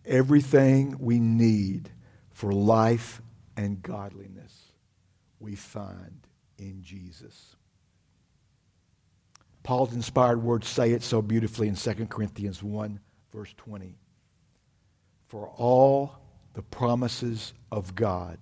Everything 0.05 0.95
we 0.99 1.19
need 1.19 1.89
for 2.29 2.51
life 2.51 3.19
and 3.57 3.81
godliness 3.81 4.71
we 5.39 5.55
find 5.55 6.27
in 6.59 6.83
Jesus. 6.83 7.55
Paul's 9.63 9.95
inspired 9.95 10.43
words 10.43 10.67
say 10.67 10.91
it 10.91 11.01
so 11.01 11.19
beautifully 11.19 11.67
in 11.67 11.73
2 11.73 12.05
Corinthians 12.05 12.61
1, 12.61 12.99
verse 13.33 13.55
20. 13.57 13.97
For 15.29 15.49
all 15.57 16.15
the 16.53 16.61
promises 16.61 17.53
of 17.71 17.95
God 17.95 18.37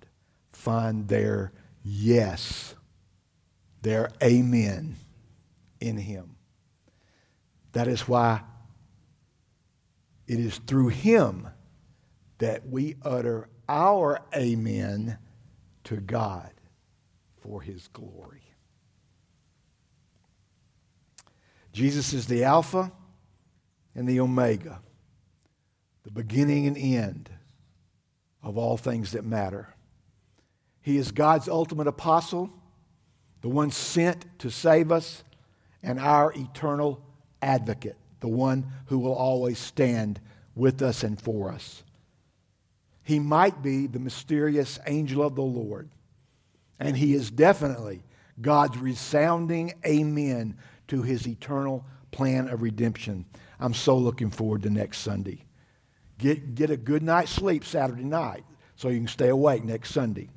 find 0.52 1.08
their 1.08 1.52
yes, 1.82 2.74
their 3.80 4.10
amen 4.22 4.96
in 5.80 5.96
Him. 5.96 6.36
That 7.72 7.88
is 7.88 8.08
why 8.08 8.42
it 10.26 10.38
is 10.38 10.58
through 10.58 10.88
him 10.88 11.48
that 12.38 12.68
we 12.68 12.96
utter 13.02 13.48
our 13.68 14.20
amen 14.34 15.18
to 15.84 15.96
God 15.96 16.50
for 17.38 17.60
his 17.60 17.88
glory. 17.88 18.42
Jesus 21.72 22.12
is 22.12 22.26
the 22.26 22.44
Alpha 22.44 22.90
and 23.94 24.08
the 24.08 24.20
Omega, 24.20 24.80
the 26.02 26.10
beginning 26.10 26.66
and 26.66 26.76
end 26.76 27.30
of 28.42 28.56
all 28.56 28.76
things 28.76 29.12
that 29.12 29.24
matter. 29.24 29.74
He 30.80 30.96
is 30.96 31.12
God's 31.12 31.48
ultimate 31.48 31.86
apostle, 31.86 32.50
the 33.42 33.48
one 33.48 33.70
sent 33.70 34.26
to 34.40 34.50
save 34.50 34.90
us, 34.90 35.22
and 35.82 36.00
our 36.00 36.32
eternal 36.32 37.02
advocate, 37.42 37.96
the 38.20 38.28
one 38.28 38.66
who 38.86 38.98
will 38.98 39.14
always 39.14 39.58
stand 39.58 40.20
with 40.54 40.82
us 40.82 41.02
and 41.02 41.20
for 41.20 41.50
us. 41.50 41.82
He 43.02 43.18
might 43.18 43.62
be 43.62 43.86
the 43.86 43.98
mysterious 43.98 44.78
angel 44.86 45.22
of 45.22 45.34
the 45.34 45.42
Lord, 45.42 45.88
and 46.78 46.96
he 46.96 47.14
is 47.14 47.30
definitely 47.30 48.02
God's 48.40 48.78
resounding 48.78 49.74
amen 49.86 50.56
to 50.88 51.02
his 51.02 51.26
eternal 51.26 51.84
plan 52.10 52.48
of 52.48 52.62
redemption. 52.62 53.24
I'm 53.58 53.74
so 53.74 53.96
looking 53.96 54.30
forward 54.30 54.62
to 54.62 54.70
next 54.70 54.98
Sunday. 54.98 55.44
Get, 56.18 56.54
get 56.54 56.70
a 56.70 56.76
good 56.76 57.02
night's 57.02 57.30
sleep 57.30 57.64
Saturday 57.64 58.04
night 58.04 58.44
so 58.76 58.88
you 58.88 58.98
can 58.98 59.08
stay 59.08 59.28
awake 59.28 59.64
next 59.64 59.90
Sunday. 59.90 60.28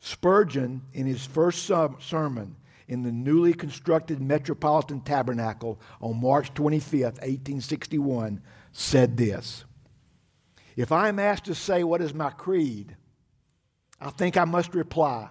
Spurgeon, 0.00 0.82
in 0.92 1.06
his 1.06 1.24
first 1.26 1.64
sermon 1.64 2.56
in 2.90 3.04
the 3.04 3.12
newly 3.12 3.54
constructed 3.54 4.20
Metropolitan 4.20 5.00
Tabernacle 5.00 5.80
on 6.00 6.20
March 6.20 6.52
25th, 6.54 7.20
1861, 7.22 8.42
said 8.72 9.16
this 9.16 9.64
If 10.74 10.90
I 10.90 11.08
am 11.08 11.20
asked 11.20 11.44
to 11.44 11.54
say 11.54 11.84
what 11.84 12.02
is 12.02 12.12
my 12.12 12.30
creed, 12.30 12.96
I 14.00 14.10
think 14.10 14.36
I 14.36 14.44
must 14.44 14.74
reply, 14.74 15.28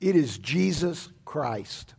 it 0.00 0.14
is 0.14 0.38
Jesus 0.38 1.08
Christ, 1.24 1.94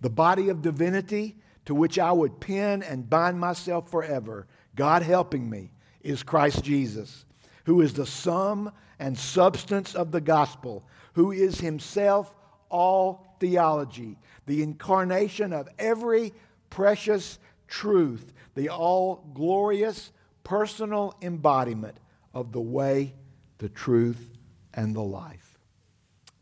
the 0.00 0.08
body 0.08 0.48
of 0.48 0.62
divinity 0.62 1.36
to 1.66 1.74
which 1.74 1.98
I 1.98 2.10
would 2.10 2.40
pin 2.40 2.82
and 2.82 3.10
bind 3.10 3.38
myself 3.38 3.90
forever, 3.90 4.46
God 4.74 5.02
helping 5.02 5.50
me, 5.50 5.70
is 6.00 6.22
Christ 6.22 6.64
Jesus, 6.64 7.26
who 7.66 7.82
is 7.82 7.92
the 7.92 8.06
sum 8.06 8.72
and 8.98 9.18
substance 9.18 9.94
of 9.94 10.12
the 10.12 10.20
gospel, 10.22 10.88
who 11.12 11.30
is 11.30 11.60
himself 11.60 12.34
all 12.70 13.23
theology, 13.44 14.16
the 14.46 14.62
incarnation 14.62 15.52
of 15.52 15.68
every 15.78 16.32
precious 16.70 17.38
truth, 17.68 18.32
the 18.54 18.70
all 18.70 19.22
glorious 19.34 20.12
personal 20.44 21.14
embodiment 21.20 21.98
of 22.32 22.52
the 22.52 22.60
way, 22.60 23.12
the 23.58 23.68
truth, 23.68 24.30
and 24.72 24.96
the 24.96 25.02
life. 25.02 25.58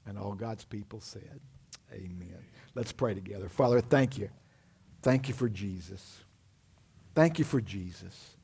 And 0.07 0.17
all 0.17 0.35
God's 0.35 0.65
people 0.65 1.01
said, 1.01 1.41
Amen. 1.93 2.39
Let's 2.77 2.93
pray 2.93 3.15
together. 3.15 3.49
Father, 3.49 3.81
thank 3.81 4.17
you. 4.17 4.31
Thank 5.03 5.27
you 5.27 5.35
for 5.35 5.49
Jesus. 5.49 6.21
Thank 7.17 7.41
you 7.41 7.45
for 7.45 7.61
Jesus. 7.61 8.37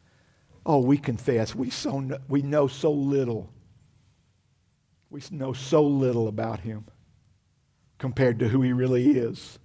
Oh, 0.67 0.81
we 0.81 0.99
confess 0.99 1.55
we, 1.55 1.71
so, 1.71 2.19
we 2.29 2.43
know 2.43 2.67
so 2.67 2.91
little. 2.91 3.51
We 5.11 5.23
know 5.31 5.53
so 5.53 5.85
little 5.85 6.27
about 6.27 6.59
him 6.59 6.85
compared 7.99 8.39
to 8.39 8.49
who 8.49 8.63
he 8.63 8.73
really 8.73 9.11
is. 9.11 9.59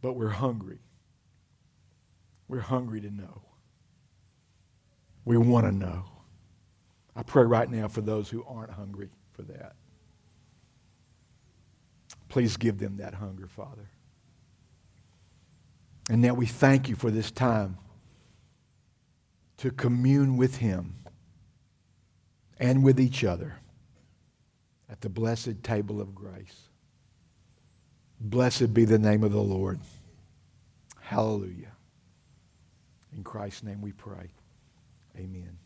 But 0.00 0.12
we're 0.14 0.28
hungry. 0.28 0.78
We're 2.46 2.60
hungry 2.60 3.00
to 3.00 3.10
know. 3.10 3.42
We 5.24 5.36
want 5.36 5.66
to 5.66 5.72
know. 5.72 6.04
I 7.16 7.22
pray 7.22 7.42
right 7.42 7.68
now 7.68 7.88
for 7.88 8.00
those 8.00 8.30
who 8.30 8.44
aren't 8.44 8.70
hungry 8.70 9.10
for 9.32 9.42
that. 9.42 9.74
Please 12.28 12.56
give 12.56 12.78
them 12.78 12.98
that 12.98 13.14
hunger, 13.14 13.46
Father. 13.46 13.90
And 16.08 16.22
now 16.22 16.34
we 16.34 16.46
thank 16.46 16.88
you 16.88 16.94
for 16.94 17.10
this 17.10 17.30
time 17.30 17.76
to 19.58 19.70
commune 19.70 20.36
with 20.36 20.56
Him 20.56 20.94
and 22.58 22.82
with 22.84 23.00
each 23.00 23.24
other 23.24 23.58
at 24.90 25.00
the 25.00 25.08
blessed 25.08 25.62
table 25.62 26.00
of 26.00 26.14
grace. 26.14 26.68
Blessed 28.20 28.74
be 28.74 28.84
the 28.84 28.98
name 28.98 29.22
of 29.22 29.32
the 29.32 29.42
Lord. 29.42 29.78
Hallelujah. 31.00 31.72
In 33.16 33.22
Christ's 33.22 33.62
name 33.62 33.80
we 33.80 33.92
pray. 33.92 34.30
Amen. 35.16 35.56